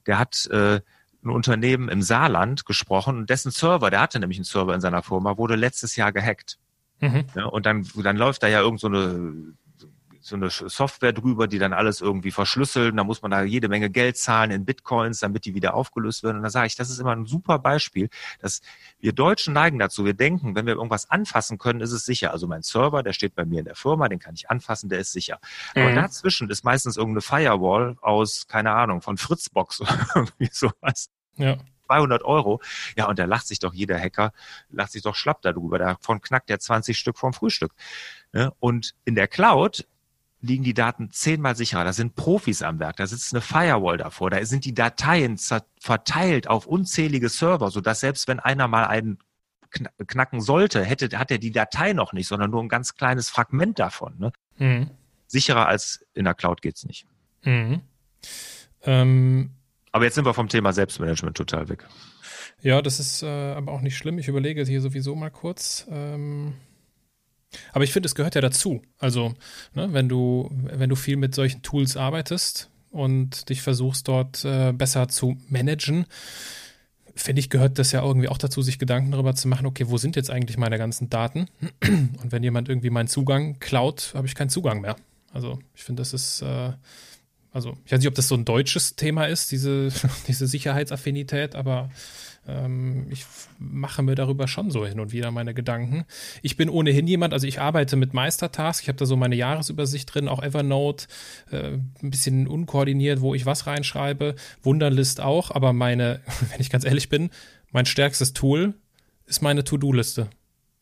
der 0.05 0.19
hat 0.19 0.47
äh, 0.47 0.81
ein 1.23 1.29
Unternehmen 1.29 1.89
im 1.89 2.01
Saarland 2.01 2.65
gesprochen 2.65 3.17
und 3.17 3.29
dessen 3.29 3.51
Server, 3.51 3.89
der 3.89 4.01
hatte 4.01 4.19
nämlich 4.19 4.37
einen 4.37 4.45
Server 4.45 4.73
in 4.73 4.81
seiner 4.81 5.03
Firma, 5.03 5.37
wurde 5.37 5.55
letztes 5.55 5.95
Jahr 5.95 6.11
gehackt. 6.11 6.57
Mhm. 6.99 7.25
Ja, 7.35 7.45
und 7.45 7.65
dann, 7.65 7.87
dann 7.95 8.17
läuft 8.17 8.43
da 8.43 8.47
ja 8.47 8.61
irgend 8.61 8.79
so 8.79 8.87
eine 8.87 9.53
so 10.27 10.35
eine 10.35 10.49
Software 10.49 11.13
drüber, 11.13 11.47
die 11.47 11.59
dann 11.59 11.73
alles 11.73 12.01
irgendwie 12.01 12.31
verschlüsseln. 12.31 12.97
Da 12.97 13.03
muss 13.03 13.21
man 13.21 13.31
da 13.31 13.43
jede 13.43 13.69
Menge 13.69 13.89
Geld 13.89 14.17
zahlen 14.17 14.51
in 14.51 14.65
Bitcoins, 14.65 15.19
damit 15.19 15.45
die 15.45 15.55
wieder 15.55 15.73
aufgelöst 15.73 16.23
werden. 16.23 16.37
Und 16.37 16.43
da 16.43 16.49
sage 16.49 16.67
ich, 16.67 16.75
das 16.75 16.89
ist 16.89 16.99
immer 16.99 17.15
ein 17.15 17.25
super 17.25 17.59
Beispiel, 17.59 18.09
dass 18.39 18.61
wir 18.99 19.13
Deutschen 19.13 19.53
neigen 19.53 19.79
dazu. 19.79 20.05
Wir 20.05 20.13
denken, 20.13 20.55
wenn 20.55 20.65
wir 20.65 20.75
irgendwas 20.75 21.09
anfassen 21.09 21.57
können, 21.57 21.81
ist 21.81 21.91
es 21.91 22.05
sicher. 22.05 22.31
Also 22.31 22.47
mein 22.47 22.61
Server, 22.61 23.03
der 23.03 23.13
steht 23.13 23.35
bei 23.35 23.45
mir 23.45 23.59
in 23.59 23.65
der 23.65 23.75
Firma, 23.75 24.09
den 24.09 24.19
kann 24.19 24.35
ich 24.35 24.49
anfassen, 24.49 24.89
der 24.89 24.99
ist 24.99 25.11
sicher. 25.11 25.39
Aber 25.75 25.89
mhm. 25.89 25.95
dazwischen 25.95 26.49
ist 26.49 26.63
meistens 26.63 26.97
irgendeine 26.97 27.21
Firewall 27.21 27.97
aus, 28.01 28.47
keine 28.47 28.71
Ahnung, 28.71 29.01
von 29.01 29.17
Fritzbox 29.17 29.81
oder 29.81 30.07
irgendwie 30.15 30.49
sowas. 30.51 31.09
Ja. 31.35 31.57
200 31.87 32.23
Euro. 32.23 32.61
Ja, 32.95 33.07
und 33.07 33.17
da 33.17 33.25
lacht 33.25 33.47
sich 33.47 33.59
doch 33.59 33.73
jeder 33.73 33.97
Hacker, 33.99 34.33
lacht 34.69 34.91
sich 34.91 35.01
doch 35.01 35.15
schlapp 35.15 35.41
darüber. 35.41 35.79
Davon 35.79 36.21
knackt 36.21 36.49
der 36.49 36.59
20 36.59 36.97
Stück 36.97 37.17
vom 37.17 37.33
Frühstück. 37.33 37.73
Und 38.59 38.93
in 39.05 39.15
der 39.15 39.27
Cloud 39.27 39.87
liegen 40.47 40.63
die 40.63 40.73
Daten 40.73 41.11
zehnmal 41.11 41.55
sicherer. 41.55 41.83
Da 41.83 41.93
sind 41.93 42.15
Profis 42.15 42.61
am 42.61 42.79
Werk, 42.79 42.97
da 42.97 43.05
sitzt 43.05 43.33
eine 43.33 43.41
Firewall 43.41 43.97
davor, 43.97 44.29
da 44.29 44.43
sind 44.45 44.65
die 44.65 44.73
Dateien 44.73 45.37
verteilt 45.79 46.47
auf 46.47 46.65
unzählige 46.65 47.29
Server, 47.29 47.69
sodass 47.69 47.99
selbst 47.99 48.27
wenn 48.27 48.39
einer 48.39 48.67
mal 48.67 48.85
einen 48.85 49.19
knacken 50.07 50.41
sollte, 50.41 50.83
hätte, 50.83 51.19
hat 51.19 51.29
er 51.29 51.37
die 51.37 51.51
Datei 51.51 51.93
noch 51.93 52.13
nicht, 52.13 52.27
sondern 52.27 52.51
nur 52.51 52.63
ein 52.63 52.69
ganz 52.69 52.95
kleines 52.95 53.29
Fragment 53.29 53.79
davon. 53.79 54.15
Ne? 54.17 54.31
Mhm. 54.57 54.91
Sicherer 55.27 55.67
als 55.67 56.05
in 56.13 56.23
der 56.23 56.33
Cloud 56.33 56.61
geht's 56.61 56.85
nicht. 56.85 57.05
Mhm. 57.43 57.81
Ähm, 58.83 59.51
aber 59.91 60.05
jetzt 60.05 60.15
sind 60.15 60.25
wir 60.25 60.33
vom 60.33 60.47
Thema 60.47 60.73
Selbstmanagement 60.73 61.35
total 61.35 61.69
weg. 61.69 61.85
Ja, 62.61 62.81
das 62.81 62.99
ist 62.99 63.23
äh, 63.23 63.27
aber 63.53 63.71
auch 63.71 63.81
nicht 63.81 63.97
schlimm. 63.97 64.17
Ich 64.17 64.27
überlege 64.27 64.63
hier 64.63 64.81
sowieso 64.81 65.15
mal 65.15 65.29
kurz. 65.29 65.85
Ähm 65.89 66.55
aber 67.73 67.83
ich 67.83 67.93
finde, 67.93 68.07
es 68.07 68.15
gehört 68.15 68.35
ja 68.35 68.41
dazu. 68.41 68.81
Also, 68.99 69.33
ne, 69.73 69.93
wenn 69.93 70.09
du, 70.09 70.49
wenn 70.51 70.89
du 70.89 70.95
viel 70.95 71.17
mit 71.17 71.35
solchen 71.35 71.61
Tools 71.61 71.97
arbeitest 71.97 72.69
und 72.91 73.49
dich 73.49 73.61
versuchst, 73.61 74.07
dort 74.07 74.43
äh, 74.45 74.71
besser 74.71 75.07
zu 75.07 75.37
managen, 75.49 76.05
finde 77.15 77.39
ich, 77.39 77.49
gehört 77.49 77.79
das 77.79 77.91
ja 77.91 78.03
irgendwie 78.03 78.29
auch 78.29 78.37
dazu, 78.37 78.61
sich 78.61 78.79
Gedanken 78.79 79.11
darüber 79.11 79.35
zu 79.35 79.47
machen, 79.47 79.65
okay, 79.65 79.85
wo 79.87 79.97
sind 79.97 80.15
jetzt 80.15 80.29
eigentlich 80.29 80.57
meine 80.57 80.77
ganzen 80.77 81.09
Daten? 81.09 81.47
Und 81.81 82.31
wenn 82.31 82.43
jemand 82.43 82.69
irgendwie 82.69 82.89
meinen 82.89 83.07
Zugang 83.07 83.59
klaut, 83.59 84.11
habe 84.13 84.27
ich 84.27 84.35
keinen 84.35 84.49
Zugang 84.49 84.81
mehr. 84.81 84.95
Also, 85.33 85.59
ich 85.75 85.83
finde, 85.83 86.01
das 86.01 86.13
ist, 86.13 86.41
äh, 86.41 86.73
also, 87.57 87.75
ich 87.85 87.91
weiß 87.91 87.97
nicht, 87.97 88.07
ob 88.07 88.13
das 88.13 88.27
so 88.27 88.35
ein 88.35 88.45
deutsches 88.45 88.95
Thema 88.95 89.25
ist, 89.25 89.51
diese, 89.51 89.89
diese 90.27 90.45
Sicherheitsaffinität, 90.45 91.55
aber 91.55 91.89
ähm, 92.47 93.07
ich 93.09 93.25
mache 93.57 94.03
mir 94.03 94.13
darüber 94.13 94.47
schon 94.47 94.69
so 94.69 94.85
hin 94.85 94.99
und 94.99 95.11
wieder 95.11 95.31
meine 95.31 95.55
Gedanken. 95.55 96.05
Ich 96.43 96.55
bin 96.55 96.69
ohnehin 96.69 97.07
jemand, 97.07 97.33
also 97.33 97.47
ich 97.47 97.59
arbeite 97.59 97.95
mit 97.95 98.13
Meistertask, 98.13 98.83
ich 98.83 98.89
habe 98.89 98.99
da 98.99 99.07
so 99.07 99.17
meine 99.17 99.35
Jahresübersicht 99.35 100.13
drin, 100.13 100.27
auch 100.27 100.43
Evernote, 100.43 101.07
äh, 101.49 101.79
ein 102.03 102.11
bisschen 102.11 102.45
unkoordiniert, 102.45 103.21
wo 103.21 103.33
ich 103.33 103.47
was 103.47 103.65
reinschreibe, 103.65 104.35
Wunderlist 104.61 105.19
auch, 105.19 105.49
aber 105.49 105.73
meine, 105.73 106.21
wenn 106.51 106.61
ich 106.61 106.69
ganz 106.69 106.85
ehrlich 106.85 107.09
bin, 107.09 107.31
mein 107.71 107.87
stärkstes 107.87 108.33
Tool 108.33 108.75
ist 109.25 109.41
meine 109.41 109.63
To-Do-Liste. 109.63 110.29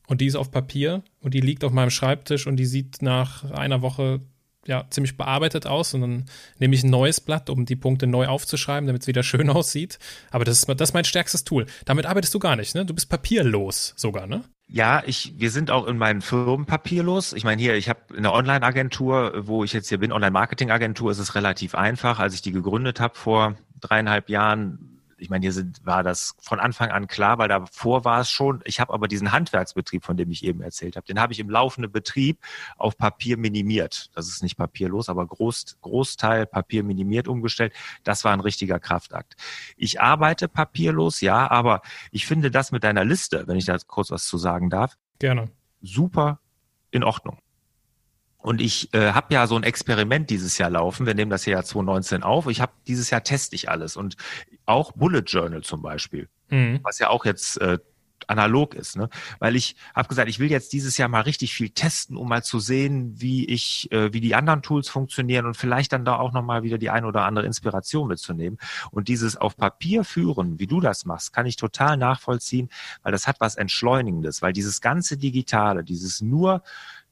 Und 0.07 0.19
die 0.19 0.27
ist 0.27 0.35
auf 0.35 0.51
Papier 0.51 1.03
und 1.21 1.33
die 1.33 1.39
liegt 1.39 1.63
auf 1.63 1.71
meinem 1.71 1.89
Schreibtisch 1.89 2.47
und 2.47 2.57
die 2.57 2.65
sieht 2.65 3.01
nach 3.01 3.49
einer 3.51 3.81
Woche 3.81 4.19
ja, 4.67 4.85
ziemlich 4.89 5.17
bearbeitet 5.17 5.67
aus 5.67 5.93
und 5.93 6.01
dann 6.01 6.25
nehme 6.59 6.75
ich 6.75 6.83
ein 6.83 6.89
neues 6.89 7.21
Blatt, 7.21 7.49
um 7.49 7.65
die 7.65 7.75
Punkte 7.75 8.07
neu 8.07 8.27
aufzuschreiben, 8.27 8.87
damit 8.87 9.03
es 9.03 9.07
wieder 9.07 9.23
schön 9.23 9.49
aussieht. 9.49 9.99
Aber 10.31 10.45
das 10.45 10.59
ist, 10.59 10.69
das 10.69 10.89
ist 10.89 10.93
mein 10.93 11.05
stärkstes 11.05 11.43
Tool. 11.43 11.65
Damit 11.85 12.05
arbeitest 12.05 12.33
du 12.33 12.39
gar 12.39 12.55
nicht, 12.55 12.75
ne? 12.75 12.85
Du 12.85 12.93
bist 12.93 13.09
papierlos 13.09 13.93
sogar, 13.95 14.27
ne? 14.27 14.43
Ja, 14.67 15.03
ich, 15.05 15.33
wir 15.37 15.51
sind 15.51 15.69
auch 15.69 15.85
in 15.85 15.97
meinen 15.97 16.21
Firmen 16.21 16.65
papierlos. 16.65 17.33
Ich 17.33 17.43
meine, 17.43 17.61
hier, 17.61 17.75
ich 17.75 17.87
habe 17.87 17.99
eine 18.17 18.33
Online-Agentur, 18.33 19.47
wo 19.47 19.63
ich 19.63 19.73
jetzt 19.73 19.89
hier 19.89 19.99
bin, 19.99 20.11
Online-Marketing-Agentur, 20.11 21.11
ist 21.11 21.19
es 21.19 21.35
relativ 21.35 21.75
einfach. 21.75 22.19
Als 22.19 22.33
ich 22.33 22.41
die 22.41 22.51
gegründet 22.51 22.99
habe 22.99 23.15
vor 23.15 23.55
dreieinhalb 23.79 24.29
Jahren, 24.29 24.94
ich 25.17 25.29
meine, 25.29 25.43
hier 25.43 25.53
sind, 25.53 25.85
war 25.85 26.03
das 26.03 26.35
von 26.39 26.59
Anfang 26.59 26.91
an 26.91 27.07
klar, 27.07 27.37
weil 27.37 27.47
davor 27.47 28.05
war 28.05 28.19
es 28.19 28.29
schon. 28.29 28.61
Ich 28.65 28.79
habe 28.79 28.93
aber 28.93 29.07
diesen 29.07 29.31
Handwerksbetrieb, 29.31 30.03
von 30.03 30.17
dem 30.17 30.31
ich 30.31 30.43
eben 30.43 30.61
erzählt 30.61 30.95
habe, 30.95 31.05
den 31.05 31.19
habe 31.19 31.33
ich 31.33 31.39
im 31.39 31.49
laufenden 31.49 31.91
Betrieb 31.91 32.39
auf 32.77 32.97
Papier 32.97 33.37
minimiert. 33.37 34.09
Das 34.15 34.27
ist 34.27 34.43
nicht 34.43 34.57
papierlos, 34.57 35.09
aber 35.09 35.25
Groß, 35.25 35.77
Großteil 35.81 36.45
Papier 36.45 36.83
minimiert 36.83 37.27
umgestellt. 37.27 37.73
Das 38.03 38.23
war 38.23 38.33
ein 38.33 38.39
richtiger 38.41 38.79
Kraftakt. 38.79 39.35
Ich 39.77 40.01
arbeite 40.01 40.47
papierlos, 40.47 41.21
ja, 41.21 41.49
aber 41.49 41.81
ich 42.11 42.25
finde 42.25 42.51
das 42.51 42.71
mit 42.71 42.83
deiner 42.83 43.05
Liste, 43.05 43.47
wenn 43.47 43.57
ich 43.57 43.65
da 43.65 43.77
kurz 43.87 44.11
was 44.11 44.25
zu 44.25 44.37
sagen 44.37 44.69
darf, 44.69 44.97
gerne 45.19 45.49
super 45.81 46.39
in 46.91 47.03
Ordnung. 47.03 47.37
Und 48.45 48.61
ich 48.61 48.93
äh, 48.93 49.13
habe 49.13 49.33
ja 49.33 49.47
so 49.47 49.55
ein 49.55 49.63
Experiment 49.63 50.29
dieses 50.29 50.59
Jahr 50.59 50.69
laufen. 50.69 51.07
Wir 51.07 51.15
nehmen 51.15 51.31
das 51.31 51.47
Jahr 51.47 51.63
2019 51.63 52.21
auf. 52.21 52.45
Ich 52.45 52.61
habe 52.61 52.73
dieses 52.85 53.09
Jahr 53.09 53.23
teste 53.23 53.55
ich 53.55 53.69
alles 53.71 53.97
und 53.97 54.17
auch 54.67 54.91
Bullet 54.91 55.23
Journal 55.25 55.63
zum 55.63 55.81
Beispiel, 55.81 56.29
mhm. 56.49 56.79
was 56.83 56.99
ja 56.99 57.09
auch 57.09 57.25
jetzt 57.25 57.59
äh, 57.59 57.79
analog 58.27 58.75
ist, 58.75 58.97
ne? 58.97 59.09
Weil 59.39 59.55
ich 59.55 59.75
habe 59.95 60.07
gesagt, 60.07 60.29
ich 60.29 60.37
will 60.37 60.51
jetzt 60.51 60.73
dieses 60.73 60.95
Jahr 60.97 61.09
mal 61.09 61.21
richtig 61.21 61.53
viel 61.53 61.69
testen, 61.69 62.17
um 62.17 62.29
mal 62.29 62.43
zu 62.43 62.59
sehen, 62.59 63.19
wie 63.19 63.45
ich, 63.45 63.91
äh, 63.91 64.13
wie 64.13 64.21
die 64.21 64.35
anderen 64.35 64.61
Tools 64.61 64.89
funktionieren 64.89 65.47
und 65.47 65.57
vielleicht 65.57 65.91
dann 65.91 66.05
da 66.05 66.17
auch 66.17 66.31
noch 66.31 66.43
mal 66.43 66.61
wieder 66.61 66.77
die 66.77 66.91
ein 66.91 67.05
oder 67.05 67.25
andere 67.25 67.47
Inspiration 67.47 68.07
mitzunehmen. 68.07 68.59
Und 68.91 69.07
dieses 69.07 69.37
auf 69.37 69.57
Papier 69.57 70.03
führen, 70.03 70.59
wie 70.59 70.67
du 70.67 70.81
das 70.81 71.05
machst, 71.05 71.33
kann 71.33 71.47
ich 71.47 71.55
total 71.55 71.97
nachvollziehen, 71.97 72.69
weil 73.01 73.11
das 73.11 73.27
hat 73.27 73.37
was 73.39 73.55
Entschleunigendes, 73.55 74.43
weil 74.43 74.53
dieses 74.53 74.81
ganze 74.81 75.17
Digitale, 75.17 75.83
dieses 75.83 76.21
nur 76.21 76.61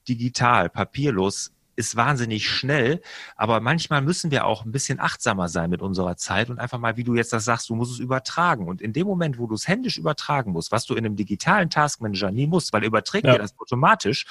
digital, 0.06 0.70
papierlos 0.70 1.52
ist 1.76 1.96
wahnsinnig 1.96 2.50
schnell, 2.50 3.02
aber 3.36 3.60
manchmal 3.60 4.02
müssen 4.02 4.32
wir 4.32 4.46
auch 4.46 4.66
ein 4.66 4.72
bisschen 4.72 5.00
achtsamer 5.00 5.50
sein 5.50 5.70
mit 5.70 5.82
unserer 5.82 6.18
Zeit 6.18 6.50
und 6.50 6.60
einfach 6.60 6.80
mal, 6.80 6.98
wie 6.98 7.04
du 7.04 7.16
jetzt 7.16 7.34
das 7.34 7.46
sagst, 7.46 7.70
du 7.70 7.76
musst 7.76 7.94
es 7.94 8.00
übertragen. 8.00 8.68
Und 8.68 8.82
in 8.82 8.94
dem 8.94 9.08
Moment, 9.08 9.40
wo 9.40 9.48
du 9.48 9.56
es 9.56 9.68
händisch 9.68 9.98
übertragen 9.98 10.52
musst, 10.52 10.72
was 10.72 10.86
du 10.86 10.94
in 10.96 11.06
einem 11.06 11.16
digitalen 11.16 11.70
Taskmanager 11.70 12.32
nie 12.32 12.48
musst, 12.48 12.74
weil 12.74 12.84
er 12.84 12.88
überträgt 12.88 13.26
ja. 13.26 13.34
dir 13.34 13.40
das 13.40 13.58
automatisch, 13.60 14.26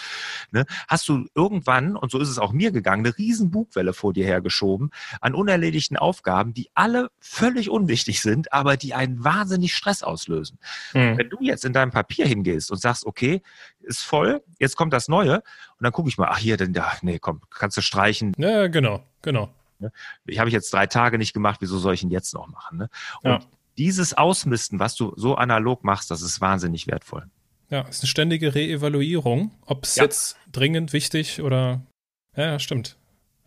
ne, 0.51 0.65
hast 0.89 1.09
du 1.09 1.27
irgendwann, 1.35 1.97
und 1.97 2.11
so 2.11 2.19
ist 2.19 2.29
es 2.29 2.39
auch 2.39 2.53
mir 2.53 2.71
gegangen, 2.71 3.05
eine 3.05 3.17
riesen 3.19 3.51
Bugwelle 3.51 3.93
vor 3.93 4.13
dir 4.13 4.25
hergeschoben 4.25 4.91
an 5.21 5.35
unerledigten 5.35 5.97
Aufgaben, 5.97 6.55
die 6.55 6.71
alle 6.75 7.11
völlig 7.21 7.71
unwichtig 7.71 8.23
sind, 8.23 8.53
aber 8.53 8.77
die 8.77 8.95
einen 8.95 9.25
wahnsinnig 9.25 9.75
Stress 9.75 10.03
auslösen. 10.03 10.59
Mhm. 10.95 11.19
Wenn 11.19 11.31
du 11.31 11.39
jetzt 11.41 11.65
in 11.65 11.73
deinem 11.73 11.91
Papier 11.91 12.27
hingehst 12.27 12.71
und 12.71 12.79
sagst, 12.79 13.05
okay, 13.07 13.43
ist 13.81 14.03
voll, 14.03 14.43
jetzt 14.59 14.77
kommt 14.77 14.93
das 14.93 15.09
Neue 15.09 15.37
und 15.37 15.85
dann 15.85 15.93
gucke 15.93 16.09
ich 16.09 16.19
mal, 16.19 16.29
ach 16.31 16.39
hier, 16.39 16.57
denn 16.57 16.73
da, 16.73 16.93
nee, 17.03 17.19
komm, 17.19 17.32
kannst 17.51 17.77
du 17.77 17.81
streichen. 17.81 18.33
Ja, 18.39 18.67
genau, 18.69 19.03
genau. 19.23 19.53
Ne? 19.79 19.93
Ich 20.27 20.39
habe 20.39 20.49
ich 20.49 20.55
jetzt 20.55 20.73
drei 20.73 20.87
Tage 20.87 21.19
nicht 21.19 21.33
gemacht, 21.33 21.61
wieso 21.61 21.79
soll 21.79 21.95
ich 21.95 22.03
ihn 22.03 22.11
jetzt 22.11 22.35
noch 22.35 22.49
machen? 22.49 22.79
Ne? 22.79 22.89
Und 23.23 23.31
ja. 23.31 23.41
dieses 23.79 24.15
Ausmisten, 24.15 24.79
was 24.79 24.95
du 24.95 25.13
so 25.17 25.35
analog 25.35 25.85
machst, 25.85 26.11
das 26.11 26.23
ist 26.23 26.41
wahnsinnig 26.41 26.87
wertvoll. 26.87 27.27
Ja, 27.69 27.83
ist 27.83 28.03
eine 28.03 28.09
ständige 28.09 28.55
Reevaluierung, 28.55 29.53
ob 29.65 29.85
es 29.85 29.97
ja. 29.97 30.05
jetzt 30.05 30.37
dringend 30.51 30.93
wichtig 30.93 31.41
oder 31.41 31.83
ja, 32.37 32.59
stimmt. 32.59 32.97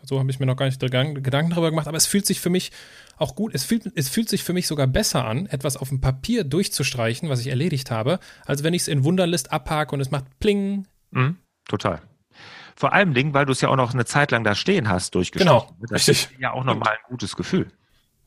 So 0.02 0.20
habe 0.20 0.30
ich 0.30 0.40
mir 0.40 0.46
noch 0.46 0.56
gar 0.56 0.66
nicht 0.66 0.80
Gedanken 0.80 1.50
darüber 1.50 1.70
gemacht, 1.72 1.88
aber 1.88 1.98
es 1.98 2.06
fühlt 2.06 2.26
sich 2.26 2.40
für 2.40 2.50
mich 2.50 2.72
auch 3.18 3.36
gut, 3.36 3.54
es 3.56 3.64
fühlt, 3.64 3.92
es 3.96 4.10
fühlt 4.10 4.30
sich 4.30 4.44
für 4.44 4.54
mich 4.54 4.68
sogar 4.68 4.88
besser 4.88 5.26
an, 5.26 5.48
etwas 5.48 5.78
auf 5.78 5.90
dem 5.90 6.02
Papier 6.02 6.44
durchzustreichen, 6.44 7.30
was 7.30 7.40
ich 7.40 7.48
erledigt 7.48 7.92
habe, 7.92 8.20
als 8.46 8.64
wenn 8.64 8.74
ich 8.74 8.84
es 8.84 8.88
in 8.88 9.04
Wunderlist 9.04 9.52
abhake 9.52 9.94
und 9.94 10.02
es 10.02 10.12
macht 10.12 10.26
Pling. 10.40 10.88
Mhm, 11.12 11.38
total. 11.68 12.02
Vor 12.76 12.94
allem 12.94 13.14
Dingen, 13.14 13.34
weil 13.34 13.46
du 13.46 13.54
es 13.54 13.62
ja 13.62 13.70
auch 13.70 13.76
noch 13.76 13.94
eine 13.94 14.06
Zeit 14.06 14.32
lang 14.32 14.44
da 14.44 14.54
stehen 14.54 14.90
hast, 14.90 15.16
durchgestrichen. 15.16 15.60
Genau, 15.60 15.76
das 15.82 16.08
richtig. 16.08 16.32
ist 16.32 16.40
ja 16.40 16.52
auch 16.52 16.64
nochmal 16.64 16.94
ein 16.94 17.10
gutes 17.10 17.36
Gefühl. 17.36 17.72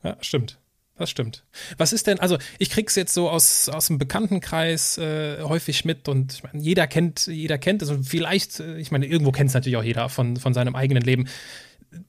Ja, 0.03 0.17
stimmt. 0.21 0.59
Das 0.97 1.09
stimmt. 1.09 1.45
Was 1.77 1.93
ist 1.93 2.07
denn, 2.07 2.19
also 2.19 2.37
ich 2.57 2.69
krieg's 2.69 2.95
jetzt 2.95 3.13
so 3.13 3.29
aus, 3.29 3.69
aus 3.69 3.87
dem 3.87 3.99
Bekanntenkreis 3.99 4.97
äh, 4.97 5.41
häufig 5.43 5.85
mit 5.85 6.09
und 6.09 6.33
ich 6.33 6.43
meine, 6.43 6.61
jeder 6.61 6.87
kennt, 6.87 7.27
jeder 7.27 7.57
kennt 7.57 7.81
es 7.81 7.89
und 7.89 8.03
vielleicht, 8.03 8.59
äh, 8.59 8.77
ich 8.77 8.91
meine, 8.91 9.05
irgendwo 9.05 9.31
kennt 9.31 9.47
es 9.47 9.53
natürlich 9.53 9.77
auch 9.77 9.83
jeder 9.83 10.09
von, 10.09 10.35
von 10.35 10.53
seinem 10.53 10.75
eigenen 10.75 11.01
Leben 11.01 11.29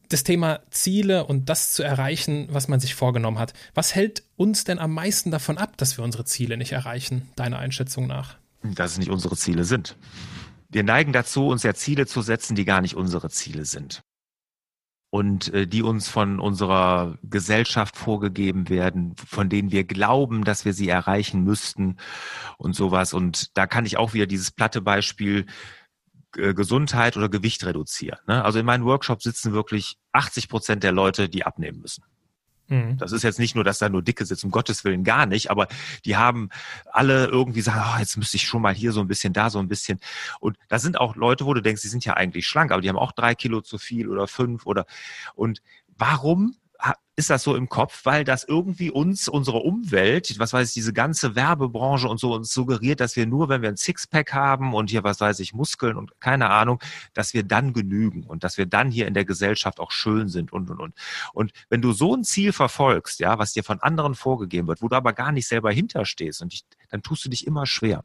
das 0.08 0.24
Thema 0.24 0.60
Ziele 0.70 1.24
und 1.24 1.48
das 1.48 1.72
zu 1.72 1.82
erreichen, 1.82 2.48
was 2.50 2.68
man 2.68 2.80
sich 2.80 2.94
vorgenommen 2.94 3.38
hat. 3.38 3.54
Was 3.74 3.94
hält 3.94 4.24
uns 4.36 4.64
denn 4.64 4.78
am 4.78 4.92
meisten 4.92 5.30
davon 5.30 5.56
ab, 5.56 5.76
dass 5.76 5.96
wir 5.96 6.04
unsere 6.04 6.24
Ziele 6.24 6.56
nicht 6.56 6.72
erreichen, 6.72 7.28
deiner 7.36 7.58
Einschätzung 7.58 8.06
nach? 8.06 8.36
Dass 8.62 8.92
es 8.92 8.98
nicht 8.98 9.10
unsere 9.10 9.36
Ziele 9.36 9.64
sind. 9.64 9.96
Wir 10.70 10.84
neigen 10.84 11.12
dazu, 11.12 11.48
uns 11.48 11.64
ja 11.64 11.74
Ziele 11.74 12.06
zu 12.06 12.22
setzen, 12.22 12.54
die 12.54 12.64
gar 12.64 12.80
nicht 12.80 12.94
unsere 12.94 13.28
Ziele 13.28 13.64
sind. 13.64 14.02
Und 15.12 15.52
äh, 15.52 15.66
die 15.66 15.82
uns 15.82 16.08
von 16.08 16.38
unserer 16.38 17.18
Gesellschaft 17.24 17.96
vorgegeben 17.96 18.68
werden, 18.68 19.16
von 19.16 19.48
denen 19.48 19.72
wir 19.72 19.82
glauben, 19.82 20.44
dass 20.44 20.64
wir 20.64 20.72
sie 20.72 20.88
erreichen 20.88 21.42
müssten 21.42 21.96
und 22.58 22.76
sowas. 22.76 23.12
Und 23.12 23.56
da 23.56 23.66
kann 23.66 23.86
ich 23.86 23.96
auch 23.96 24.14
wieder 24.14 24.26
dieses 24.26 24.52
platte 24.52 24.80
Beispiel 24.80 25.46
äh, 26.36 26.54
Gesundheit 26.54 27.16
oder 27.16 27.28
Gewicht 27.28 27.64
reduzieren. 27.64 28.20
Ne? 28.28 28.44
Also 28.44 28.60
in 28.60 28.66
meinen 28.66 28.84
Workshops 28.84 29.24
sitzen 29.24 29.52
wirklich 29.52 29.96
80 30.12 30.48
Prozent 30.48 30.84
der 30.84 30.92
Leute, 30.92 31.28
die 31.28 31.44
abnehmen 31.44 31.80
müssen. 31.80 32.04
Mhm. 32.70 32.96
Das 32.98 33.12
ist 33.12 33.24
jetzt 33.24 33.38
nicht 33.38 33.54
nur, 33.54 33.64
dass 33.64 33.78
da 33.78 33.88
nur 33.88 34.00
Dicke 34.00 34.24
sitzen, 34.24 34.46
um 34.46 34.52
Gottes 34.52 34.84
Willen 34.84 35.04
gar 35.04 35.26
nicht, 35.26 35.50
aber 35.50 35.66
die 36.04 36.16
haben 36.16 36.48
alle 36.90 37.26
irgendwie 37.26 37.60
sagen, 37.60 37.82
oh, 37.84 37.98
jetzt 37.98 38.16
müsste 38.16 38.36
ich 38.36 38.44
schon 38.44 38.62
mal 38.62 38.72
hier 38.72 38.92
so 38.92 39.00
ein 39.00 39.08
bisschen, 39.08 39.32
da 39.32 39.50
so 39.50 39.58
ein 39.58 39.68
bisschen. 39.68 39.98
Und 40.38 40.56
da 40.68 40.78
sind 40.78 40.98
auch 40.98 41.16
Leute, 41.16 41.44
wo 41.44 41.52
du 41.52 41.60
denkst, 41.60 41.82
die 41.82 41.88
sind 41.88 42.04
ja 42.04 42.14
eigentlich 42.14 42.46
schlank, 42.46 42.70
aber 42.70 42.80
die 42.80 42.88
haben 42.88 42.96
auch 42.98 43.12
drei 43.12 43.34
Kilo 43.34 43.60
zu 43.60 43.76
viel 43.76 44.08
oder 44.08 44.26
fünf 44.28 44.66
oder 44.66 44.86
und 45.34 45.60
warum 45.98 46.56
ist 47.20 47.28
das 47.28 47.42
so 47.42 47.54
im 47.54 47.68
Kopf, 47.68 48.06
weil 48.06 48.24
das 48.24 48.44
irgendwie 48.44 48.90
uns, 48.90 49.28
unsere 49.28 49.58
Umwelt, 49.58 50.38
was 50.38 50.54
weiß 50.54 50.68
ich, 50.68 50.74
diese 50.74 50.94
ganze 50.94 51.36
Werbebranche 51.36 52.08
und 52.08 52.18
so 52.18 52.34
uns 52.34 52.50
suggeriert, 52.50 53.00
dass 53.00 53.14
wir 53.14 53.26
nur, 53.26 53.50
wenn 53.50 53.60
wir 53.60 53.68
ein 53.68 53.76
Sixpack 53.76 54.32
haben 54.32 54.72
und 54.72 54.88
hier, 54.88 55.04
was 55.04 55.20
weiß 55.20 55.38
ich, 55.40 55.52
Muskeln 55.52 55.98
und 55.98 56.18
keine 56.20 56.48
Ahnung, 56.48 56.82
dass 57.12 57.34
wir 57.34 57.42
dann 57.42 57.74
genügen 57.74 58.24
und 58.24 58.42
dass 58.42 58.56
wir 58.56 58.64
dann 58.64 58.90
hier 58.90 59.06
in 59.06 59.12
der 59.12 59.26
Gesellschaft 59.26 59.80
auch 59.80 59.90
schön 59.90 60.28
sind 60.28 60.50
und, 60.50 60.70
und, 60.70 60.80
und. 60.80 60.94
Und 61.34 61.52
wenn 61.68 61.82
du 61.82 61.92
so 61.92 62.16
ein 62.16 62.24
Ziel 62.24 62.54
verfolgst, 62.54 63.20
ja, 63.20 63.38
was 63.38 63.52
dir 63.52 63.64
von 63.64 63.80
anderen 63.80 64.14
vorgegeben 64.14 64.66
wird, 64.66 64.80
wo 64.80 64.88
du 64.88 64.96
aber 64.96 65.12
gar 65.12 65.30
nicht 65.30 65.46
selber 65.46 65.70
hinterstehst 65.70 66.40
und 66.40 66.54
ich, 66.54 66.64
dann 66.88 67.02
tust 67.02 67.24
du 67.24 67.28
dich 67.28 67.46
immer 67.46 67.66
schwer. 67.66 68.02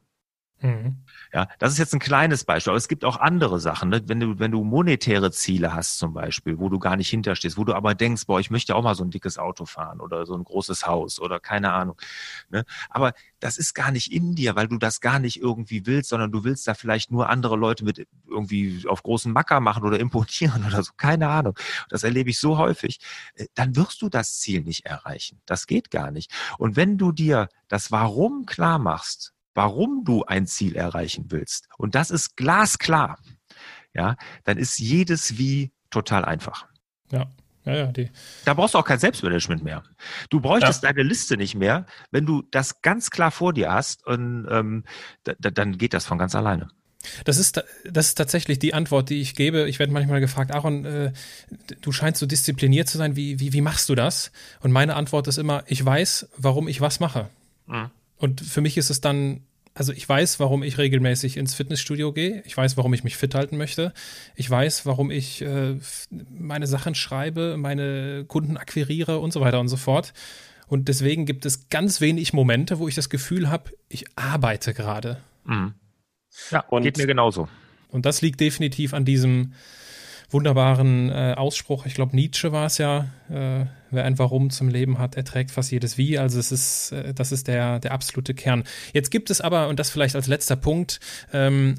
Mhm. 0.62 0.96
Ja, 1.34 1.48
das 1.58 1.72
ist 1.72 1.78
jetzt 1.78 1.92
ein 1.92 1.98
kleines 2.00 2.44
Beispiel, 2.44 2.70
aber 2.70 2.78
es 2.78 2.88
gibt 2.88 3.04
auch 3.04 3.18
andere 3.18 3.60
Sachen. 3.60 3.90
Ne? 3.90 4.02
Wenn 4.06 4.20
du, 4.20 4.38
wenn 4.38 4.50
du 4.50 4.64
monetäre 4.64 5.30
Ziele 5.30 5.74
hast 5.74 5.98
zum 5.98 6.14
Beispiel, 6.14 6.58
wo 6.58 6.70
du 6.70 6.78
gar 6.78 6.96
nicht 6.96 7.10
hinterstehst, 7.10 7.58
wo 7.58 7.64
du 7.64 7.74
aber 7.74 7.94
denkst, 7.94 8.24
boah, 8.26 8.40
ich 8.40 8.50
möchte 8.50 8.74
auch 8.74 8.82
mal 8.82 8.94
so 8.94 9.04
ein 9.04 9.10
dickes 9.10 9.36
Auto 9.36 9.66
fahren 9.66 10.00
oder 10.00 10.24
so 10.24 10.34
ein 10.34 10.44
großes 10.44 10.86
Haus 10.86 11.20
oder 11.20 11.40
keine 11.40 11.74
Ahnung. 11.74 12.00
Ne? 12.48 12.64
Aber 12.88 13.12
das 13.38 13.58
ist 13.58 13.74
gar 13.74 13.90
nicht 13.90 14.10
in 14.10 14.34
dir, 14.34 14.56
weil 14.56 14.66
du 14.66 14.78
das 14.78 15.02
gar 15.02 15.18
nicht 15.18 15.38
irgendwie 15.38 15.84
willst, 15.84 16.08
sondern 16.08 16.32
du 16.32 16.42
willst 16.42 16.66
da 16.66 16.72
vielleicht 16.72 17.10
nur 17.10 17.28
andere 17.28 17.56
Leute 17.56 17.84
mit 17.84 18.06
irgendwie 18.26 18.88
auf 18.88 19.02
großen 19.02 19.30
Macker 19.30 19.60
machen 19.60 19.84
oder 19.84 20.00
imponieren 20.00 20.64
oder 20.66 20.82
so, 20.82 20.92
keine 20.96 21.28
Ahnung. 21.28 21.54
Das 21.90 22.02
erlebe 22.02 22.30
ich 22.30 22.38
so 22.38 22.56
häufig. 22.56 23.00
Äh, 23.34 23.46
dann 23.54 23.76
wirst 23.76 24.00
du 24.00 24.08
das 24.08 24.38
Ziel 24.38 24.62
nicht 24.62 24.86
erreichen. 24.86 25.38
Das 25.44 25.66
geht 25.66 25.90
gar 25.90 26.10
nicht. 26.10 26.32
Und 26.56 26.76
wenn 26.76 26.96
du 26.96 27.12
dir 27.12 27.48
das 27.68 27.92
Warum 27.92 28.46
klar 28.46 28.78
machst, 28.78 29.34
warum 29.56 30.04
du 30.04 30.24
ein 30.24 30.46
Ziel 30.46 30.76
erreichen 30.76 31.26
willst, 31.28 31.68
und 31.78 31.94
das 31.94 32.10
ist 32.10 32.36
glasklar, 32.36 33.18
ja, 33.94 34.16
dann 34.44 34.58
ist 34.58 34.78
jedes 34.78 35.38
Wie 35.38 35.72
total 35.90 36.24
einfach. 36.24 36.66
Ja. 37.10 37.26
Ja, 37.64 37.74
ja, 37.74 37.86
die. 37.86 38.10
Da 38.44 38.54
brauchst 38.54 38.74
du 38.74 38.78
auch 38.78 38.84
kein 38.84 39.00
Selbstmanagement 39.00 39.64
mehr. 39.64 39.82
Du 40.30 40.40
bräuchtest 40.40 40.84
ja. 40.84 40.92
deine 40.92 41.02
Liste 41.02 41.36
nicht 41.36 41.56
mehr, 41.56 41.84
wenn 42.12 42.24
du 42.24 42.44
das 42.52 42.80
ganz 42.80 43.10
klar 43.10 43.32
vor 43.32 43.52
dir 43.52 43.72
hast 43.72 44.06
und 44.06 44.46
ähm, 44.48 44.84
da, 45.24 45.34
dann 45.34 45.76
geht 45.76 45.92
das 45.92 46.06
von 46.06 46.16
ganz 46.16 46.36
alleine. 46.36 46.68
Das 47.24 47.38
ist, 47.38 47.62
das 47.84 48.08
ist 48.08 48.14
tatsächlich 48.14 48.60
die 48.60 48.72
Antwort, 48.72 49.10
die 49.10 49.20
ich 49.20 49.34
gebe. 49.34 49.68
Ich 49.68 49.80
werde 49.80 49.92
manchmal 49.92 50.20
gefragt, 50.20 50.52
Aaron, 50.52 50.84
äh, 50.84 51.12
du 51.80 51.90
scheinst 51.90 52.20
so 52.20 52.26
diszipliniert 52.26 52.88
zu 52.88 52.98
sein. 52.98 53.16
Wie, 53.16 53.40
wie, 53.40 53.52
wie 53.52 53.60
machst 53.60 53.88
du 53.88 53.96
das? 53.96 54.30
Und 54.60 54.70
meine 54.70 54.94
Antwort 54.94 55.26
ist 55.26 55.38
immer, 55.38 55.64
ich 55.66 55.84
weiß, 55.84 56.28
warum 56.36 56.68
ich 56.68 56.80
was 56.80 57.00
mache. 57.00 57.28
Mhm. 57.66 57.90
Und 58.16 58.40
für 58.40 58.60
mich 58.60 58.76
ist 58.76 58.90
es 58.90 59.00
dann, 59.00 59.42
also 59.74 59.92
ich 59.92 60.08
weiß, 60.08 60.40
warum 60.40 60.62
ich 60.62 60.78
regelmäßig 60.78 61.36
ins 61.36 61.54
Fitnessstudio 61.54 62.12
gehe. 62.12 62.42
Ich 62.46 62.56
weiß, 62.56 62.76
warum 62.76 62.94
ich 62.94 63.04
mich 63.04 63.16
fit 63.16 63.34
halten 63.34 63.56
möchte. 63.56 63.92
Ich 64.34 64.48
weiß, 64.48 64.86
warum 64.86 65.10
ich 65.10 65.42
äh, 65.42 65.76
meine 66.30 66.66
Sachen 66.66 66.94
schreibe, 66.94 67.56
meine 67.56 68.24
Kunden 68.26 68.56
akquiriere 68.56 69.18
und 69.18 69.32
so 69.32 69.40
weiter 69.40 69.60
und 69.60 69.68
so 69.68 69.76
fort. 69.76 70.12
Und 70.66 70.88
deswegen 70.88 71.26
gibt 71.26 71.46
es 71.46 71.68
ganz 71.68 72.00
wenig 72.00 72.32
Momente, 72.32 72.78
wo 72.78 72.88
ich 72.88 72.94
das 72.94 73.08
Gefühl 73.08 73.50
habe, 73.50 73.70
ich 73.88 74.06
arbeite 74.16 74.74
gerade. 74.74 75.18
Mhm. 75.44 75.74
Ja, 76.50 76.60
und, 76.68 76.82
geht 76.82 76.98
mir 76.98 77.06
genauso. 77.06 77.48
Und 77.88 78.04
das 78.04 78.20
liegt 78.20 78.40
definitiv 78.40 78.92
an 78.94 79.04
diesem 79.04 79.52
wunderbaren 80.30 81.10
äh, 81.10 81.34
Ausspruch. 81.36 81.86
Ich 81.86 81.94
glaube, 81.94 82.16
Nietzsche 82.16 82.50
war 82.52 82.66
es 82.66 82.78
ja, 82.78 83.08
äh, 83.30 83.66
wer 83.96 84.04
ein 84.04 84.18
Warum 84.18 84.50
zum 84.50 84.68
Leben 84.68 84.98
hat, 84.98 85.16
erträgt 85.16 85.50
fast 85.50 85.72
jedes 85.72 85.98
Wie. 85.98 86.18
Also 86.18 86.38
es 86.38 86.52
ist, 86.52 86.92
äh, 86.92 87.12
das 87.12 87.32
ist 87.32 87.48
der, 87.48 87.80
der 87.80 87.92
absolute 87.92 88.34
Kern. 88.34 88.62
Jetzt 88.92 89.10
gibt 89.10 89.30
es 89.30 89.40
aber, 89.40 89.68
und 89.68 89.80
das 89.80 89.90
vielleicht 89.90 90.14
als 90.14 90.28
letzter 90.28 90.56
Punkt, 90.56 91.00
ähm, 91.32 91.74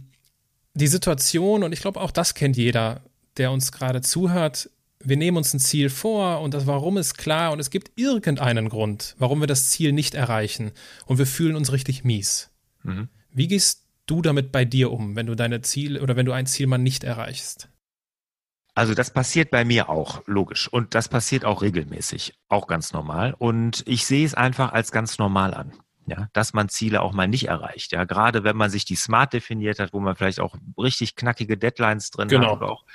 die 0.73 0.87
Situation, 0.87 1.63
und 1.63 1.71
ich 1.71 1.79
glaube, 1.79 2.01
auch 2.01 2.11
das 2.11 2.33
kennt 2.33 2.57
jeder, 2.57 3.01
der 3.37 3.51
uns 3.51 3.71
gerade 3.71 4.01
zuhört. 4.01 4.69
Wir 5.03 5.17
nehmen 5.17 5.37
uns 5.37 5.53
ein 5.53 5.59
Ziel 5.59 5.89
vor 5.89 6.41
und 6.41 6.53
das 6.53 6.67
Warum 6.67 6.97
ist 6.97 7.17
klar 7.17 7.51
und 7.51 7.59
es 7.59 7.69
gibt 7.69 7.91
irgendeinen 7.95 8.67
Grund, 8.69 9.15
warum 9.17 9.39
wir 9.39 9.47
das 9.47 9.69
Ziel 9.69 9.91
nicht 9.91 10.15
erreichen 10.15 10.71
und 11.05 11.17
wir 11.17 11.27
fühlen 11.27 11.55
uns 11.55 11.71
richtig 11.71 12.03
mies. 12.03 12.49
Mhm. 12.83 13.09
Wie 13.31 13.47
gehst 13.47 13.85
du 14.07 14.21
damit 14.21 14.51
bei 14.51 14.65
dir 14.65 14.91
um, 14.91 15.15
wenn 15.15 15.27
du 15.27 15.35
deine 15.35 15.61
Ziele 15.61 16.01
oder 16.01 16.15
wenn 16.15 16.25
du 16.25 16.31
ein 16.31 16.47
Ziel 16.47 16.67
mal 16.67 16.77
nicht 16.77 17.03
erreichst? 17.03 17.69
Also 18.77 18.93
das 18.93 19.09
passiert 19.09 19.49
bei 19.49 19.65
mir 19.65 19.89
auch, 19.89 20.21
logisch. 20.27 20.67
Und 20.71 20.93
das 20.93 21.09
passiert 21.09 21.45
auch 21.45 21.63
regelmäßig, 21.63 22.37
auch 22.47 22.67
ganz 22.67 22.93
normal. 22.93 23.33
Und 23.35 23.81
ich 23.87 24.05
sehe 24.05 24.23
es 24.23 24.35
einfach 24.35 24.71
als 24.71 24.91
ganz 24.91 25.17
normal 25.17 25.55
an. 25.55 25.73
Ja, 26.05 26.29
dass 26.31 26.53
man 26.53 26.69
Ziele 26.69 27.01
auch 27.01 27.11
mal 27.11 27.27
nicht 27.27 27.47
erreicht. 27.47 27.91
Ja, 27.91 28.03
gerade 28.03 28.43
wenn 28.43 28.55
man 28.55 28.69
sich 28.69 28.85
die 28.85 28.95
Smart 28.95 29.33
definiert 29.33 29.79
hat, 29.79 29.93
wo 29.93 29.99
man 29.99 30.15
vielleicht 30.15 30.39
auch 30.39 30.55
richtig 30.77 31.15
knackige 31.15 31.57
Deadlines 31.57 32.11
drin 32.11 32.27
genau. 32.27 32.51
hat 32.51 32.57
oder 32.57 32.69
auch 32.69 32.85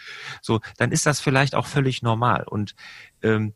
so, 0.41 0.61
dann 0.79 0.93
ist 0.93 1.05
das 1.05 1.19
vielleicht 1.19 1.57
auch 1.57 1.67
völlig 1.67 2.01
normal. 2.01 2.45
Und 2.49 2.77
ähm, 3.21 3.53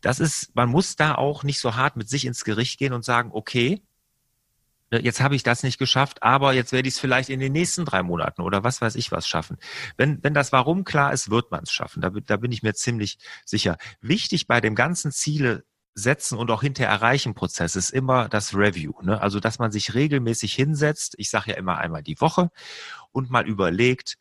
das 0.00 0.18
ist, 0.18 0.56
man 0.56 0.70
muss 0.70 0.96
da 0.96 1.14
auch 1.14 1.44
nicht 1.44 1.60
so 1.60 1.76
hart 1.76 1.96
mit 1.96 2.08
sich 2.08 2.24
ins 2.24 2.42
Gericht 2.44 2.78
gehen 2.78 2.94
und 2.94 3.04
sagen, 3.04 3.30
okay, 3.34 3.82
jetzt 4.90 5.20
habe 5.20 5.34
ich 5.34 5.42
das 5.42 5.62
nicht 5.62 5.78
geschafft, 5.78 6.22
aber 6.22 6.52
jetzt 6.52 6.72
werde 6.72 6.88
ich 6.88 6.94
es 6.94 7.00
vielleicht 7.00 7.28
in 7.28 7.40
den 7.40 7.52
nächsten 7.52 7.84
drei 7.84 8.02
Monaten 8.02 8.42
oder 8.42 8.64
was 8.64 8.80
weiß 8.80 8.94
ich 8.94 9.12
was 9.12 9.26
schaffen. 9.26 9.58
Wenn, 9.96 10.22
wenn 10.22 10.34
das 10.34 10.52
Warum 10.52 10.84
klar 10.84 11.12
ist, 11.12 11.30
wird 11.30 11.50
man 11.50 11.64
es 11.64 11.72
schaffen. 11.72 12.00
Da, 12.00 12.10
da 12.10 12.36
bin 12.36 12.52
ich 12.52 12.62
mir 12.62 12.74
ziemlich 12.74 13.18
sicher. 13.44 13.78
Wichtig 14.00 14.46
bei 14.46 14.60
dem 14.60 14.74
ganzen 14.74 15.12
Ziele 15.12 15.64
setzen 15.94 16.36
und 16.38 16.50
auch 16.50 16.62
hinterher 16.62 16.92
erreichen 16.92 17.34
Prozess 17.34 17.74
ist 17.74 17.90
immer 17.90 18.28
das 18.28 18.54
Review. 18.54 18.92
Ne? 19.02 19.20
Also, 19.20 19.40
dass 19.40 19.58
man 19.58 19.72
sich 19.72 19.94
regelmäßig 19.94 20.54
hinsetzt, 20.54 21.14
ich 21.16 21.30
sage 21.30 21.52
ja 21.52 21.56
immer 21.56 21.78
einmal 21.78 22.02
die 22.02 22.20
Woche, 22.20 22.50
und 23.12 23.30
mal 23.30 23.46
überlegt, 23.46 24.18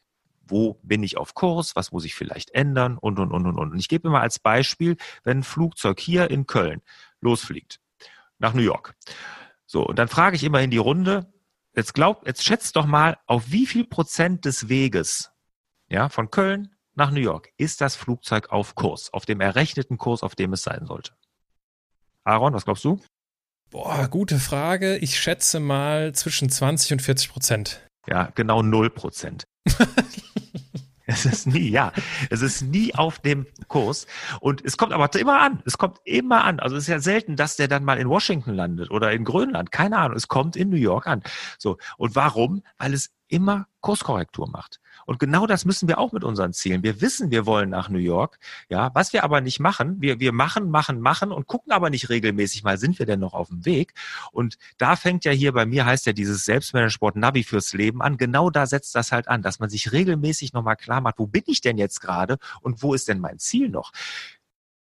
wo 0.47 0.79
bin 0.83 1.03
ich 1.03 1.17
auf 1.17 1.33
Kurs, 1.33 1.75
was 1.75 1.91
muss 1.91 2.05
ich 2.05 2.15
vielleicht 2.15 2.51
ändern 2.51 2.97
und, 2.97 3.19
und, 3.19 3.31
und, 3.31 3.45
und, 3.45 3.57
und. 3.57 3.71
Und 3.71 3.79
ich 3.79 3.89
gebe 3.89 4.07
immer 4.07 4.21
als 4.21 4.39
Beispiel, 4.39 4.95
wenn 5.23 5.39
ein 5.39 5.43
Flugzeug 5.43 5.99
hier 5.99 6.29
in 6.31 6.47
Köln 6.47 6.81
losfliegt, 7.19 7.79
nach 8.39 8.53
New 8.53 8.61
York. 8.61 8.95
So, 9.65 9.85
und 9.85 9.97
dann 9.97 10.07
frage 10.07 10.35
ich 10.35 10.43
immer 10.43 10.61
in 10.61 10.71
die 10.71 10.77
Runde, 10.77 11.33
jetzt 11.75 11.93
glaub, 11.93 12.25
jetzt 12.27 12.43
schätzt 12.43 12.75
doch 12.75 12.85
mal, 12.85 13.17
auf 13.25 13.51
wie 13.51 13.65
viel 13.65 13.85
Prozent 13.85 14.45
des 14.45 14.69
Weges, 14.69 15.31
ja, 15.87 16.09
von 16.09 16.31
Köln 16.31 16.75
nach 16.95 17.11
New 17.11 17.19
York 17.19 17.49
ist 17.57 17.81
das 17.81 17.95
Flugzeug 17.95 18.49
auf 18.51 18.75
Kurs, 18.75 19.11
auf 19.11 19.25
dem 19.25 19.41
errechneten 19.41 19.97
Kurs, 19.97 20.23
auf 20.23 20.35
dem 20.35 20.53
es 20.53 20.63
sein 20.63 20.85
sollte? 20.85 21.11
Aaron, 22.23 22.53
was 22.53 22.65
glaubst 22.65 22.85
du? 22.85 22.99
Boah, 23.69 24.07
gute 24.07 24.39
Frage. 24.39 24.97
Ich 24.97 25.19
schätze 25.19 25.59
mal 25.59 26.13
zwischen 26.13 26.49
20 26.49 26.93
und 26.93 27.01
40 27.01 27.29
Prozent. 27.29 27.85
Ja, 28.07 28.31
genau 28.35 28.61
0 28.61 28.89
Prozent. 28.89 29.43
Es 31.07 31.25
ist 31.25 31.45
nie, 31.45 31.69
ja. 31.69 31.91
Es 32.29 32.41
ist 32.41 32.63
nie 32.63 32.95
auf 32.95 33.19
dem 33.19 33.45
Kurs. 33.67 34.07
Und 34.39 34.65
es 34.65 34.75
kommt 34.77 34.91
aber 34.91 35.13
immer 35.19 35.39
an. 35.39 35.61
Es 35.65 35.77
kommt 35.77 35.99
immer 36.03 36.43
an. 36.43 36.59
Also 36.59 36.75
es 36.75 36.83
ist 36.83 36.89
ja 36.89 36.99
selten, 36.99 37.35
dass 37.35 37.55
der 37.55 37.67
dann 37.67 37.83
mal 37.83 37.99
in 37.99 38.09
Washington 38.09 38.55
landet 38.55 38.89
oder 38.89 39.11
in 39.11 39.23
Grönland. 39.23 39.71
Keine 39.71 39.97
Ahnung. 39.99 40.17
Es 40.17 40.27
kommt 40.27 40.55
in 40.55 40.69
New 40.69 40.77
York 40.77 41.05
an. 41.07 41.21
So. 41.59 41.77
Und 41.97 42.15
warum? 42.15 42.63
Weil 42.77 42.93
es 42.93 43.11
immer 43.27 43.67
Kurskorrektur 43.81 44.49
macht. 44.49 44.79
Und 45.05 45.19
genau 45.19 45.45
das 45.45 45.65
müssen 45.65 45.87
wir 45.87 45.99
auch 45.99 46.11
mit 46.11 46.23
unseren 46.23 46.53
Zielen. 46.53 46.83
Wir 46.83 47.01
wissen, 47.01 47.29
wir 47.29 47.45
wollen 47.45 47.69
nach 47.69 47.89
New 47.89 47.99
York. 47.99 48.39
Ja, 48.69 48.91
was 48.93 49.13
wir 49.13 49.23
aber 49.23 49.41
nicht 49.41 49.59
machen, 49.59 50.01
wir, 50.01 50.19
wir 50.19 50.31
machen, 50.31 50.69
machen, 50.71 50.99
machen 50.99 51.31
und 51.31 51.47
gucken 51.47 51.71
aber 51.71 51.89
nicht 51.89 52.09
regelmäßig 52.09 52.63
mal, 52.63 52.77
sind 52.77 52.97
wir 52.97 53.05
denn 53.05 53.19
noch 53.19 53.33
auf 53.33 53.49
dem 53.49 53.65
Weg? 53.65 53.93
Und 54.31 54.57
da 54.77 54.95
fängt 54.95 55.25
ja 55.25 55.31
hier 55.31 55.53
bei 55.53 55.65
mir, 55.65 55.85
heißt 55.85 56.05
ja 56.07 56.13
dieses 56.13 56.45
Selbstmanagement 56.45 57.15
Navi 57.15 57.43
fürs 57.43 57.73
Leben 57.73 58.01
an. 58.01 58.17
Genau 58.17 58.49
da 58.49 58.65
setzt 58.65 58.95
das 58.95 59.11
halt 59.11 59.27
an, 59.27 59.41
dass 59.41 59.59
man 59.59 59.69
sich 59.69 59.91
regelmäßig 59.91 60.53
nochmal 60.53 60.77
klar 60.77 61.01
macht, 61.01 61.19
wo 61.19 61.27
bin 61.27 61.43
ich 61.45 61.61
denn 61.61 61.77
jetzt 61.77 62.01
gerade 62.01 62.37
und 62.61 62.81
wo 62.81 62.93
ist 62.93 63.07
denn 63.07 63.19
mein 63.19 63.39
Ziel 63.39 63.69
noch? 63.69 63.91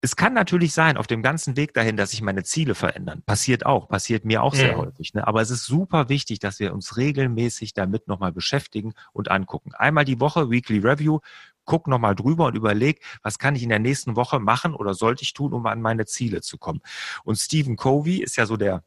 Es 0.04 0.16
kann 0.16 0.34
natürlich 0.34 0.74
sein, 0.74 0.98
auf 0.98 1.06
dem 1.06 1.22
ganzen 1.22 1.56
Weg 1.56 1.72
dahin, 1.72 1.96
dass 1.96 2.10
sich 2.10 2.20
meine 2.20 2.44
Ziele 2.44 2.74
verändern. 2.74 3.22
Passiert 3.24 3.64
auch, 3.64 3.88
passiert 3.88 4.26
mir 4.26 4.42
auch 4.42 4.54
sehr 4.54 4.72
ja. 4.72 4.76
häufig. 4.76 5.14
Ne? 5.14 5.26
Aber 5.26 5.40
es 5.40 5.48
ist 5.48 5.64
super 5.64 6.10
wichtig, 6.10 6.40
dass 6.40 6.60
wir 6.60 6.74
uns 6.74 6.98
regelmäßig 6.98 7.72
damit 7.72 8.06
nochmal 8.06 8.30
beschäftigen 8.30 8.92
und 9.14 9.30
angucken. 9.30 9.72
Einmal 9.72 10.04
die 10.04 10.20
Woche, 10.20 10.50
Weekly 10.50 10.80
Review, 10.80 11.20
guck 11.64 11.86
nochmal 11.86 12.14
drüber 12.14 12.44
und 12.48 12.54
überleg, 12.54 13.02
was 13.22 13.38
kann 13.38 13.56
ich 13.56 13.62
in 13.62 13.70
der 13.70 13.78
nächsten 13.78 14.14
Woche 14.14 14.40
machen 14.40 14.74
oder 14.74 14.92
sollte 14.92 15.22
ich 15.22 15.32
tun, 15.32 15.54
um 15.54 15.64
an 15.64 15.80
meine 15.80 16.04
Ziele 16.04 16.42
zu 16.42 16.58
kommen. 16.58 16.82
Und 17.24 17.36
Stephen 17.36 17.76
Covey 17.76 18.22
ist 18.22 18.36
ja 18.36 18.44
so 18.44 18.58
der, 18.58 18.84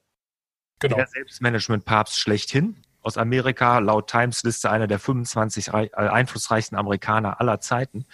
genau. 0.78 0.98
der 0.98 1.08
Selbstmanagement-Papst 1.08 2.20
schlechthin 2.20 2.84
aus 3.08 3.18
Amerika, 3.18 3.80
laut 3.80 4.10
Times-Liste 4.10 4.70
einer 4.70 4.86
der 4.86 5.00
25 5.00 5.70
äh, 5.70 5.90
einflussreichsten 5.96 6.78
Amerikaner 6.78 7.40
aller 7.40 7.62
Zeiten. 7.62 8.06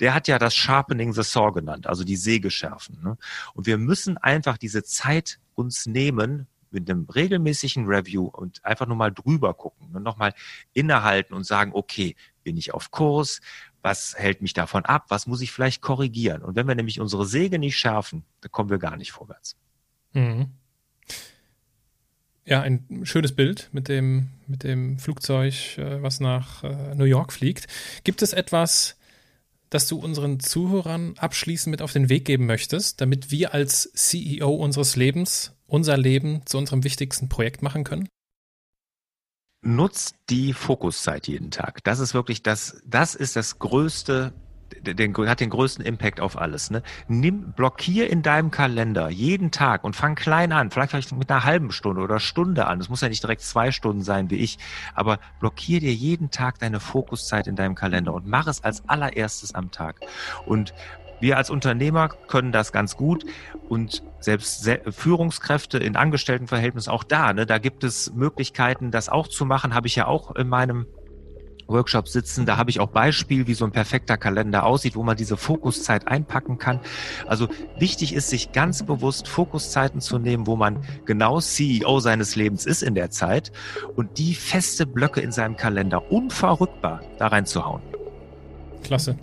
Der 0.00 0.14
hat 0.14 0.28
ja 0.28 0.38
das 0.38 0.54
Sharpening 0.54 1.14
the 1.14 1.22
Saw 1.22 1.50
genannt, 1.52 1.86
also 1.86 2.04
die 2.04 2.16
Säge 2.16 2.50
schärfen. 2.50 3.00
Ne? 3.02 3.16
Und 3.54 3.66
wir 3.66 3.78
müssen 3.78 4.18
einfach 4.18 4.58
diese 4.58 4.84
Zeit 4.84 5.40
uns 5.54 5.86
nehmen, 5.86 6.46
mit 6.70 6.90
einem 6.90 7.06
regelmäßigen 7.06 7.86
Review 7.86 8.26
und 8.26 8.62
einfach 8.62 8.86
nur 8.86 8.96
mal 8.96 9.10
drüber 9.10 9.54
gucken 9.54 9.94
und 9.94 10.02
nochmal 10.02 10.34
innehalten 10.74 11.34
und 11.34 11.44
sagen, 11.44 11.70
okay, 11.74 12.14
bin 12.42 12.58
ich 12.58 12.74
auf 12.74 12.90
Kurs? 12.90 13.40
Was 13.80 14.14
hält 14.18 14.42
mich 14.42 14.52
davon 14.52 14.84
ab? 14.84 15.06
Was 15.08 15.26
muss 15.26 15.40
ich 15.40 15.50
vielleicht 15.50 15.80
korrigieren? 15.80 16.42
Und 16.42 16.56
wenn 16.56 16.68
wir 16.68 16.74
nämlich 16.74 17.00
unsere 17.00 17.24
Säge 17.24 17.58
nicht 17.58 17.78
schärfen, 17.78 18.24
dann 18.42 18.52
kommen 18.52 18.68
wir 18.68 18.78
gar 18.78 18.96
nicht 18.96 19.12
vorwärts. 19.12 19.56
Mhm. 20.12 20.52
Ja, 22.48 22.62
ein 22.62 23.02
schönes 23.02 23.36
Bild 23.36 23.68
mit 23.72 23.88
dem, 23.88 24.30
mit 24.46 24.64
dem 24.64 24.98
Flugzeug, 24.98 25.76
äh, 25.76 26.02
was 26.02 26.18
nach 26.18 26.64
äh, 26.64 26.94
New 26.94 27.04
York 27.04 27.30
fliegt. 27.30 27.66
Gibt 28.04 28.22
es 28.22 28.32
etwas, 28.32 28.96
das 29.68 29.86
du 29.86 29.98
unseren 29.98 30.40
Zuhörern 30.40 31.12
abschließend 31.18 31.70
mit 31.70 31.82
auf 31.82 31.92
den 31.92 32.08
Weg 32.08 32.24
geben 32.24 32.46
möchtest, 32.46 33.02
damit 33.02 33.30
wir 33.30 33.52
als 33.52 33.92
CEO 33.92 34.48
unseres 34.48 34.96
Lebens 34.96 35.52
unser 35.66 35.98
Leben 35.98 36.40
zu 36.46 36.56
unserem 36.56 36.84
wichtigsten 36.84 37.28
Projekt 37.28 37.60
machen 37.60 37.84
können? 37.84 38.08
Nutzt 39.60 40.14
die 40.30 40.54
Fokuszeit 40.54 41.28
jeden 41.28 41.50
Tag. 41.50 41.84
Das 41.84 41.98
ist 41.98 42.14
wirklich 42.14 42.42
das, 42.42 42.80
das 42.86 43.14
ist 43.14 43.36
das 43.36 43.58
größte 43.58 44.32
den, 44.82 45.16
hat 45.28 45.40
den 45.40 45.50
größten 45.50 45.84
Impact 45.84 46.20
auf 46.20 46.38
alles. 46.38 46.70
Ne? 46.70 46.82
Nimm, 47.08 47.52
blockier 47.52 48.10
in 48.10 48.22
deinem 48.22 48.50
Kalender 48.50 49.08
jeden 49.08 49.50
Tag 49.50 49.84
und 49.84 49.96
fang 49.96 50.14
klein 50.14 50.52
an, 50.52 50.70
vielleicht, 50.70 50.90
vielleicht 50.90 51.12
mit 51.12 51.30
einer 51.30 51.44
halben 51.44 51.72
Stunde 51.72 52.02
oder 52.02 52.20
Stunde 52.20 52.66
an. 52.66 52.78
Das 52.78 52.88
muss 52.88 53.00
ja 53.00 53.08
nicht 53.08 53.22
direkt 53.22 53.42
zwei 53.42 53.70
Stunden 53.70 54.02
sein 54.02 54.30
wie 54.30 54.36
ich, 54.36 54.58
aber 54.94 55.18
blockier 55.40 55.80
dir 55.80 55.92
jeden 55.92 56.30
Tag 56.30 56.58
deine 56.58 56.80
Fokuszeit 56.80 57.46
in 57.46 57.56
deinem 57.56 57.74
Kalender 57.74 58.14
und 58.14 58.26
mach 58.26 58.46
es 58.46 58.62
als 58.62 58.88
allererstes 58.88 59.54
am 59.54 59.70
Tag. 59.70 60.00
Und 60.46 60.74
wir 61.20 61.36
als 61.36 61.50
Unternehmer 61.50 62.08
können 62.08 62.52
das 62.52 62.72
ganz 62.72 62.96
gut 62.96 63.24
und 63.68 64.02
selbst 64.20 64.68
Führungskräfte 64.88 65.78
in 65.78 65.96
Angestelltenverhältnissen 65.96 66.92
auch 66.92 67.04
da, 67.04 67.32
ne, 67.32 67.44
da 67.44 67.58
gibt 67.58 67.82
es 67.84 68.12
Möglichkeiten, 68.12 68.90
das 68.90 69.08
auch 69.08 69.26
zu 69.26 69.44
machen, 69.44 69.74
habe 69.74 69.88
ich 69.88 69.96
ja 69.96 70.06
auch 70.06 70.36
in 70.36 70.48
meinem 70.48 70.86
Workshops 71.68 72.12
sitzen. 72.12 72.46
Da 72.46 72.56
habe 72.56 72.70
ich 72.70 72.80
auch 72.80 72.88
Beispiel, 72.88 73.46
wie 73.46 73.54
so 73.54 73.64
ein 73.64 73.72
perfekter 73.72 74.16
Kalender 74.16 74.64
aussieht, 74.64 74.96
wo 74.96 75.02
man 75.02 75.16
diese 75.16 75.36
Fokuszeit 75.36 76.08
einpacken 76.08 76.58
kann. 76.58 76.80
Also 77.26 77.48
wichtig 77.78 78.14
ist, 78.14 78.30
sich 78.30 78.52
ganz 78.52 78.84
bewusst 78.84 79.28
Fokuszeiten 79.28 80.00
zu 80.00 80.18
nehmen, 80.18 80.46
wo 80.46 80.56
man 80.56 80.84
genau 81.04 81.40
CEO 81.40 82.00
seines 82.00 82.36
Lebens 82.36 82.66
ist 82.66 82.82
in 82.82 82.94
der 82.94 83.10
Zeit 83.10 83.52
und 83.96 84.18
die 84.18 84.34
feste 84.34 84.86
Blöcke 84.86 85.20
in 85.20 85.32
seinem 85.32 85.56
Kalender 85.56 86.10
unverrückbar 86.10 87.02
da 87.18 87.28
reinzuhauen. 87.28 87.97
Klasse. 88.88 89.16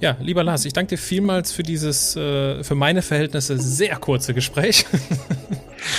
Ja, 0.00 0.16
lieber 0.20 0.42
Lars, 0.42 0.64
ich 0.64 0.72
danke 0.72 0.96
dir 0.96 0.98
vielmals 0.98 1.52
für 1.52 1.62
dieses, 1.62 2.16
äh, 2.16 2.62
für 2.64 2.74
meine 2.74 3.02
Verhältnisse 3.02 3.56
sehr 3.58 3.96
kurze 3.96 4.34
Gespräch. 4.34 4.84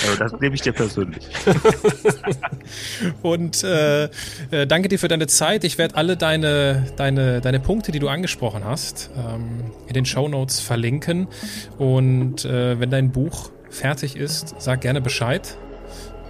Also 0.05 0.17
das 0.17 0.41
nehme 0.41 0.53
ich 0.53 0.61
dir 0.61 0.73
persönlich. 0.73 1.25
Und 3.21 3.63
äh, 3.63 4.05
äh, 4.51 4.67
danke 4.67 4.89
dir 4.89 4.99
für 4.99 5.07
deine 5.07 5.27
Zeit. 5.27 5.63
Ich 5.63 5.77
werde 5.77 5.95
alle 5.95 6.17
deine, 6.17 6.91
deine, 6.97 7.39
deine 7.39 7.61
Punkte, 7.61 7.93
die 7.93 7.99
du 7.99 8.09
angesprochen 8.09 8.65
hast, 8.65 9.09
ähm, 9.15 9.71
in 9.87 9.93
den 9.93 10.03
Show 10.05 10.27
Notes 10.27 10.59
verlinken. 10.59 11.27
Und 11.77 12.43
äh, 12.43 12.77
wenn 12.81 12.89
dein 12.89 13.11
Buch 13.11 13.51
fertig 13.69 14.17
ist, 14.17 14.55
sag 14.59 14.81
gerne 14.81 14.99
Bescheid. 14.99 15.57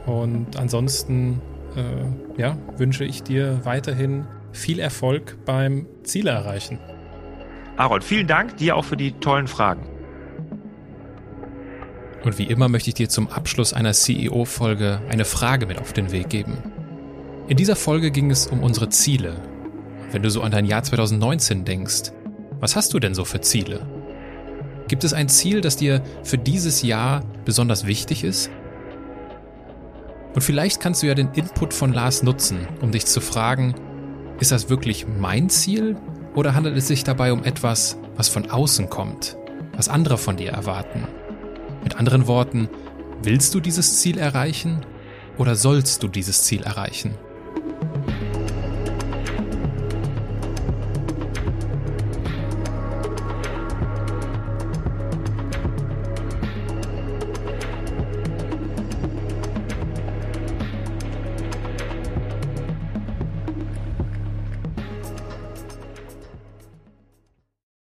Und 0.05 0.55
ansonsten 0.55 1.41
äh, 1.75 2.39
ja, 2.39 2.57
wünsche 2.77 3.05
ich 3.05 3.23
dir 3.23 3.61
weiterhin 3.63 4.27
viel 4.57 4.79
Erfolg 4.79 5.37
beim 5.45 5.85
Ziele 6.03 6.31
erreichen. 6.31 6.79
Aaron, 7.77 8.01
vielen 8.01 8.27
Dank 8.27 8.57
dir 8.57 8.75
auch 8.75 8.85
für 8.85 8.97
die 8.97 9.11
tollen 9.13 9.47
Fragen. 9.47 9.87
Und 12.23 12.37
wie 12.39 12.45
immer 12.45 12.67
möchte 12.67 12.89
ich 12.89 12.95
dir 12.95 13.07
zum 13.07 13.29
Abschluss 13.29 13.73
einer 13.73 13.93
CEO-Folge 13.93 15.01
eine 15.09 15.25
Frage 15.25 15.65
mit 15.65 15.79
auf 15.79 15.93
den 15.93 16.11
Weg 16.11 16.29
geben. 16.29 16.57
In 17.47 17.55
dieser 17.55 17.75
Folge 17.75 18.11
ging 18.11 18.31
es 18.31 18.47
um 18.47 18.63
unsere 18.63 18.89
Ziele. 18.89 19.35
Wenn 20.11 20.23
du 20.23 20.29
so 20.29 20.41
an 20.41 20.51
dein 20.51 20.65
Jahr 20.65 20.83
2019 20.83 21.63
denkst, 21.63 22.11
was 22.59 22.75
hast 22.75 22.93
du 22.93 22.99
denn 22.99 23.13
so 23.13 23.23
für 23.23 23.41
Ziele? 23.41 23.87
Gibt 24.87 25.03
es 25.03 25.13
ein 25.13 25.29
Ziel, 25.29 25.61
das 25.61 25.77
dir 25.77 26.01
für 26.23 26.37
dieses 26.37 26.81
Jahr 26.81 27.23
besonders 27.45 27.85
wichtig 27.85 28.23
ist? 28.23 28.49
Und 30.33 30.41
vielleicht 30.41 30.81
kannst 30.81 31.03
du 31.03 31.07
ja 31.07 31.13
den 31.13 31.31
Input 31.33 31.73
von 31.73 31.93
Lars 31.93 32.23
nutzen, 32.23 32.67
um 32.81 32.91
dich 32.91 33.05
zu 33.05 33.21
fragen, 33.21 33.75
ist 34.39 34.51
das 34.51 34.69
wirklich 34.69 35.07
mein 35.07 35.49
Ziel 35.49 35.97
oder 36.35 36.53
handelt 36.53 36.77
es 36.77 36.87
sich 36.87 37.03
dabei 37.03 37.33
um 37.33 37.43
etwas, 37.43 37.97
was 38.15 38.29
von 38.29 38.49
außen 38.49 38.89
kommt, 38.89 39.37
was 39.75 39.89
andere 39.89 40.17
von 40.17 40.37
dir 40.37 40.51
erwarten? 40.51 41.07
Mit 41.83 41.97
anderen 41.97 42.27
Worten, 42.27 42.69
willst 43.23 43.53
du 43.55 43.59
dieses 43.59 43.99
Ziel 43.99 44.17
erreichen 44.17 44.85
oder 45.37 45.55
sollst 45.55 46.03
du 46.03 46.07
dieses 46.07 46.43
Ziel 46.43 46.63
erreichen? 46.63 47.15